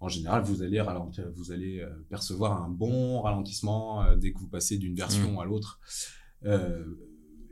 En 0.00 0.08
général, 0.08 0.42
vous 0.42 0.62
allez, 0.62 0.80
ralentir, 0.80 1.24
vous 1.34 1.52
allez 1.52 1.80
euh, 1.80 1.88
percevoir 2.10 2.62
un 2.62 2.68
bon 2.68 3.22
ralentissement 3.22 4.02
euh, 4.04 4.16
dès 4.16 4.32
que 4.32 4.38
vous 4.38 4.48
passez 4.48 4.76
d'une 4.76 4.94
version 4.94 5.32
Mm. 5.32 5.38
à 5.38 5.44
l'autre. 5.46 5.80
Euh, 6.44 6.84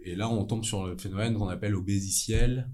et 0.02 0.14
là, 0.14 0.28
on 0.28 0.44
tombe 0.44 0.64
sur 0.64 0.86
le 0.86 0.96
phénomène 0.98 1.34
qu'on 1.34 1.48
appelle 1.48 1.74
obésiciel, 1.74 2.68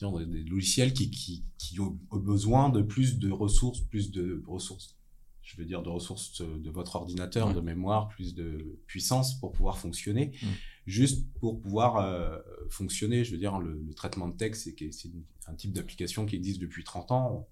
des, 0.00 0.44
logiciels 0.44 0.92
qui, 0.92 1.10
qui, 1.10 1.44
qui 1.58 1.80
ont 1.80 1.98
besoin 2.12 2.68
de 2.68 2.82
plus 2.82 3.18
de 3.18 3.30
ressources, 3.30 3.80
plus 3.80 4.12
de 4.12 4.42
ressources, 4.46 4.96
je 5.42 5.56
veux 5.56 5.64
dire 5.64 5.82
de 5.82 5.88
ressources 5.88 6.42
de 6.42 6.70
votre 6.70 6.94
ordinateur, 6.96 7.52
de 7.52 7.60
mémoire, 7.60 8.08
plus 8.08 8.34
de 8.34 8.78
puissance 8.86 9.40
pour 9.40 9.50
pouvoir 9.52 9.78
fonctionner, 9.78 10.32
Mm. 10.42 10.46
juste 10.86 11.26
pour 11.40 11.60
pouvoir 11.60 11.96
euh, 11.96 12.38
fonctionner. 12.70 13.24
Je 13.24 13.32
veux 13.32 13.38
dire, 13.38 13.58
le, 13.58 13.82
le 13.84 13.94
traitement 13.94 14.28
de 14.28 14.36
texte, 14.36 14.70
c'est 14.92 15.10
un 15.48 15.54
type 15.54 15.72
d'application 15.72 16.26
qui 16.26 16.36
existe 16.36 16.60
depuis 16.60 16.84
30 16.84 17.10
ans. 17.10 17.48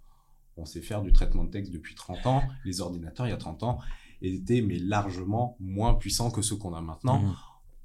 On, 0.57 0.65
sait 0.65 0.81
faire 0.81 1.03
du 1.03 1.13
traitement 1.13 1.45
de 1.45 1.51
texte 1.51 1.73
depuis 1.73 1.95
30 1.95 2.27
ans. 2.27 2.43
Les 2.65 2.81
ordinateurs, 2.81 3.27
il 3.27 3.31
y 3.31 3.33
a 3.33 3.37
30 3.37 3.63
ans, 3.63 3.79
étaient 4.23 4.63
mais 4.63 4.79
largement 4.79 5.57
moins 5.61 5.95
puissants 5.95 6.31
que 6.31 6.43
ceux 6.43 6.57
qu'on 6.57 6.75
a 6.75 6.81
maintenant 6.81 7.23
Mhm. 7.23 7.35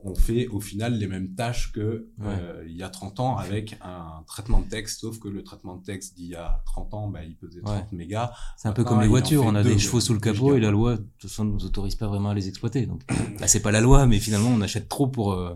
on 0.01 0.15
fait 0.15 0.47
au 0.47 0.61
final 0.61 0.97
les 0.97 1.07
mêmes 1.07 1.35
tâches 1.35 1.73
que 1.73 2.07
euh, 2.23 2.63
il 2.65 2.75
y 2.75 2.83
a 2.83 2.89
30 2.89 3.19
ans 3.19 3.37
avec 3.37 3.77
un 3.81 4.23
traitement 4.27 4.61
de 4.61 4.69
texte, 4.69 5.01
sauf 5.01 5.19
que 5.19 5.27
le 5.27 5.43
traitement 5.43 5.75
de 5.75 5.83
texte 5.83 6.15
d'il 6.15 6.27
y 6.27 6.35
a 6.35 6.61
30 6.65 6.93
ans, 6.93 7.09
bah, 7.09 7.23
il 7.23 7.35
pesait 7.35 7.61
30 7.61 7.91
mégas. 7.91 8.31
C'est 8.55 8.69
un 8.69 8.71
peu 8.71 8.85
comme 8.85 9.01
les 9.01 9.07
voitures, 9.07 9.43
on 9.43 9.55
a 9.55 9.63
des 9.63 9.77
chevaux 9.77 9.99
sous 9.99 10.13
le 10.13 10.19
capot 10.19 10.55
et 10.55 10.61
la 10.61 10.71
loi, 10.71 10.95
de 10.97 11.03
toute 11.17 11.29
façon, 11.29 11.43
nous 11.43 11.65
autorise 11.65 11.95
pas 11.95 12.07
vraiment 12.07 12.29
à 12.29 12.33
les 12.33 12.47
exploiter. 12.47 12.85
Donc, 12.85 13.03
là, 13.39 13.47
c'est 13.47 13.61
pas 13.61 13.71
la 13.71 13.81
loi, 13.81 14.05
mais 14.05 14.19
finalement, 14.19 14.49
on 14.49 14.61
achète 14.61 14.87
trop 14.87 15.07
pour, 15.07 15.33
euh, 15.33 15.55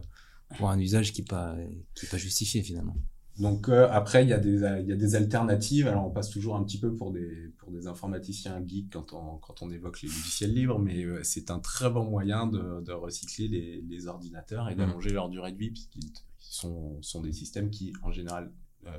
pour 0.57 0.69
un 0.69 0.77
usage 0.77 1.13
qui 1.13 1.21
est 1.21 1.29
pas, 1.29 1.55
qui 1.95 2.05
est 2.05 2.09
pas 2.09 2.17
justifié 2.17 2.61
finalement. 2.63 2.97
Donc 3.39 3.67
euh, 3.67 3.87
après, 3.91 4.23
il 4.23 4.29
y, 4.29 4.33
a 4.33 4.37
des, 4.37 4.57
il 4.81 4.87
y 4.87 4.91
a 4.91 4.95
des 4.95 5.15
alternatives. 5.15 5.87
Alors 5.87 6.05
on 6.05 6.11
passe 6.11 6.29
toujours 6.29 6.55
un 6.55 6.63
petit 6.63 6.79
peu 6.79 6.95
pour 6.95 7.11
des, 7.11 7.51
pour 7.57 7.71
des 7.71 7.87
informaticiens 7.87 8.63
geeks 8.65 8.91
quand 8.93 9.13
on, 9.13 9.37
quand 9.37 9.61
on 9.63 9.71
évoque 9.71 10.01
les 10.03 10.07
logiciels 10.07 10.53
libres, 10.53 10.77
mais 10.79 11.03
euh, 11.03 11.21
c'est 11.23 11.49
un 11.49 11.59
très 11.59 11.89
bon 11.89 12.03
moyen 12.03 12.45
de, 12.45 12.81
de 12.81 12.91
recycler 12.91 13.47
les, 13.47 13.81
les 13.81 14.07
ordinateurs 14.07 14.69
et 14.69 14.75
d'allonger 14.75 15.09
leur 15.09 15.29
durée 15.29 15.51
de 15.51 15.57
vie, 15.57 15.71
puisqu'ils 15.71 16.11
sont, 16.37 17.01
sont 17.01 17.21
des 17.21 17.31
systèmes 17.33 17.71
qui, 17.71 17.91
en 18.03 18.11
général, 18.11 18.51
euh, 18.85 18.91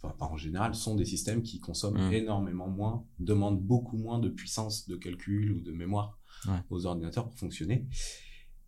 enfin 0.00 0.14
pas 0.16 0.26
en 0.26 0.36
général, 0.36 0.74
sont 0.76 0.94
des 0.94 1.04
systèmes 1.06 1.42
qui 1.42 1.58
consomment 1.58 2.08
Mm. 2.08 2.12
énormément 2.12 2.68
moins, 2.68 3.04
demandent 3.18 3.60
beaucoup 3.60 3.96
moins 3.96 4.20
de 4.20 4.28
puissance 4.28 4.86
de 4.88 4.94
calcul 4.96 5.50
ou 5.52 5.60
de 5.60 5.72
mémoire 5.72 6.18
Ouais. 6.46 6.58
aux 6.70 6.84
ordinateurs 6.86 7.24
pour 7.28 7.38
fonctionner 7.38 7.88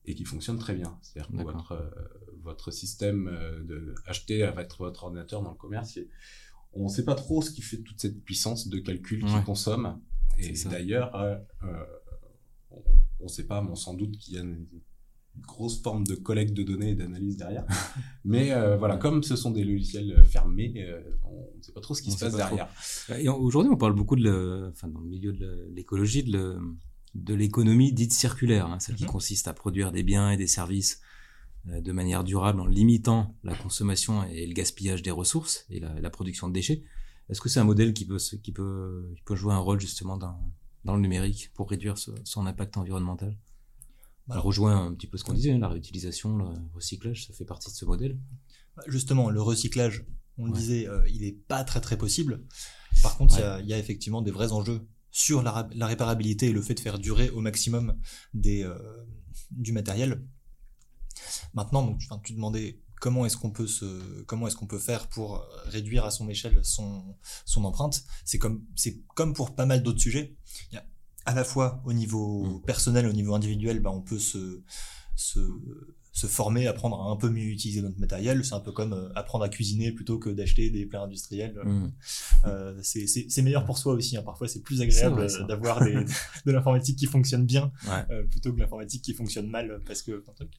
et 0.07 0.15
qui 0.15 0.25
fonctionnent 0.25 0.59
très 0.59 0.75
bien. 0.75 0.99
C'est-à-dire 1.03 1.31
que 1.31 1.43
votre, 1.43 1.73
votre 2.43 2.70
système 2.70 3.28
euh, 3.28 3.62
de 3.62 3.95
acheter 4.07 4.43
avec 4.43 4.68
votre 4.78 5.05
ordinateur 5.05 5.43
dans 5.43 5.51
le 5.51 5.57
commerce, 5.57 5.99
on 6.72 6.84
ne 6.84 6.89
sait 6.89 7.05
pas 7.05 7.14
trop 7.14 7.41
ce 7.43 7.51
qui 7.51 7.62
fait 7.62 7.78
toute 7.78 8.01
cette 8.01 8.22
puissance 8.24 8.68
de 8.68 8.78
calcul 8.78 9.24
Ouais. 9.24 9.30
qu'il 9.30 9.43
consomme. 9.45 10.01
Et 10.39 10.53
d'ailleurs, 10.70 11.14
euh, 11.16 11.36
euh, 11.64 11.84
on 13.20 13.24
ne 13.24 13.28
sait 13.28 13.47
pas, 13.47 13.62
mais 13.62 13.70
on 13.70 13.74
s'en 13.76 13.95
doute 13.95 14.16
qu'il 14.18 14.34
y 14.34 14.39
a 14.39 14.43
une 14.43 14.66
grosse 15.41 15.80
forme 15.82 16.05
de 16.05 16.14
collecte 16.14 16.53
de 16.53 16.62
données 16.62 16.91
et 16.91 16.95
d'analyse 16.95 17.36
derrière. 17.36 17.64
mais 18.24 18.53
euh, 18.53 18.76
voilà, 18.76 18.97
comme 18.97 19.22
ce 19.22 19.36
sont 19.36 19.51
des 19.51 19.64
logiciels 19.64 20.22
fermés, 20.24 20.72
euh, 20.78 21.01
on 21.24 21.57
ne 21.57 21.62
sait 21.62 21.72
pas 21.72 21.80
trop 21.80 21.95
ce 21.95 22.03
qui 22.03 22.11
On 22.11 22.16
se 22.16 22.24
passe 22.24 22.36
derrière. 22.36 22.68
Aujourd'hui, 23.36 23.70
on 23.72 23.76
parle 23.76 23.95
beaucoup 23.95 24.16
de, 24.16 24.22
le, 24.22 24.68
enfin, 24.72 24.89
dans 24.89 25.01
le 25.01 25.07
milieu 25.09 25.32
de 25.32 25.68
l'écologie, 25.74 26.22
de, 26.24 26.59
l'économie 27.34 27.93
dite 27.93 28.12
circulaire, 28.12 28.66
hein, 28.66 28.78
celle 28.80 28.97
qui 28.97 29.05
Mhm. 29.05 29.11
consiste 29.11 29.49
à 29.49 29.53
produire 29.55 29.91
des 29.93 30.03
biens 30.03 30.30
et 30.30 30.36
des 30.36 30.47
services 30.47 31.01
de 31.69 31.93
manière 31.93 32.25
durable 32.25 32.61
en 32.61 32.66
limitant 32.66 33.35
la 33.45 33.55
consommation 33.55 34.25
et 34.25 34.47
le 34.47 34.55
gaspillage 34.55 35.03
des 35.03 35.11
ressources 35.11 35.64
et 35.71 35.81
la, 35.81 35.99
la 36.01 36.11
production 36.11 36.49
de 36.49 36.53
déchets. 36.53 36.83
Est-ce 37.29 37.41
que 37.41 37.49
c'est 37.49 37.61
un 37.61 37.64
modèle 37.64 37.93
qui 37.93 38.07
peut, 38.07 38.19
se- 38.19 38.37
qui 38.37 38.53
peut, 38.53 39.12
qui 39.16 39.23
peut 39.23 39.37
jouer 39.37 39.53
un 39.53 39.59
rôle 39.59 39.81
justement 39.81 40.16
dans, 40.16 40.41
dans 40.85 40.95
le 40.97 41.03
numérique 41.03 41.51
pour 41.55 41.69
réduire 41.71 41.99
ce- 41.99 42.11
son 42.25 42.47
impact 42.47 42.77
environnemental? 42.79 43.37
Bah, 44.27 44.37
On 44.39 44.43
rejoint 44.43 44.87
un 44.87 44.95
petit 44.95 45.07
peu 45.07 45.16
ce 45.19 45.25
qu'on 45.25 45.33
disait, 45.35 45.53
hein, 45.53 45.59
la 45.59 45.69
réutilisation, 45.69 46.37
le 46.39 46.45
recyclage, 46.75 47.27
ça 47.27 47.33
fait 47.35 47.45
partie 47.45 47.71
de 47.71 47.77
ce 47.77 47.85
modèle. 47.85 48.19
Justement, 48.87 49.29
le 49.31 49.41
recyclage, 49.43 50.05
on 50.39 50.47
le 50.47 50.53
disait, 50.53 50.89
euh, 50.89 51.03
il 51.09 51.25
est 51.25 51.33
pas 51.33 51.64
très 51.64 51.81
très 51.81 51.99
possible. 51.99 52.45
Par 53.03 53.16
contre, 53.16 53.35
il 53.37 53.41
y 53.41 53.43
a- 53.45 53.61
il 53.61 53.66
y, 53.66 53.73
a 53.75 53.79
effectivement 53.79 54.23
des 54.23 54.31
vrais 54.31 54.53
enjeux 54.53 54.81
sur 55.11 55.43
la, 55.43 55.51
ra- 55.51 55.69
la 55.75 55.87
réparabilité 55.87 56.47
et 56.49 56.53
le 56.53 56.62
fait 56.62 56.75
de 56.75 56.81
faire 56.81 56.99
durer 56.99 57.31
au 57.31 57.41
maximum 57.41 57.97
des, 58.35 58.62
euh, 58.62 58.77
du 59.51 59.73
matériel. 59.73 60.23
Maintenant, 61.55 61.83
donc, 61.83 62.01
enfin, 62.05 62.21
tu 62.23 62.33
demandais 62.33 62.81
comment 63.01 63.25
est-ce 63.27 63.37
qu'on 63.37 63.51
peut 63.51 63.66
se, 63.66 64.23
comment 64.23 64.49
est-ce 64.49 64.57
qu'on 64.57 64.66
peut 64.66 64.79
faire 64.79 65.07
pour 65.09 65.45
réduire 65.66 66.05
à 66.05 66.11
son 66.11 66.29
échelle 66.29 66.59
son, 66.64 67.16
son 67.45 67.64
empreinte. 67.64 68.03
C'est 68.25 68.39
comme, 68.39 68.64
c'est 68.75 69.01
comme 69.14 69.35
pour 69.35 69.55
pas 69.55 69.66
mal 69.66 69.83
d'autres 69.83 70.01
sujets. 70.01 70.37
Il 70.73 70.75
y 70.75 70.79
a 70.79 70.85
à 71.27 71.35
la 71.35 71.45
fois 71.45 71.83
au 71.85 71.93
niveau 71.93 72.45
Mm. 72.45 72.62
personnel, 72.62 73.07
au 73.07 73.12
niveau 73.12 73.35
individuel, 73.35 73.81
bah, 73.81 73.91
on 73.91 74.01
peut 74.01 74.19
se, 74.19 74.62
se, 75.14 75.39
se 76.19 76.27
former, 76.27 76.66
apprendre 76.66 77.01
à 77.01 77.11
un 77.12 77.16
peu 77.16 77.29
mieux 77.31 77.45
utiliser 77.45 77.81
notre 77.81 78.01
matériel. 78.01 78.45
C'est 78.45 78.55
un 78.55 78.61
peu 78.61 78.73
comme 78.73 78.93
euh, 78.93 79.09
apprendre 79.14 79.45
à 79.45 79.49
cuisiner 79.49 79.93
plutôt 79.93 80.19
que 80.19 80.31
d'acheter 80.31 80.69
des 80.71 80.85
plats 80.85 81.03
industriels. 81.03 81.57
Mm. 81.64 81.93
Euh, 82.47 82.79
c'est- 82.83 83.43
meilleur 83.43 83.64
pour 83.64 83.79
soi 83.79 83.93
aussi. 83.95 84.16
hein. 84.16 84.23
Parfois, 84.25 84.49
c'est 84.49 84.62
plus 84.62 84.81
agréable 84.83 85.21
euh, 85.21 85.45
d'avoir 85.47 85.79
de 86.47 86.51
l'informatique 86.53 86.97
qui 86.99 87.07
fonctionne 87.07 87.45
bien 87.47 87.71
Ouais. 87.87 88.05
euh, 88.11 88.25
plutôt 88.25 88.53
que 88.53 88.59
l'informatique 88.59 89.03
qui 89.03 89.14
fonctionne 89.14 89.49
mal 89.49 89.81
parce 89.87 90.03
que. 90.03 90.25
truc. 90.35 90.51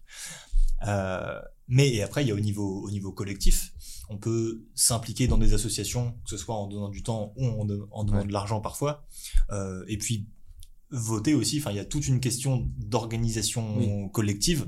Euh, 0.88 1.40
mais 1.68 1.90
et 1.94 2.02
après, 2.04 2.24
il 2.24 2.30
y 2.30 2.32
a 2.32 2.36
au 2.36 2.40
niveau 2.40 2.82
au 2.86 2.90
niveau 2.90 3.12
collectif, 3.12 3.74
on 4.10 4.18
peut 4.18 4.64
s'impliquer 4.76 5.28
dans 5.28 5.38
des 5.38 5.54
associations, 5.54 6.14
que 6.24 6.30
ce 6.30 6.38
soit 6.38 6.56
en 6.56 6.68
donnant 6.68 6.88
du 6.90 7.04
temps 7.04 7.34
ou 7.36 7.46
en, 7.46 7.68
en 7.92 8.04
donnant 8.06 8.20
Ouais. 8.22 8.26
de 8.28 8.32
l'argent 8.32 8.62
parfois, 8.62 9.06
et 9.88 9.98
puis 9.98 10.28
voter 10.92 11.34
aussi. 11.36 11.60
Enfin, 11.60 11.72
il 11.72 11.76
y 11.78 11.80
a 11.80 11.86
toute 11.86 12.08
une 12.08 12.20
question 12.22 12.68
d'organisation 12.78 14.08
collective. 14.10 14.68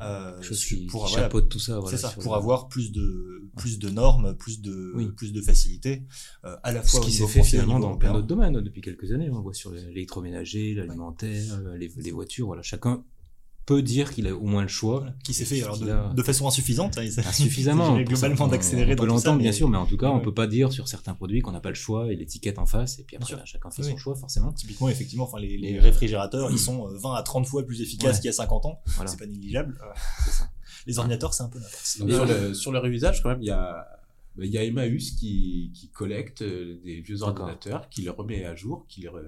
Euh, 0.00 0.40
chose 0.42 0.64
qui, 0.64 0.86
pour 0.86 1.06
voilà, 1.06 1.22
chapeaute 1.24 1.48
tout 1.48 1.58
ça. 1.58 1.80
Voilà, 1.80 1.98
ça, 1.98 2.10
pour 2.10 2.32
le- 2.32 2.38
avoir 2.38 2.68
plus 2.68 2.92
de 2.92 3.42
plus 3.56 3.78
de 3.80 3.88
normes, 3.90 4.36
plus 4.36 4.60
de 4.60 4.92
Oui. 4.94 5.08
plus 5.16 5.32
de 5.32 5.40
facilité, 5.40 6.04
euh, 6.44 6.54
à 6.62 6.72
la 6.72 6.82
Ce 6.84 6.90
fois 6.90 7.00
au 7.00 7.02
qui 7.02 7.12
s'est 7.12 7.26
fait 7.26 7.42
finalement 7.42 7.80
dans 7.80 7.96
plein 7.96 8.12
d'autres 8.12 8.26
domaines 8.26 8.56
hein, 8.56 8.62
depuis 8.62 8.80
quelques 8.80 9.10
années. 9.12 9.28
On 9.30 9.40
voit 9.40 9.54
sur 9.54 9.72
l'électroménager, 9.72 10.74
l'alimentaire, 10.74 11.60
euh, 11.66 11.76
les, 11.76 11.90
les 11.96 12.10
voitures. 12.12 12.46
Voilà, 12.46 12.62
chacun 12.62 13.02
peut 13.68 13.82
dire 13.82 14.12
qu'il 14.14 14.26
a 14.26 14.34
au 14.34 14.46
moins 14.46 14.62
le 14.62 14.68
choix. 14.68 15.04
Qui 15.22 15.34
s'est 15.34 15.44
fait 15.44 15.62
alors 15.62 15.76
de, 15.76 15.82
qu'il 15.84 15.90
a- 15.90 16.10
de 16.14 16.22
façon 16.22 16.48
insuffisante. 16.48 16.96
hein, 16.96 17.02
il 17.04 17.20
Insuffisamment. 17.20 17.98
globalement 18.02 18.44
On- 18.46 18.48
d'accélérer 18.48 18.92
On 18.92 18.96
dans 18.96 19.04
l'entendre, 19.04 19.36
mais- 19.36 19.42
bien 19.44 19.52
sûr, 19.52 19.68
mais 19.68 19.76
en 19.76 19.84
tout 19.86 19.98
cas, 19.98 20.08
on 20.08 20.16
Ouais. 20.16 20.22
peut 20.22 20.32
pas 20.32 20.46
dire 20.46 20.72
sur 20.72 20.88
certains 20.88 21.12
produits 21.14 21.42
qu'on 21.42 21.52
n'a 21.52 21.60
pas 21.60 21.68
le 21.68 21.74
choix 21.74 22.10
et 22.10 22.16
l'étiquette 22.16 22.58
en 22.58 22.64
face. 22.66 22.98
Et 22.98 23.04
puis 23.04 23.16
après, 23.16 23.28
sûr. 23.28 23.36
bah, 23.36 23.44
chacun 23.44 23.70
fait 23.70 23.82
Oui. 23.82 23.90
son 23.90 23.96
choix, 23.98 24.14
forcément. 24.16 24.52
Typiquement, 24.52 24.88
effectivement, 24.88 25.24
enfin 25.24 25.38
les, 25.38 25.76
euh, 25.76 25.82
réfrigérateurs, 25.82 26.50
ils 26.50 26.58
sont 26.58 26.88
euh, 26.88 26.96
20 26.98 27.14
à 27.14 27.22
30 27.22 27.46
fois 27.46 27.62
plus 27.66 27.82
efficaces 27.82 28.16
Ouais. 28.16 28.20
qu'il 28.22 28.26
y 28.28 28.30
a 28.30 28.32
50 28.32 28.64
ans. 28.64 28.80
Voilà, 28.96 29.10
C'est 29.10 29.18
pas 29.18 29.26
négligeable. 29.26 29.78
Euh, 29.82 30.30
ça. 30.30 30.48
Les 30.86 30.98
ordinateurs, 30.98 31.34
c'est 31.34 31.42
un 31.42 31.48
peu 31.50 31.58
Et 31.58 31.62
sur, 31.84 32.24
le, 32.26 32.54
sur 32.54 32.72
le 32.72 32.78
réusage, 32.78 33.22
quand 33.22 33.28
même, 33.28 33.42
il 33.42 33.48
y 33.48 33.50
a, 33.50 33.86
bah, 34.36 34.44
il 34.44 34.50
y 34.50 34.56
a 34.56 34.64
Emmaüs 34.64 35.10
qui, 35.12 35.70
qui 35.74 35.88
collecte 35.90 36.40
euh, 36.42 36.80
des 36.84 37.00
vieux 37.02 37.22
ordinateurs, 37.22 37.88
qui 37.90 38.00
les 38.02 38.08
remet 38.10 38.44
à 38.46 38.54
jour, 38.54 38.86
qui 38.88 39.02
les, 39.02 39.08
re- 39.08 39.20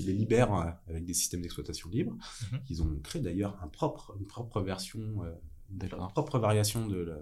qui 0.00 0.06
les 0.06 0.12
libère 0.14 0.52
euh, 0.54 0.70
avec 0.88 1.04
des 1.04 1.14
systèmes 1.14 1.42
d'exploitation 1.42 1.88
libre. 1.90 2.12
Mhm. 2.52 2.60
Ils 2.70 2.82
ont 2.82 3.00
créé 3.02 3.20
d'ailleurs 3.22 3.58
un 3.62 3.68
propre, 3.68 4.14
une 4.18 4.26
propre 4.26 4.60
version, 4.60 5.00
euh, 5.22 5.32
une 5.70 5.88
propre 6.08 6.38
variation 6.38 6.86
de 6.86 6.96
la- 6.98 7.18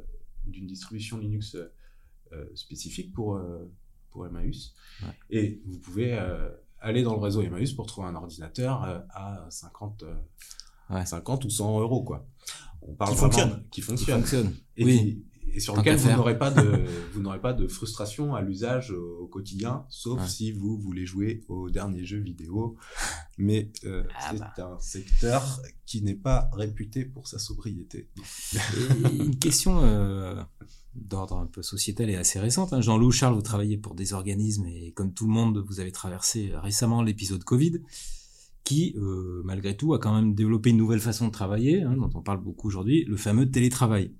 d'une 0.47 0.67
distribution 0.67 1.19
Linux 1.19 1.57
euh, 2.33 2.45
spécifique 2.55 3.13
pour, 3.13 3.41
pour 4.11 4.27
Emmaüs. 4.27 4.75
Ouais. 5.03 5.09
Et 5.31 5.63
vous 5.67 5.79
pouvez 5.79 6.19
aller 6.81 7.03
dans 7.03 7.15
le 7.15 7.21
réseau 7.21 7.43
Emmaüs 7.43 7.73
pour 7.73 7.87
trouver 7.87 8.09
un 8.09 8.15
ordinateur 8.15 8.83
à 9.11 9.47
50, 9.51 10.03
euh, 10.05 10.15
Ouais. 10.91 11.05
50 11.05 11.45
ou 11.45 11.51
100 11.51 11.81
euros, 11.81 12.03
quoi. 12.03 12.27
On 12.81 12.95
parle 12.95 13.13
Qui 13.13 13.19
fonctionne. 13.19 13.51
Qui 13.65 13.69
Qui 13.71 13.81
fonctionne 13.83 14.21
fonctionne. 14.21 14.55
et, 14.79 14.85
oui. 14.87 15.23
Et 15.55 15.61
sur 15.61 15.75
lequel 15.77 15.97
vous 15.97 16.11
n'aurez 16.11 16.39
pas 16.39 16.51
de 16.51 16.85
vous 17.15 17.21
n'aurez 17.21 17.41
pas 17.41 17.53
de 17.53 17.67
frustration 17.69 18.35
à 18.35 18.43
l'usage 18.43 18.91
au, 18.91 19.19
au 19.21 19.27
quotidien, 19.27 19.85
sauf 19.89 20.21
Ouais. 20.21 20.27
si 20.29 20.53
vous 20.53 20.79
voulez 20.79 21.07
jouer 21.07 21.45
aux 21.49 21.71
derniers 21.71 22.05
jeux 22.05 22.19
vidéo. 22.21 22.77
Mais 23.39 23.71
euh, 23.85 24.03
Ah 24.19 24.31
c'est 24.33 24.39
bah. 24.39 24.55
un 24.77 24.79
secteur 24.81 25.61
qui 25.87 26.03
n'est 26.03 26.15
pas 26.15 26.51
réputé 26.53 27.05
pour 27.05 27.29
sa 27.29 27.39
sobriété. 27.39 28.09
Une 29.13 29.39
question 29.39 29.81
euh, 29.83 30.43
d'ordre 30.95 31.37
un 31.39 31.47
peu 31.47 31.63
sociétal 31.63 32.11
et 32.11 32.17
assez 32.17 32.41
récente. 32.41 32.73
hein. 32.73 32.81
Jean-Loup, 32.81 33.13
Charles, 33.13 33.35
vous 33.35 33.43
travaillez 33.43 33.77
pour 33.79 33.95
des 33.95 34.13
organismes 34.13 34.67
et 34.67 34.93
comme 34.93 35.13
tout 35.15 35.27
le 35.27 35.33
monde, 35.33 35.65
vous 35.67 35.81
avez 35.81 35.93
traversé 35.93 36.51
récemment 36.55 37.03
l'épisode 37.03 37.45
Covid 37.45 37.81
qui, 38.65 38.95
euh, 38.99 39.41
malgré 39.45 39.77
tout, 39.77 39.95
a 39.95 39.99
quand 39.99 40.15
même 40.15 40.35
développé 40.35 40.71
une 40.71 40.77
nouvelle 40.77 41.01
façon 41.01 41.29
de 41.29 41.33
travailler, 41.33 41.83
hein, 41.85 41.97
dont 41.97 42.11
on 42.15 42.21
parle 42.23 42.43
beaucoup 42.43 42.67
aujourd'hui, 42.69 43.05
le 43.07 43.17
fameux 43.17 43.51
télétravail. 43.51 44.13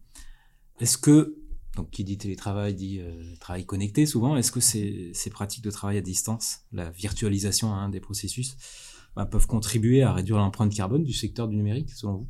Est-ce 0.81 0.99
que, 0.99 1.37
donc 1.77 1.91
qui 1.91 2.05
dit 2.05 2.19
télétravail 2.19 2.75
dit 2.75 3.01
euh, 3.01 3.35
travail 3.41 3.65
connecté 3.67 4.07
souvent, 4.07 4.37
est-ce 4.37 4.53
que 4.53 4.61
ces, 4.61 5.11
ces 5.15 5.31
pratiques 5.31 5.65
de 5.65 5.71
travail 5.71 5.99
à 5.99 6.01
distance, 6.01 6.61
la 6.73 6.91
virtualisation 6.91 7.73
hein, 7.73 7.89
des 7.89 8.01
processus, 8.01 8.57
bah, 9.17 9.27
peuvent 9.27 9.47
contribuer 9.47 10.03
à 10.03 10.13
réduire 10.13 10.39
l'empreinte 10.39 10.73
carbone 10.75 11.05
du 11.05 11.13
secteur 11.13 11.49
du 11.49 11.57
numérique, 11.57 11.91
selon 11.91 12.17
vous? 12.19 12.29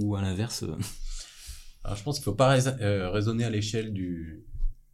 Ou 0.00 0.14
à 0.16 0.22
l'inverse 0.22 0.62
euh, 0.62 0.76
Alors 1.84 1.96
je 1.96 2.02
pense 2.04 2.16
qu'il 2.18 2.22
ne 2.22 2.32
faut 2.32 2.36
pas 2.36 2.48
rais- 2.48 2.80
euh, 2.82 3.10
raisonner 3.10 3.44
à 3.44 3.50
l'échelle 3.50 3.92
du 3.92 4.44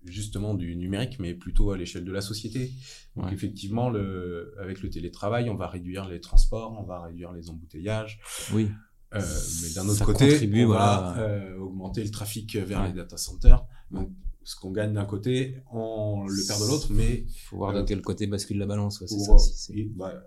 justement 0.05 0.55
du 0.55 0.77
numérique, 0.77 1.19
mais 1.19 1.35
plutôt 1.35 1.73
à 1.73 1.77
l'échelle 1.77 2.05
de 2.05 2.13
la 2.13 2.21
société. 2.21 2.71
Donc 3.17 3.27
Ouais. 3.27 3.35
effectivement, 3.35 3.91
le, 3.91 4.55
avec 4.61 4.81
le 4.81 4.89
télétravail, 4.89 5.51
on 5.51 5.57
va 5.57 5.67
réduire 5.67 6.09
les 6.09 6.21
transports, 6.21 6.79
on 6.81 6.85
va 6.85 7.03
réduire 7.03 7.33
les 7.33 7.51
embouteillages, 7.51 8.21
Oui. 8.53 8.69
Euh, 9.15 9.21
mais 9.63 9.71
d'un 9.75 9.85
autre 9.89 9.99
Ça 9.99 10.05
côté, 10.05 10.29
contribue, 10.31 10.65
on 10.65 10.69
voilà. 10.69 11.15
va 11.17 11.19
euh, 11.21 11.59
augmenter 11.59 12.03
le 12.03 12.11
trafic 12.11 12.57
vers 12.57 12.81
Ouais. 12.83 12.89
les 12.89 12.93
data 12.95 13.17
centers. 13.17 13.65
Donc, 13.91 14.11
ce 14.43 14.57
qu'on 14.57 14.71
gagne 14.71 14.93
d'un 14.95 15.05
côté, 15.05 15.57
on 15.73 16.25
le 16.27 16.47
perd 16.47 16.61
de 16.61 16.67
l'autre, 16.67 16.89
mais 16.93 17.25
faut 17.47 17.57
voir 17.57 17.75
Euh, 17.75 17.83
de 17.83 17.87
quel 17.87 18.03
côté 18.03 18.27
bascule 18.27 18.59
la 18.59 18.67
balance. 18.67 19.01
ouais, 19.01 19.07
c'est 19.09 19.19
ça, 19.19 19.39
si 19.39 19.53
c'est- 19.55 19.73
et, 19.75 19.85
bah, 19.95 20.23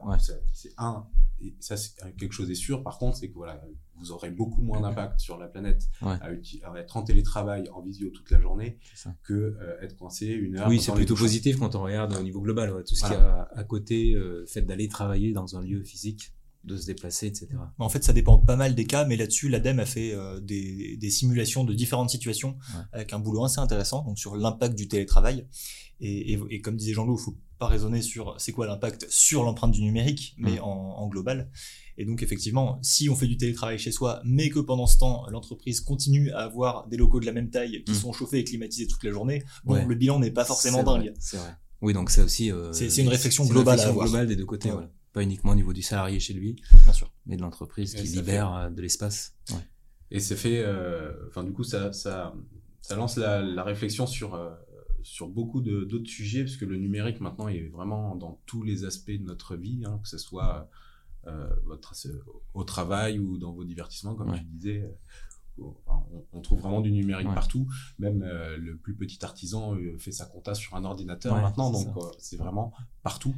c'est- 0.53 0.73
un. 0.77 1.05
Et 1.41 1.55
ça, 1.61 1.77
c'est 1.77 1.93
quelque 2.17 2.33
chose 2.33 2.51
est 2.51 2.55
sûr. 2.55 2.83
Par 2.83 2.97
contre, 2.97 3.15
c'est 3.15 3.29
que 3.29 3.35
voilà, 3.35 3.61
vous 3.95 4.11
aurez 4.11 4.29
beaucoup 4.29 4.61
moins 4.61 4.81
d'impact 4.81 5.21
sur 5.21 5.37
la 5.37 5.47
planète 5.47 5.83
Ouais. 6.01 6.17
à, 6.21 6.71
à 6.73 6.77
être 6.79 6.97
en 6.97 7.03
télétravail, 7.03 7.69
en 7.73 7.81
visio 7.81 8.09
toute 8.09 8.29
la 8.31 8.41
journée, 8.41 8.77
que 9.23 9.33
euh, 9.33 9.81
être 9.81 9.95
coincé 9.95 10.27
une 10.27 10.57
heure. 10.57 10.67
Oui, 10.67 10.81
c'est 10.81 10.91
plutôt 10.93 11.15
positif 11.15 11.57
quand 11.57 11.75
on 11.75 11.83
regarde 11.83 12.13
au 12.13 12.21
niveau 12.23 12.41
global. 12.41 12.73
ouais, 12.73 12.83
tout 12.83 12.93
ce 12.95 13.05
qu'il 13.05 13.13
y 13.13 13.15
Voilà. 13.15 13.43
a 13.53 13.57
à 13.59 13.63
côté, 13.63 14.13
euh, 14.15 14.41
le 14.41 14.45
fait 14.47 14.63
d'aller 14.63 14.89
travailler 14.89 15.31
dans 15.31 15.55
un 15.55 15.61
lieu 15.61 15.81
physique, 15.83 16.33
de 16.65 16.75
se 16.77 16.85
déplacer, 16.85 17.27
etc. 17.27 17.47
En 17.77 17.89
fait, 17.89 18.03
ça 18.03 18.11
dépend 18.13 18.37
pas 18.37 18.55
mal 18.57 18.75
des 18.75 18.85
cas, 18.85 19.05
mais 19.05 19.15
là-dessus, 19.15 19.47
l'ADEME 19.49 19.79
a 19.79 19.85
fait 19.85 20.13
euh, 20.13 20.39
des, 20.41 20.97
des 20.97 21.09
simulations 21.09 21.63
de 21.63 21.73
différentes 21.73 22.09
situations 22.09 22.57
Ouais. 22.75 22.81
avec 22.93 23.13
un 23.13 23.19
boulot 23.19 23.45
assez 23.45 23.59
intéressant, 23.59 24.03
donc 24.03 24.19
sur 24.19 24.35
l'impact 24.35 24.75
du 24.77 24.87
télétravail. 24.87 25.47
Et, 26.01 26.33
et, 26.33 26.39
et 26.49 26.61
comme 26.61 26.75
disait 26.77 26.93
Jean-Loup, 26.93 27.17
il 27.19 27.23
faut 27.23 27.37
pas 27.57 27.67
raisonner 27.67 28.01
sur 28.01 28.35
c'est 28.39 28.51
quoi 28.53 28.67
l'impact 28.67 29.05
sur 29.09 29.43
l'empreinte 29.43 29.71
du 29.71 29.81
numérique, 29.81 30.35
mais 30.37 30.59
en, 30.59 30.67
en 30.67 31.07
global. 31.09 31.49
Et 31.97 32.05
donc 32.05 32.23
effectivement, 32.23 32.79
si 32.81 33.09
on 33.09 33.15
fait 33.15 33.27
du 33.27 33.35
télétravail 33.35 33.77
chez 33.77 33.91
soi, 33.91 34.21
mais 34.23 34.49
que 34.49 34.59
pendant 34.59 34.87
ce 34.87 34.97
temps, 34.97 35.25
l'entreprise 35.29 35.81
continue 35.81 36.31
à 36.31 36.39
avoir 36.39 36.87
des 36.87 36.95
locaux 36.95 37.19
de 37.19 37.25
la 37.25 37.33
même 37.33 37.49
taille 37.49 37.83
qui 37.85 37.91
Mm. 37.91 37.95
sont 37.95 38.13
chauffés 38.13 38.39
et 38.39 38.43
climatisés 38.45 38.87
toute 38.87 39.03
la 39.03 39.11
journée, 39.11 39.43
bon, 39.65 39.73
Ouais. 39.73 39.85
le 39.85 39.95
bilan 39.95 40.19
n'est 40.19 40.31
pas 40.31 40.45
forcément 40.45 40.83
dingue. 40.83 41.13
C'est 41.19 41.35
vrai. 41.37 41.51
Oui, 41.81 41.93
donc 41.93 42.09
ça 42.11 42.23
aussi. 42.23 42.51
euh, 42.51 42.71
C'est- 42.73 42.89
c'est 42.89 43.01
une 43.01 43.09
réflexion 43.09 43.45
globale 43.45 43.79
à 43.79 43.83
réflexion 43.83 43.89
avoir. 43.91 44.05
globale 44.07 44.27
des 44.27 44.35
deux 44.37 44.45
côtés, 44.45 44.69
Ouais. 44.69 44.73
voilà. 44.75 44.89
Pas 45.13 45.23
uniquement 45.23 45.51
au 45.51 45.55
niveau 45.55 45.73
du 45.73 45.81
salarié 45.81 46.19
chez 46.19 46.33
lui, 46.33 46.55
Bien 46.83 46.93
sûr. 46.93 47.11
mais 47.25 47.35
de 47.35 47.41
l'entreprise 47.41 47.95
qui 47.95 48.03
libère 48.07 48.53
euh, 48.53 48.69
de 48.69 48.81
l'espace. 48.81 49.35
Ouais. 49.51 49.57
Et 50.11 50.19
c'est 50.19 50.35
fait, 50.35 50.59
euh, 50.65 51.13
enfin 51.27 51.43
du 51.43 51.51
coup 51.51 51.63
ça, 51.63 51.91
ça, 51.93 52.33
ça 52.81 52.95
lance 52.95 53.17
la, 53.17 53.41
la 53.41 53.63
réflexion 53.63 54.05
sur, 54.07 54.35
euh, 54.35 54.49
sur 55.01 55.27
beaucoup 55.27 55.61
d'autres 55.61 56.07
sujets, 56.09 56.43
parce 56.43 56.57
que 56.57 56.65
le 56.65 56.77
numérique 56.77 57.21
maintenant 57.21 57.47
est 57.47 57.67
vraiment 57.69 58.15
dans 58.15 58.39
tous 58.45 58.63
les 58.63 58.85
aspects 58.85 59.11
de 59.11 59.23
notre 59.23 59.55
vie, 59.55 59.83
hein, 59.85 59.99
que 60.03 60.09
ce 60.09 60.17
soit 60.17 60.69
euh, 61.27 61.49
votre, 61.65 61.93
au 62.53 62.63
travail 62.63 63.19
ou 63.19 63.37
dans 63.37 63.51
vos 63.51 63.63
divertissements, 63.63 64.15
comme 64.15 64.29
Ouais. 64.31 64.37
tu 64.39 64.43
disais. 64.45 64.89
enfin, 65.59 66.03
on, 66.31 66.41
trouve 66.41 66.59
vraiment 66.61 66.81
du 66.81 66.91
numérique 66.91 67.27
Ouais. 67.27 67.33
partout, 67.35 67.67
même 67.99 68.23
euh, 68.23 68.57
le 68.57 68.77
plus 68.77 68.95
petit 68.95 69.23
artisan 69.25 69.75
euh, 69.75 69.97
fait 69.97 70.11
sa 70.13 70.25
compta 70.25 70.55
sur 70.55 70.75
un 70.75 70.85
ordinateur 70.85 71.35
Ouais, 71.35 71.41
maintenant, 71.41 71.71
donc 71.71 71.87
euh, 71.97 72.01
c'est 72.19 72.37
vraiment 72.37 72.73
partout. 73.03 73.35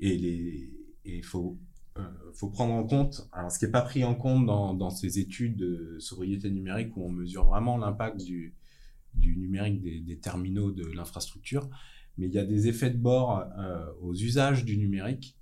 Et 0.00 0.16
les, 0.16 0.70
et 1.04 1.16
il 1.16 1.24
faut 1.24 1.58
euh, 1.98 2.02
faut 2.34 2.48
prendre 2.48 2.74
en 2.74 2.84
compte, 2.84 3.28
alors 3.32 3.50
ce 3.50 3.58
qui 3.58 3.64
n'est 3.64 3.70
pas 3.70 3.82
pris 3.82 4.04
en 4.04 4.14
compte 4.14 4.46
dans, 4.46 4.74
dans 4.74 4.90
ces 4.90 5.18
études 5.18 5.56
de 5.56 5.96
sobriété 5.98 6.50
numérique 6.50 6.96
où 6.96 7.04
on 7.04 7.10
mesure 7.10 7.44
vraiment 7.44 7.76
l'impact 7.76 8.22
du, 8.22 8.54
du 9.14 9.36
numérique 9.36 9.80
des, 9.80 10.00
des 10.00 10.18
terminaux 10.18 10.70
de 10.70 10.84
l'infrastructure, 10.86 11.68
mais 12.16 12.26
il 12.26 12.32
y 12.32 12.38
a 12.38 12.44
des 12.44 12.68
effets 12.68 12.90
de 12.90 12.98
bord 12.98 13.44
euh, 13.58 13.86
aux 14.00 14.14
usages 14.14 14.64
du 14.64 14.76
numérique. 14.76 15.37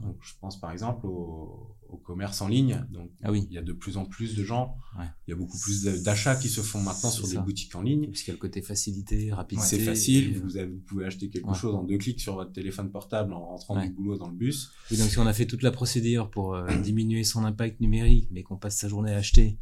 Donc, 0.00 0.16
je 0.22 0.32
pense 0.40 0.58
par 0.60 0.72
exemple 0.72 1.06
au, 1.06 1.76
au 1.88 1.96
commerce 1.96 2.42
en 2.42 2.48
ligne. 2.48 2.84
Donc, 2.90 3.10
Ah 3.22 3.30
oui. 3.30 3.46
il 3.48 3.54
y 3.54 3.58
a 3.58 3.62
de 3.62 3.72
plus 3.72 3.96
en 3.96 4.04
plus 4.04 4.34
de 4.34 4.42
gens. 4.42 4.74
Ouais. 4.98 5.04
Il 5.26 5.30
y 5.30 5.32
a 5.32 5.36
beaucoup 5.36 5.56
plus 5.58 5.84
d'achats 6.02 6.34
qui 6.34 6.48
se 6.48 6.60
font 6.62 6.80
maintenant 6.80 7.10
sur 7.10 7.28
des 7.28 7.38
boutiques 7.38 7.74
en 7.76 7.82
ligne. 7.82 8.08
Puisqu'il 8.08 8.30
y 8.30 8.32
a 8.32 8.34
le 8.34 8.40
côté 8.40 8.60
facilité, 8.60 9.32
rapidité. 9.32 9.66
C'est 9.68 9.78
facile, 9.78 10.34
et, 10.34 10.38
vous, 10.38 10.56
avez- 10.56 10.66
vous 10.72 10.80
pouvez 10.80 11.04
acheter 11.04 11.30
quelque 11.30 11.48
Ouais. 11.48 11.54
chose 11.54 11.74
en 11.76 11.84
deux 11.84 11.96
clics 11.98 12.20
sur 12.20 12.34
votre 12.34 12.52
téléphone 12.52 12.90
portable 12.90 13.32
en 13.32 13.44
rentrant 13.44 13.76
Ouais. 13.76 13.86
du 13.86 13.94
boulot 13.94 14.18
dans 14.18 14.28
le 14.28 14.34
bus. 14.36 14.70
Oui, 14.90 14.96
donc 14.98 15.08
si 15.10 15.18
on 15.20 15.26
a 15.26 15.32
fait 15.32 15.46
toute 15.46 15.62
la 15.62 15.70
procédure 15.70 16.28
pour 16.28 16.54
euh, 16.56 16.66
diminuer 16.82 17.22
son 17.22 17.44
impact 17.44 17.80
numérique, 17.80 18.28
mais 18.32 18.42
qu'on 18.42 18.56
passe 18.56 18.76
sa 18.76 18.88
journée 18.88 19.12
à 19.12 19.18
acheter 19.18 19.58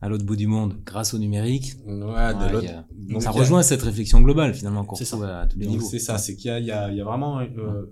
à 0.00 0.08
l'autre 0.08 0.24
bout 0.26 0.34
du 0.34 0.48
monde 0.48 0.80
grâce 0.84 1.14
au 1.14 1.18
numérique, 1.18 1.74
Ouais, 1.86 1.94
de 1.94 2.02
Ouais, 2.04 2.52
l'autre- 2.52 2.64
il 2.64 2.70
y 2.70 2.72
a- 2.72 2.86
donc, 3.12 3.22
ça 3.22 3.28
a- 3.28 3.32
rejoint 3.32 3.62
cette 3.62 3.82
réflexion 3.82 4.20
globale 4.20 4.52
finalement 4.54 4.84
qu'on 4.84 4.96
retrouve 4.96 5.22
à 5.22 5.46
tous 5.46 5.56
les 5.60 5.68
niveaux. 5.68 5.86
C'est 5.88 6.00
ça, 6.00 6.18
c'est 6.18 6.34
qu'il 6.34 6.50
y 6.64 6.70
a 6.72 7.04
vraiment 7.04 7.38
euh, 7.38 7.84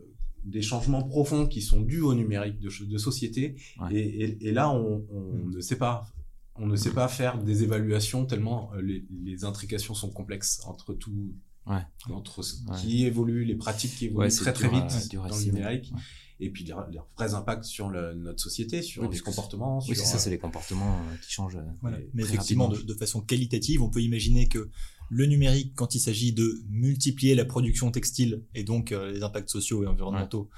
des 0.45 0.63
changements 0.63 1.03
profonds 1.03 1.47
qui 1.47 1.61
sont 1.63 1.81
dus 1.81 2.01
au 2.01 2.15
numérique 2.15 2.59
de, 2.61 2.71
de 2.85 2.99
société. 2.99 3.57
Ouais. 3.81 3.95
Et, 3.95 4.25
et, 4.25 4.49
et 4.49 4.53
là, 4.53 4.71
on, 4.71 5.05
on 5.11 5.21
Mm. 5.47 5.55
ne 5.57 5.61
sait 5.61 5.77
pas. 5.79 6.05
On 6.57 6.67
ne 6.67 6.77
sait 6.77 6.93
pas 6.93 7.09
faire 7.09 7.43
des 7.43 7.63
évaluations 7.63 8.27
tellement 8.27 8.71
euh, 8.75 8.83
les, 8.83 9.07
les 9.25 9.45
intrications 9.45 9.95
sont 9.95 10.11
complexes 10.11 10.61
entre 10.67 10.93
tout, 10.93 11.33
Ouais. 11.71 12.15
entre 12.15 12.43
ce 12.43 12.57
Ouais. 12.65 12.77
qui 12.81 13.05
évolue, 13.07 13.45
les 13.45 13.55
pratiques 13.55 13.97
qui 13.97 14.07
évoluent 14.07 14.19
Ouais, 14.25 14.31
c'est 14.31 14.41
très 14.41 14.53
très 14.53 14.69
vite 14.69 14.83
à 14.85 15.17
dans 15.29 15.37
le 15.37 15.45
numérique, 15.45 15.91
Ouais. 15.95 16.01
et 16.41 16.51
puis 16.51 16.65
les, 16.65 16.75
les 16.91 16.99
vrais 17.17 17.35
impacts 17.35 17.65
sur 17.65 17.89
le- 17.91 18.15
notre 18.15 18.41
société, 18.43 18.83
sur 18.83 19.03
Oui, 19.05 19.09
les 19.13 19.21
comportements. 19.21 19.79
Oui, 19.89 19.95
c'est 19.97 20.05
ça, 20.05 20.19
c'est 20.19 20.29
euh, 20.31 20.33
les 20.33 20.39
comportements 20.39 20.97
euh, 20.99 21.17
qui 21.25 21.31
changent. 21.33 21.57
euh, 21.57 21.63
Voilà. 21.81 21.99
Mais 22.15 22.23
effectivement, 22.23 22.69
de, 22.69 22.95
façon 22.95 23.21
qualitative, 23.21 23.83
on 23.83 23.89
peut 23.91 24.03
imaginer 24.03 24.49
que 24.49 24.69
le 25.11 25.27
numérique, 25.27 25.73
quand 25.75 25.95
il 25.95 26.01
s'agit 26.01 26.33
de 26.33 26.63
multiplier 26.69 27.35
la 27.35 27.45
production 27.45 27.91
textile 27.91 28.43
et 28.55 28.63
donc 28.65 28.93
euh, 28.93 29.11
les 29.13 29.23
impacts 29.23 29.49
sociaux 29.51 29.83
et 29.85 29.87
environnementaux, 29.87 30.49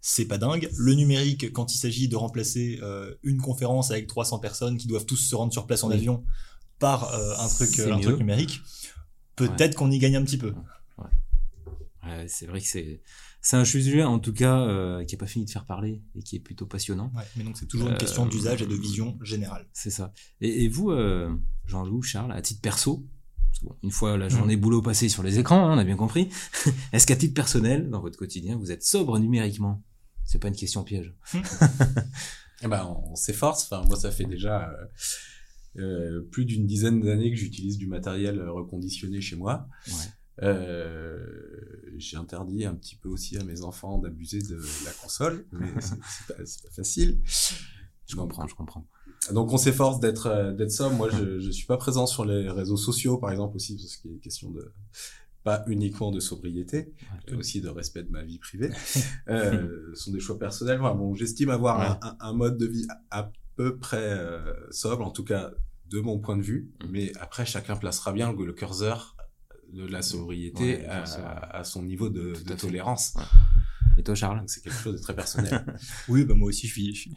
c'est 0.00 0.24
pas 0.24 0.38
dingue. 0.38 0.68
Le 0.76 0.94
numérique, 0.94 1.52
quand 1.52 1.74
il 1.74 1.78
s'agit 1.78 2.08
de 2.08 2.16
remplacer 2.16 2.80
euh, 2.82 3.14
une 3.22 3.36
conférence 3.40 3.90
avec 3.92 4.06
300 4.08 4.38
personnes 4.40 4.76
qui 4.76 4.88
doivent 4.88 5.06
tous 5.06 5.16
se 5.16 5.34
rendre 5.36 5.52
sur 5.52 5.66
place 5.66 5.84
en 5.84 5.88
Oui. 5.88 5.94
avion 5.94 6.24
par 6.80 7.14
euh, 7.14 7.34
un 7.38 7.48
truc, 7.48 7.68
C'est 7.68 7.88
un 7.90 8.00
truc 8.00 8.18
numérique, 8.18 8.60
peut-être 9.48 9.74
qu'on 9.76 9.90
y 9.90 9.98
gagne 9.98 10.16
un 10.16 10.24
petit 10.24 10.38
peu. 10.38 10.52
Ouais, 12.04 12.26
c'est 12.28 12.46
vrai 12.46 12.60
que 12.60 12.66
c'est 12.66 13.00
c'est 13.40 13.56
un 13.56 13.64
sujet 13.64 14.02
en 14.02 14.18
tout 14.18 14.32
cas 14.32 14.60
euh, 14.60 15.04
qui 15.04 15.14
est 15.14 15.18
pas 15.18 15.26
fini 15.26 15.44
de 15.44 15.50
faire 15.50 15.64
parler 15.64 16.00
et 16.16 16.22
qui 16.22 16.36
est 16.36 16.40
plutôt 16.40 16.66
passionnant. 16.66 17.12
Ouais, 17.16 17.22
mais 17.36 17.44
donc 17.44 17.56
c'est 17.56 17.66
toujours 17.66 17.88
une 17.88 17.94
Euh, 17.94 17.98
question 17.98 18.26
d'usage 18.26 18.60
et 18.62 18.66
de 18.66 18.74
vision 18.74 19.16
générale. 19.22 19.66
C'est 19.72 19.90
ça. 19.90 20.12
Et, 20.40 20.64
et 20.64 20.68
vous, 20.68 20.90
euh, 20.90 21.32
Jean-Loup, 21.66 22.02
Charles, 22.02 22.32
à 22.32 22.42
titre 22.42 22.60
perso, 22.60 23.04
parce 23.48 23.58
que 23.60 23.66
bon, 23.66 23.76
une 23.82 23.90
fois 23.92 24.16
Mm. 24.16 24.20
la 24.20 24.28
journée 24.28 24.56
boulot 24.56 24.82
passée 24.82 25.08
sur 25.08 25.22
les 25.22 25.38
écrans, 25.38 25.68
hein, 25.68 25.74
on 25.74 25.78
a 25.78 25.84
bien 25.84 25.96
compris, 25.96 26.28
est-ce 26.92 27.06
qu'à 27.06 27.16
titre 27.16 27.34
personnel, 27.34 27.88
dans 27.90 28.00
votre 28.00 28.16
quotidien, 28.18 28.56
vous 28.56 28.70
êtes 28.72 28.82
sobre 28.84 29.18
numériquement? 29.18 29.82
C'est 30.24 30.38
pas 30.40 30.48
une 30.48 30.56
question 30.56 30.82
piège. 30.84 31.14
Eh 32.64 32.68
ben, 32.68 32.84
on, 32.86 33.10
on 33.12 33.16
s'efforce. 33.16 33.64
Enfin, 33.64 33.84
moi, 33.88 33.96
ça 33.96 34.12
fait 34.12 34.24
déjà 34.24 34.70
euh, 35.78 36.20
plus 36.30 36.44
d'une 36.44 36.66
dizaine 36.66 37.00
d'années 37.00 37.30
que 37.30 37.36
j'utilise 37.36 37.78
du 37.78 37.86
matériel 37.86 38.40
reconditionné 38.48 39.20
chez 39.20 39.36
moi. 39.36 39.68
Ouais. 39.88 39.92
Euh, 40.42 41.24
j'ai 41.98 42.16
interdit 42.16 42.64
un 42.64 42.74
petit 42.74 42.96
peu 42.96 43.08
aussi 43.08 43.36
à 43.36 43.44
mes 43.44 43.62
enfants 43.62 43.98
d'abuser 43.98 44.40
de 44.40 44.56
la 44.84 44.90
console, 45.02 45.46
mais 45.52 45.66
c'est 45.80 46.62
pas, 46.62 46.70
facile. 46.74 47.20
Je 48.08 48.16
comprends, 48.16 48.46
je 48.46 48.54
comprends. 48.54 48.86
Donc 49.32 49.52
on 49.52 49.58
s'efforce 49.58 50.00
d'être 50.00 50.26
euh, 50.26 50.52
d'être 50.52 50.72
sobre. 50.72 50.96
Moi, 50.96 51.08
je 51.10 51.38
je 51.38 51.50
suis 51.50 51.66
pas 51.66 51.76
présent 51.76 52.06
sur 52.06 52.24
les 52.24 52.48
réseaux 52.50 52.76
sociaux, 52.76 53.18
par 53.18 53.30
exemple 53.30 53.56
aussi 53.56 53.76
parce 53.76 53.96
qu'il 53.96 54.12
est 54.14 54.18
question 54.18 54.50
de 54.50 54.72
pas 55.44 55.64
uniquement 55.66 56.10
de 56.12 56.20
sobriété, 56.20 56.92
mais 57.28 57.34
aussi 57.34 57.60
de 57.60 57.68
respect 57.68 58.02
de 58.04 58.10
ma 58.10 58.22
vie 58.22 58.38
privée. 58.38 58.70
euh, 59.28 59.90
ce 59.94 60.04
sont 60.04 60.12
des 60.12 60.20
choix 60.20 60.38
personnels. 60.38 60.78
Voilà, 60.78 60.94
bon, 60.94 61.14
j'estime 61.14 61.50
avoir 61.50 61.78
Ouais. 61.80 61.98
un, 62.02 62.08
un- 62.08 62.16
un 62.20 62.32
mode 62.32 62.58
de 62.58 62.66
vie 62.66 62.86
à, 63.10 63.18
à 63.20 63.32
peu 63.56 63.78
près 63.78 64.12
euh, 64.12 64.54
sobre, 64.70 65.06
en 65.06 65.10
tout 65.10 65.24
cas 65.24 65.50
de 65.90 66.00
mon 66.00 66.18
point 66.18 66.36
de 66.36 66.42
vue. 66.42 66.70
Mm. 66.82 66.86
Mais 66.90 67.12
après, 67.20 67.46
chacun 67.46 67.76
placera 67.76 68.12
bien 68.12 68.32
le, 68.32 68.44
le 68.44 68.52
curseur 68.52 69.16
de 69.72 69.86
la 69.86 70.02
sobriété 70.02 70.78
Ouais, 70.78 70.86
à, 70.86 71.64
son 71.64 71.82
niveau 71.82 72.10
de, 72.10 72.34
de 72.44 72.54
tolérance. 72.54 73.14
Et 73.96 74.02
toi, 74.02 74.14
Charles? 74.14 74.42
C'est 74.46 74.62
quelque 74.62 74.78
chose 74.78 74.96
de 74.96 75.02
très 75.02 75.14
personnel. 75.14 75.64
Oui, 76.08 76.24
bah 76.24 76.34
moi 76.34 76.48
aussi 76.48 76.66
je 76.66 76.72
suis, 76.72 76.94
je 76.94 77.00
suis, 77.00 77.14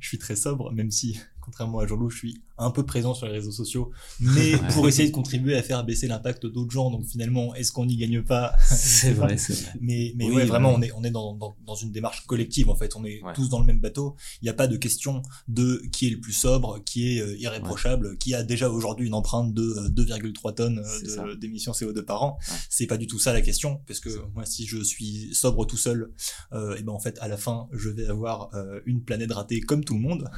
je 0.00 0.08
suis 0.08 0.18
très 0.18 0.36
sobre, 0.36 0.72
même 0.72 0.90
si, 0.90 1.20
contrairement 1.44 1.80
à 1.80 1.86
Jean-Loup, 1.86 2.10
je 2.10 2.18
suis 2.18 2.40
un 2.56 2.70
peu 2.70 2.84
présent 2.86 3.14
sur 3.14 3.26
les 3.26 3.32
réseaux 3.32 3.50
sociaux, 3.50 3.90
mais 4.20 4.54
Ouais. 4.54 4.60
pour 4.72 4.86
essayer 4.88 5.08
de 5.08 5.14
contribuer 5.14 5.56
à 5.56 5.62
faire 5.62 5.82
baisser 5.84 6.06
l'impact 6.06 6.46
d'autres 6.46 6.70
gens. 6.70 6.90
Donc 6.90 7.04
finalement, 7.04 7.54
est-ce 7.54 7.72
qu'on 7.72 7.84
n'y 7.86 7.96
gagne 7.96 8.22
pas? 8.22 8.54
C'est 8.70 9.12
vrai, 9.12 9.36
c'est 9.36 9.54
vrai. 9.54 9.72
Mais, 9.80 10.12
mais 10.16 10.26
Oui, 10.26 10.36
ouais, 10.36 10.44
vraiment, 10.44 10.72
on 10.72 10.80
est, 10.80 10.92
on 10.92 11.02
est 11.02 11.10
dans, 11.10 11.34
dans, 11.34 11.56
dans 11.66 11.74
une 11.74 11.90
démarche 11.90 12.24
collective 12.26 12.70
en 12.70 12.76
fait. 12.76 12.94
On 12.96 13.04
est 13.04 13.22
Ouais. 13.24 13.32
tous 13.34 13.48
dans 13.48 13.58
le 13.60 13.66
même 13.66 13.80
bateau. 13.80 14.14
Il 14.40 14.44
n'y 14.44 14.50
a 14.50 14.54
pas 14.54 14.66
de 14.68 14.76
question 14.76 15.22
de 15.48 15.82
qui 15.92 16.06
est 16.06 16.10
le 16.10 16.20
plus 16.20 16.32
sobre, 16.32 16.82
qui 16.84 17.16
est 17.16 17.20
euh, 17.20 17.36
irréprochable, 17.38 18.16
qui 18.18 18.34
a 18.34 18.42
déjà 18.42 18.70
aujourd'hui 18.70 19.06
une 19.08 19.14
empreinte 19.14 19.52
de 19.52 19.62
euh, 19.62 19.88
2,3 19.88 20.54
tonnes 20.54 20.78
euh, 20.78 21.08
ça. 21.08 21.24
de- 21.24 21.34
d'émissions 21.34 21.72
CO2 21.72 22.02
par 22.02 22.22
an. 22.22 22.38
C'est 22.70 22.86
pas 22.86 22.96
du 22.96 23.06
tout 23.08 23.18
ça 23.18 23.32
la 23.32 23.40
question, 23.42 23.80
parce 23.86 23.98
que 24.00 24.10
moi, 24.34 24.44
si 24.46 24.66
je 24.66 24.82
suis 24.82 25.34
sobre 25.34 25.66
tout 25.66 25.76
seul, 25.76 26.10
euh, 26.52 26.76
et 26.76 26.82
ben 26.82 26.92
en 26.92 27.00
fait, 27.00 27.18
à 27.20 27.26
la 27.28 27.36
fin, 27.36 27.66
je 27.72 27.88
vais 27.88 28.06
avoir 28.06 28.50
euh, 28.54 28.80
une 28.86 29.02
planète 29.02 29.32
ratée 29.32 29.60
comme 29.60 29.84
tout 29.84 29.94
le 29.94 30.00
monde. 30.00 30.30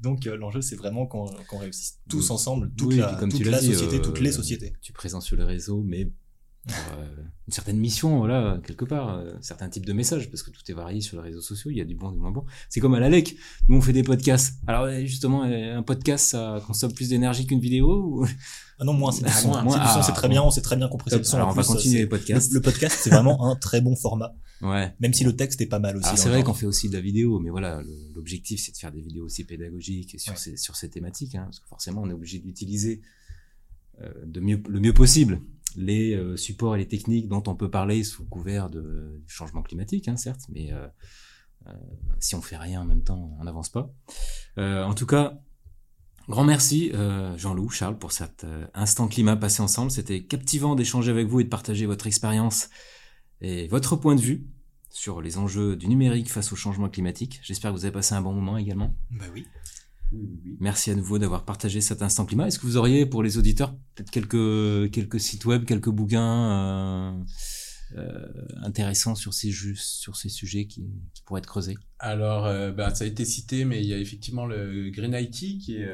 Donc 0.00 0.26
euh, 0.26 0.36
l'enjeu, 0.50 0.60
c'est 0.60 0.76
vraiment 0.76 1.06
qu'on 1.06 1.58
réussisse 1.58 2.00
tous 2.08 2.30
ensemble, 2.30 2.70
toute 2.76 2.88
Oui, 2.88 2.96
la, 2.96 3.14
comme 3.14 3.30
toute 3.30 3.46
la 3.46 3.60
dit, 3.60 3.72
société, 3.72 3.96
euh, 3.96 4.02
toutes 4.02 4.20
les 4.20 4.32
sociétés. 4.32 4.72
Tu 4.82 4.92
es 4.92 4.94
présent 4.94 5.20
sur 5.20 5.36
les 5.36 5.44
réseaux, 5.44 5.82
mais 5.82 6.10
une 6.66 7.52
certaine 7.52 7.78
mission, 7.78 8.18
voilà, 8.18 8.60
quelque 8.64 8.84
part, 8.84 9.16
euh, 9.18 9.32
certains 9.40 9.68
types 9.68 9.86
de 9.86 9.92
messages, 9.92 10.30
parce 10.30 10.42
que 10.42 10.50
tout 10.50 10.60
est 10.68 10.74
varié 10.74 11.00
sur 11.00 11.16
les 11.16 11.22
réseaux 11.30 11.40
sociaux, 11.40 11.70
il 11.70 11.78
y 11.78 11.80
a 11.80 11.84
du 11.84 11.94
bon, 11.96 12.12
du 12.12 12.18
moins 12.18 12.30
bon. 12.30 12.44
C'est 12.68 12.80
comme 12.80 12.94
à 12.94 13.00
la 13.00 13.08
LEC, 13.08 13.36
nous 13.68 13.78
on 13.78 13.80
fait 13.80 13.92
des 13.94 14.02
podcasts. 14.02 14.56
Alors 14.66 14.82
euh, 14.84 15.00
justement, 15.04 15.44
euh, 15.44 15.78
un 15.78 15.82
podcast, 15.82 16.30
ça 16.30 16.62
consomme 16.66 16.92
plus 16.92 17.08
d'énergie 17.08 17.46
qu'une 17.46 17.60
vidéo 17.60 18.02
ou... 18.04 18.26
Ah 18.78 18.84
non, 18.84 18.92
moins, 18.94 19.10
c'est 19.12 19.24
Ah, 19.26 19.28
du 19.30 19.34
son. 19.34 19.48
moins, 19.62 19.72
C'est 19.74 19.78
ah, 19.82 20.02
c'est 20.06 20.12
très 20.12 20.28
bien, 20.28 20.42
on 20.42 20.50
sait 20.50 20.62
très 20.62 20.76
bien. 20.76 20.86
Alors 20.86 21.48
En 21.48 21.50
on 21.50 21.54
va 21.54 21.62
continuer 21.64 21.98
les 21.98 22.06
podcasts. 22.06 22.50
Le, 22.50 22.56
le 22.56 22.62
podcast, 22.62 22.98
c'est 23.02 23.10
vraiment 23.10 23.50
un 23.50 23.56
très 23.56 23.80
bon 23.82 23.94
format, 23.96 24.34
Ouais. 24.62 24.94
même 25.00 25.12
si 25.12 25.24
le 25.24 25.34
texte 25.36 25.60
est 25.60 25.66
pas 25.66 25.78
mal 25.80 25.96
aussi. 25.96 26.16
C'est 26.16 26.28
vrai 26.28 26.42
qu'on 26.42 26.54
fait 26.54 26.66
aussi 26.66 26.88
de 26.88 26.94
la 26.94 27.00
vidéo, 27.00 27.40
mais 27.40 27.50
voilà, 27.50 27.82
l'objectif 28.14 28.60
c'est 28.64 28.72
de 28.72 28.76
faire 28.76 28.92
des 28.92 29.00
vidéos 29.00 29.24
aussi 29.24 29.44
pédagogiques 29.44 30.20
sur 30.20 30.32
Ouais. 30.32 30.38
ces 30.38 30.56
sur 30.56 30.76
ces 30.76 30.88
thématiques, 30.88 31.34
hein, 31.34 31.44
parce 31.44 31.58
que 31.60 31.66
forcément 31.68 32.02
on 32.02 32.10
est 32.10 32.14
obligé 32.14 32.38
d'utiliser 32.38 33.00
euh, 34.02 34.10
de 34.24 34.40
mieux 34.40 34.62
le 34.68 34.80
mieux 34.80 34.94
possible 34.94 35.40
les 35.76 36.14
euh, 36.14 36.36
supports 36.36 36.76
et 36.76 36.78
les 36.78 36.88
techniques 36.88 37.28
dont 37.28 37.42
on 37.46 37.54
peut 37.54 37.70
parler 37.70 38.04
sous 38.04 38.24
couvert 38.26 38.70
de 38.70 39.22
changement 39.26 39.62
climatique, 39.62 40.08
hein, 40.08 40.16
certes, 40.16 40.46
mais 40.48 40.72
euh, 40.72 40.86
euh, 41.66 41.72
si 42.18 42.34
on 42.34 42.42
fait 42.42 42.56
rien 42.56 42.82
en 42.82 42.84
même 42.84 43.02
temps, 43.02 43.36
on 43.38 43.44
n'avance 43.44 43.68
pas. 43.68 43.92
En 44.56 44.94
tout 44.94 45.06
cas, 45.06 45.38
grand 46.28 46.44
merci 46.44 46.92
Jean-Loup, 47.36 47.70
Charles 47.70 47.98
pour 47.98 48.12
cet 48.12 48.46
instant 48.74 49.08
climat 49.08 49.36
passé 49.36 49.62
ensemble. 49.62 49.90
C'était 49.90 50.22
captivant 50.22 50.74
d'échanger 50.74 51.10
avec 51.10 51.28
vous 51.28 51.40
et 51.40 51.44
de 51.44 51.48
partager 51.48 51.86
votre 51.86 52.06
expérience 52.06 52.68
et 53.40 53.68
votre 53.68 53.96
point 53.96 54.14
de 54.14 54.20
vue 54.20 54.46
sur 54.90 55.22
les 55.22 55.38
enjeux 55.38 55.76
du 55.76 55.88
numérique 55.88 56.30
face 56.30 56.52
au 56.52 56.56
changement 56.56 56.88
climatique. 56.88 57.40
J'espère 57.42 57.70
que 57.70 57.76
vous 57.76 57.84
avez 57.84 57.92
passé 57.92 58.14
un 58.14 58.20
bon 58.20 58.34
moment 58.34 58.58
également. 58.58 58.94
Bah 59.10 59.26
oui. 59.32 59.46
Oui, 60.12 60.26
oui, 60.28 60.40
oui. 60.44 60.56
Merci 60.60 60.90
à 60.90 60.94
nouveau 60.94 61.18
d'avoir 61.18 61.44
partagé 61.44 61.80
cet 61.80 62.02
instant 62.02 62.26
climat. 62.26 62.46
Est-ce 62.46 62.58
que 62.58 62.66
vous 62.66 62.76
auriez 62.76 63.06
pour 63.06 63.22
les 63.22 63.38
auditeurs 63.38 63.74
peut-être 63.94 64.10
quelques 64.10 64.90
quelques 64.92 65.20
sites 65.20 65.44
web, 65.44 65.64
quelques 65.64 65.90
bouquins 65.90 67.14
euh, 67.14 67.24
euh, 67.96 68.28
intéressant 68.62 69.14
sur 69.14 69.34
ces, 69.34 69.52
sur 69.76 70.16
ces 70.16 70.28
sujets 70.28 70.66
qui, 70.66 70.88
qui 71.14 71.22
pourraient 71.22 71.40
être 71.40 71.46
creusés? 71.46 71.76
Alors, 71.98 72.46
euh, 72.46 72.72
bah, 72.72 72.94
ça 72.94 73.04
a 73.04 73.06
été 73.06 73.24
cité, 73.24 73.64
mais 73.64 73.82
il 73.82 73.86
y 73.86 73.94
a 73.94 73.98
effectivement 73.98 74.46
le 74.46 74.90
Green 74.90 75.14
IT, 75.14 75.60
qui 75.60 75.76
est 75.76 75.88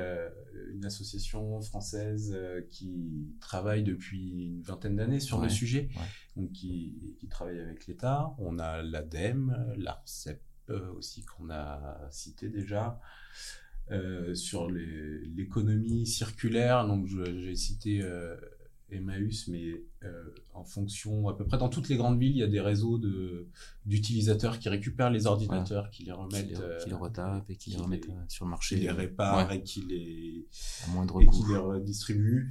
une 0.75 0.85
association 0.85 1.61
française 1.61 2.37
qui 2.71 3.35
travaille 3.41 3.83
depuis 3.83 4.31
une 4.31 4.63
vingtaine 4.63 4.97
d'années 4.97 5.21
sur 5.21 5.41
le 5.41 5.49
sujet, 5.49 5.89
donc 6.37 6.53
qui, 6.53 7.17
qui, 7.19 7.29
travaille 7.29 7.61
avec 7.61 7.87
l'État. 7.87 8.35
On 8.39 8.59
a 8.59 8.83
l'ADEME, 8.83 9.75
l'ARCEP 9.77 10.43
aussi 10.97 11.25
qu'on 11.25 11.51
a 11.51 12.09
cité 12.11 12.49
déjà. 12.49 13.01
Sur 14.35 14.71
l'économie 14.71 16.07
circulaire, 16.07 16.87
donc 16.87 17.07
j'ai 17.07 17.55
cité 17.55 18.03
Emmaüs, 18.91 19.49
mais 19.49 19.83
euh, 20.05 20.31
en 20.55 20.65
fonction, 20.65 21.29
à 21.29 21.37
peu 21.37 21.45
près 21.45 21.59
dans 21.59 21.69
toutes 21.69 21.89
les 21.89 21.97
grandes 21.97 22.21
villes, 22.21 22.37
il 22.37 22.39
y 22.39 22.43
a 22.43 22.49
des 22.49 22.61
réseaux 22.61 22.99
de 22.99 23.49
d'utilisateurs 23.85 24.59
qui 24.59 24.69
récupèrent 24.69 25.11
les 25.11 25.27
ordinateurs, 25.27 25.91
qui 25.91 26.05
les 26.05 26.13
remettent, 26.13 26.49
qui 26.49 26.55
les, 26.89 26.93
euh, 26.93 26.97
retapent 26.97 27.51
et 27.51 27.57
qui, 27.57 27.71
les 27.71 27.77
remettent 27.79 28.09
euh, 28.09 28.25
sur 28.29 28.45
le 28.45 28.51
marché, 28.51 28.77
qui 28.77 28.83
les 28.83 28.91
réparent 28.91 29.51
et 29.51 29.63
qui 29.63 29.81
les 29.83 30.47
à 30.85 30.91
moindre 30.91 31.21
et 31.21 31.27
qui 31.27 31.43
les 31.49 31.57
redistribuent. 31.57 32.49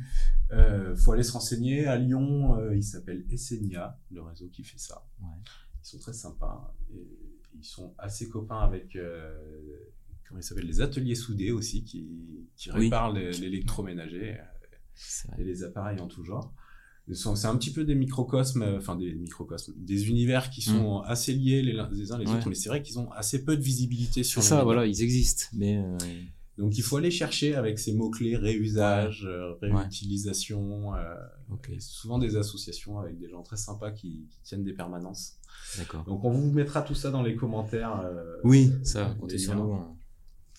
Euh, 0.51 0.95
faut 0.95 1.13
aller 1.13 1.23
se 1.23 1.31
renseigner. 1.31 1.87
À 1.87 1.97
Lyon, 1.97 2.57
il 2.73 2.83
s'appelle 2.83 3.25
Essenia, 3.31 3.97
le 4.11 4.21
réseau 4.21 4.49
qui 4.49 4.63
fait 4.63 4.79
ça. 4.79 5.05
Ils 5.21 5.87
sont 5.87 5.99
très 5.99 6.13
sympas 6.13 6.75
et 6.93 7.07
ils 7.57 7.63
sont 7.63 7.93
assez 7.97 8.27
copains 8.27 8.59
avec 8.59 8.97
comment 10.27 10.39
ils 10.39 10.43
s'appellent 10.43 10.67
les 10.67 10.81
ateliers 10.81 11.15
soudés 11.15 11.51
aussi 11.51 11.83
qui 11.83 12.07
qui 12.55 12.71
réparent 12.71 13.11
l'électroménager 13.11 14.37
et 15.37 15.43
les 15.43 15.63
appareils 15.63 15.99
en 15.99 16.07
tout 16.07 16.23
genre. 16.23 16.53
C'est 17.13 17.45
un 17.45 17.55
petit 17.55 17.71
peu 17.71 17.83
des 17.83 17.93
microcosmes, 17.93 18.63
euh, 18.63 18.77
enfin 18.77 18.95
des 18.95 19.13
microcosmes, 19.13 19.73
des 19.77 20.09
univers 20.09 20.49
qui 20.49 20.61
sont 20.61 21.01
mm. 21.01 21.05
assez 21.05 21.33
liés 21.33 21.61
les, 21.61 21.77
uns 21.77 21.87
les 21.91 22.11
autres, 22.11 22.49
mais 22.49 22.55
c'est 22.55 22.69
vrai 22.69 22.81
qu'ils 22.81 22.97
ont 22.97 23.11
assez 23.11 23.43
peu 23.45 23.55
de 23.55 23.61
visibilité 23.61 24.23
sur. 24.23 24.41
Ça, 24.41 24.63
voilà, 24.63 24.85
ils 24.85 25.03
existent, 25.03 25.45
mais. 25.53 25.77
Euh, 25.77 25.97
Donc 26.57 26.77
il 26.77 26.81
faut 26.81 26.97
aller 26.97 27.11
chercher 27.11 27.53
avec 27.53 27.77
ces 27.77 27.93
mots 27.93 28.09
clés 28.09 28.35
réusage, 28.35 29.25
euh, 29.25 29.53
réutilisation. 29.61 30.93
Souvent 31.79 32.17
des 32.17 32.37
associations 32.37 32.97
avec 32.97 33.19
des 33.19 33.29
gens 33.29 33.43
très 33.43 33.57
sympas 33.57 33.91
qui, 33.91 34.25
qui 34.31 34.39
tiennent 34.43 34.63
des 34.63 34.73
permanences. 34.73 35.33
D'accord. 35.77 36.03
Donc 36.05 36.23
on 36.23 36.31
vous 36.31 36.51
mettra 36.51 36.81
tout 36.81 36.95
ça 36.95 37.11
dans 37.11 37.21
les 37.21 37.35
commentaires. 37.35 38.03
oui, 38.43 38.71
ça, 38.83 39.15
comptez 39.19 39.37
sur 39.37 39.55
nous. 39.55 39.73
Hein. 39.73 39.95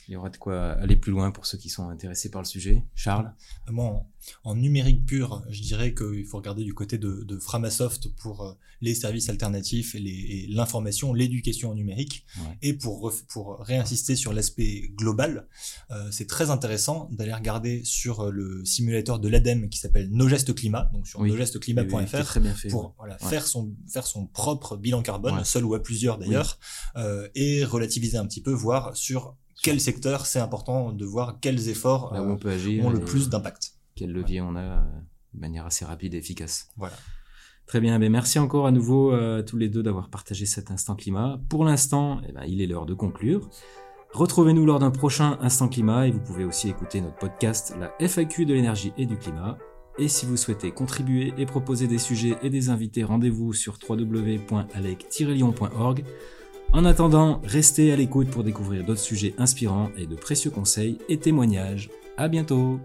Il 0.08 0.12
y 0.12 0.16
aura 0.16 0.30
de 0.30 0.36
quoi 0.36 0.72
aller 0.72 0.96
plus 0.96 1.10
loin 1.12 1.30
pour 1.30 1.46
ceux 1.46 1.58
qui 1.58 1.68
sont 1.68 1.88
intéressés 1.88 2.30
par 2.30 2.40
le 2.40 2.46
sujet. 2.46 2.84
Charles? 2.94 3.32
Moi, 3.68 4.04
en, 4.44 4.54
numérique 4.54 5.04
pur, 5.04 5.44
je 5.50 5.62
dirais 5.62 5.94
qu'il 5.94 6.24
faut 6.24 6.36
regarder 6.36 6.64
du 6.64 6.74
côté 6.74 6.98
de, 6.98 7.24
de 7.24 7.38
Framasoft 7.38 8.14
pour 8.16 8.42
euh, 8.42 8.52
les 8.80 8.94
services 8.94 9.28
alternatifs 9.28 9.94
et 9.94 10.46
l'information, 10.48 11.12
l'éducation 11.12 11.70
en 11.70 11.74
numérique. 11.74 12.24
Et 12.62 12.74
pour, 12.74 13.12
pour 13.28 13.58
réinsister 13.60 14.16
sur 14.16 14.32
l'aspect 14.32 14.90
global, 14.94 15.48
euh, 15.90 16.08
c'est 16.10 16.26
très 16.26 16.50
intéressant 16.50 17.08
d'aller 17.12 17.32
regarder 17.32 17.82
sur 17.84 18.20
euh, 18.20 18.30
le 18.30 18.64
simulateur 18.64 19.18
de 19.18 19.28
l'ADEME 19.28 19.68
qui 19.68 19.78
s'appelle 19.78 20.10
Nos 20.10 20.28
Gestes 20.28 20.54
Climat, 20.54 20.90
donc 20.92 21.06
sur 21.06 21.20
oui. 21.20 21.30
nosgestesclimat.fr, 21.30 22.38
pour 22.70 22.94
voilà, 22.98 23.18
faire, 23.18 23.46
son, 23.46 23.74
faire 23.88 24.06
son 24.06 24.26
propre 24.26 24.76
bilan 24.76 25.02
carbone, 25.02 25.44
seul 25.44 25.64
ou 25.64 25.74
à 25.74 25.82
plusieurs 25.82 26.18
d'ailleurs, 26.18 26.58
euh, 26.96 27.28
et 27.34 27.64
relativiser 27.64 28.18
un 28.18 28.26
petit 28.26 28.42
peu, 28.42 28.52
voir 28.52 28.96
sur 28.96 29.36
quel 29.62 29.80
secteur 29.80 30.26
c'est 30.26 30.40
important 30.40 30.92
de 30.92 31.04
voir 31.04 31.38
quels 31.40 31.68
efforts 31.68 32.12
Là 32.14 32.22
où 32.22 32.30
on 32.30 32.36
peut 32.36 32.50
agir 32.50 32.84
ont 32.84 32.90
le 32.90 33.00
plus 33.00 33.28
d'impact. 33.28 33.72
Quel 33.94 34.12
levier 34.12 34.40
on 34.40 34.56
a 34.56 34.60
euh, 34.60 34.80
de 35.34 35.40
manière 35.40 35.66
assez 35.66 35.84
rapide 35.84 36.14
et 36.14 36.18
efficace. 36.18 36.68
Voilà. 36.76 36.94
Très 37.66 37.80
bien, 37.80 37.98
ben 37.98 38.12
merci 38.12 38.38
encore 38.38 38.68
à 38.68 38.70
nouveau 38.70 39.12
euh, 39.12 39.42
tous 39.42 39.56
les 39.56 39.68
deux 39.68 39.82
d'avoir 39.82 40.08
partagé 40.08 40.46
cet 40.46 40.70
instant 40.70 40.94
climat. 40.94 41.40
Pour 41.48 41.64
l'instant, 41.64 42.20
eh 42.28 42.32
ben, 42.32 42.44
il 42.46 42.62
est 42.62 42.66
l'heure 42.66 42.86
de 42.86 42.94
conclure. 42.94 43.50
Retrouvez-nous 44.12 44.64
lors 44.64 44.78
d'un 44.78 44.92
prochain 44.92 45.36
instant 45.40 45.66
climat 45.68 46.06
et 46.06 46.12
vous 46.12 46.20
pouvez 46.20 46.44
aussi 46.44 46.68
écouter 46.68 47.00
notre 47.00 47.16
podcast, 47.16 47.74
la 47.78 47.90
FAQ 47.98 48.46
de 48.46 48.54
l'énergie 48.54 48.92
et 48.96 49.06
du 49.06 49.16
climat. 49.16 49.58
Et 49.98 50.06
si 50.08 50.26
vous 50.26 50.36
souhaitez 50.36 50.70
contribuer 50.70 51.34
et 51.38 51.46
proposer 51.46 51.88
des 51.88 51.98
sujets 51.98 52.36
et 52.42 52.50
des 52.50 52.68
invités, 52.68 53.02
rendez-vous 53.02 53.52
sur 53.52 53.76
www.alec-lyon.org. 53.88 56.04
En 56.72 56.84
attendant, 56.84 57.40
restez 57.44 57.92
à 57.92 57.96
l'écoute 57.96 58.28
pour 58.28 58.44
découvrir 58.44 58.84
d'autres 58.84 59.00
sujets 59.00 59.34
inspirants 59.38 59.90
et 59.96 60.06
de 60.06 60.14
précieux 60.14 60.50
conseils 60.50 60.98
et 61.08 61.18
témoignages. 61.18 61.88
À 62.16 62.28
bientôt! 62.28 62.78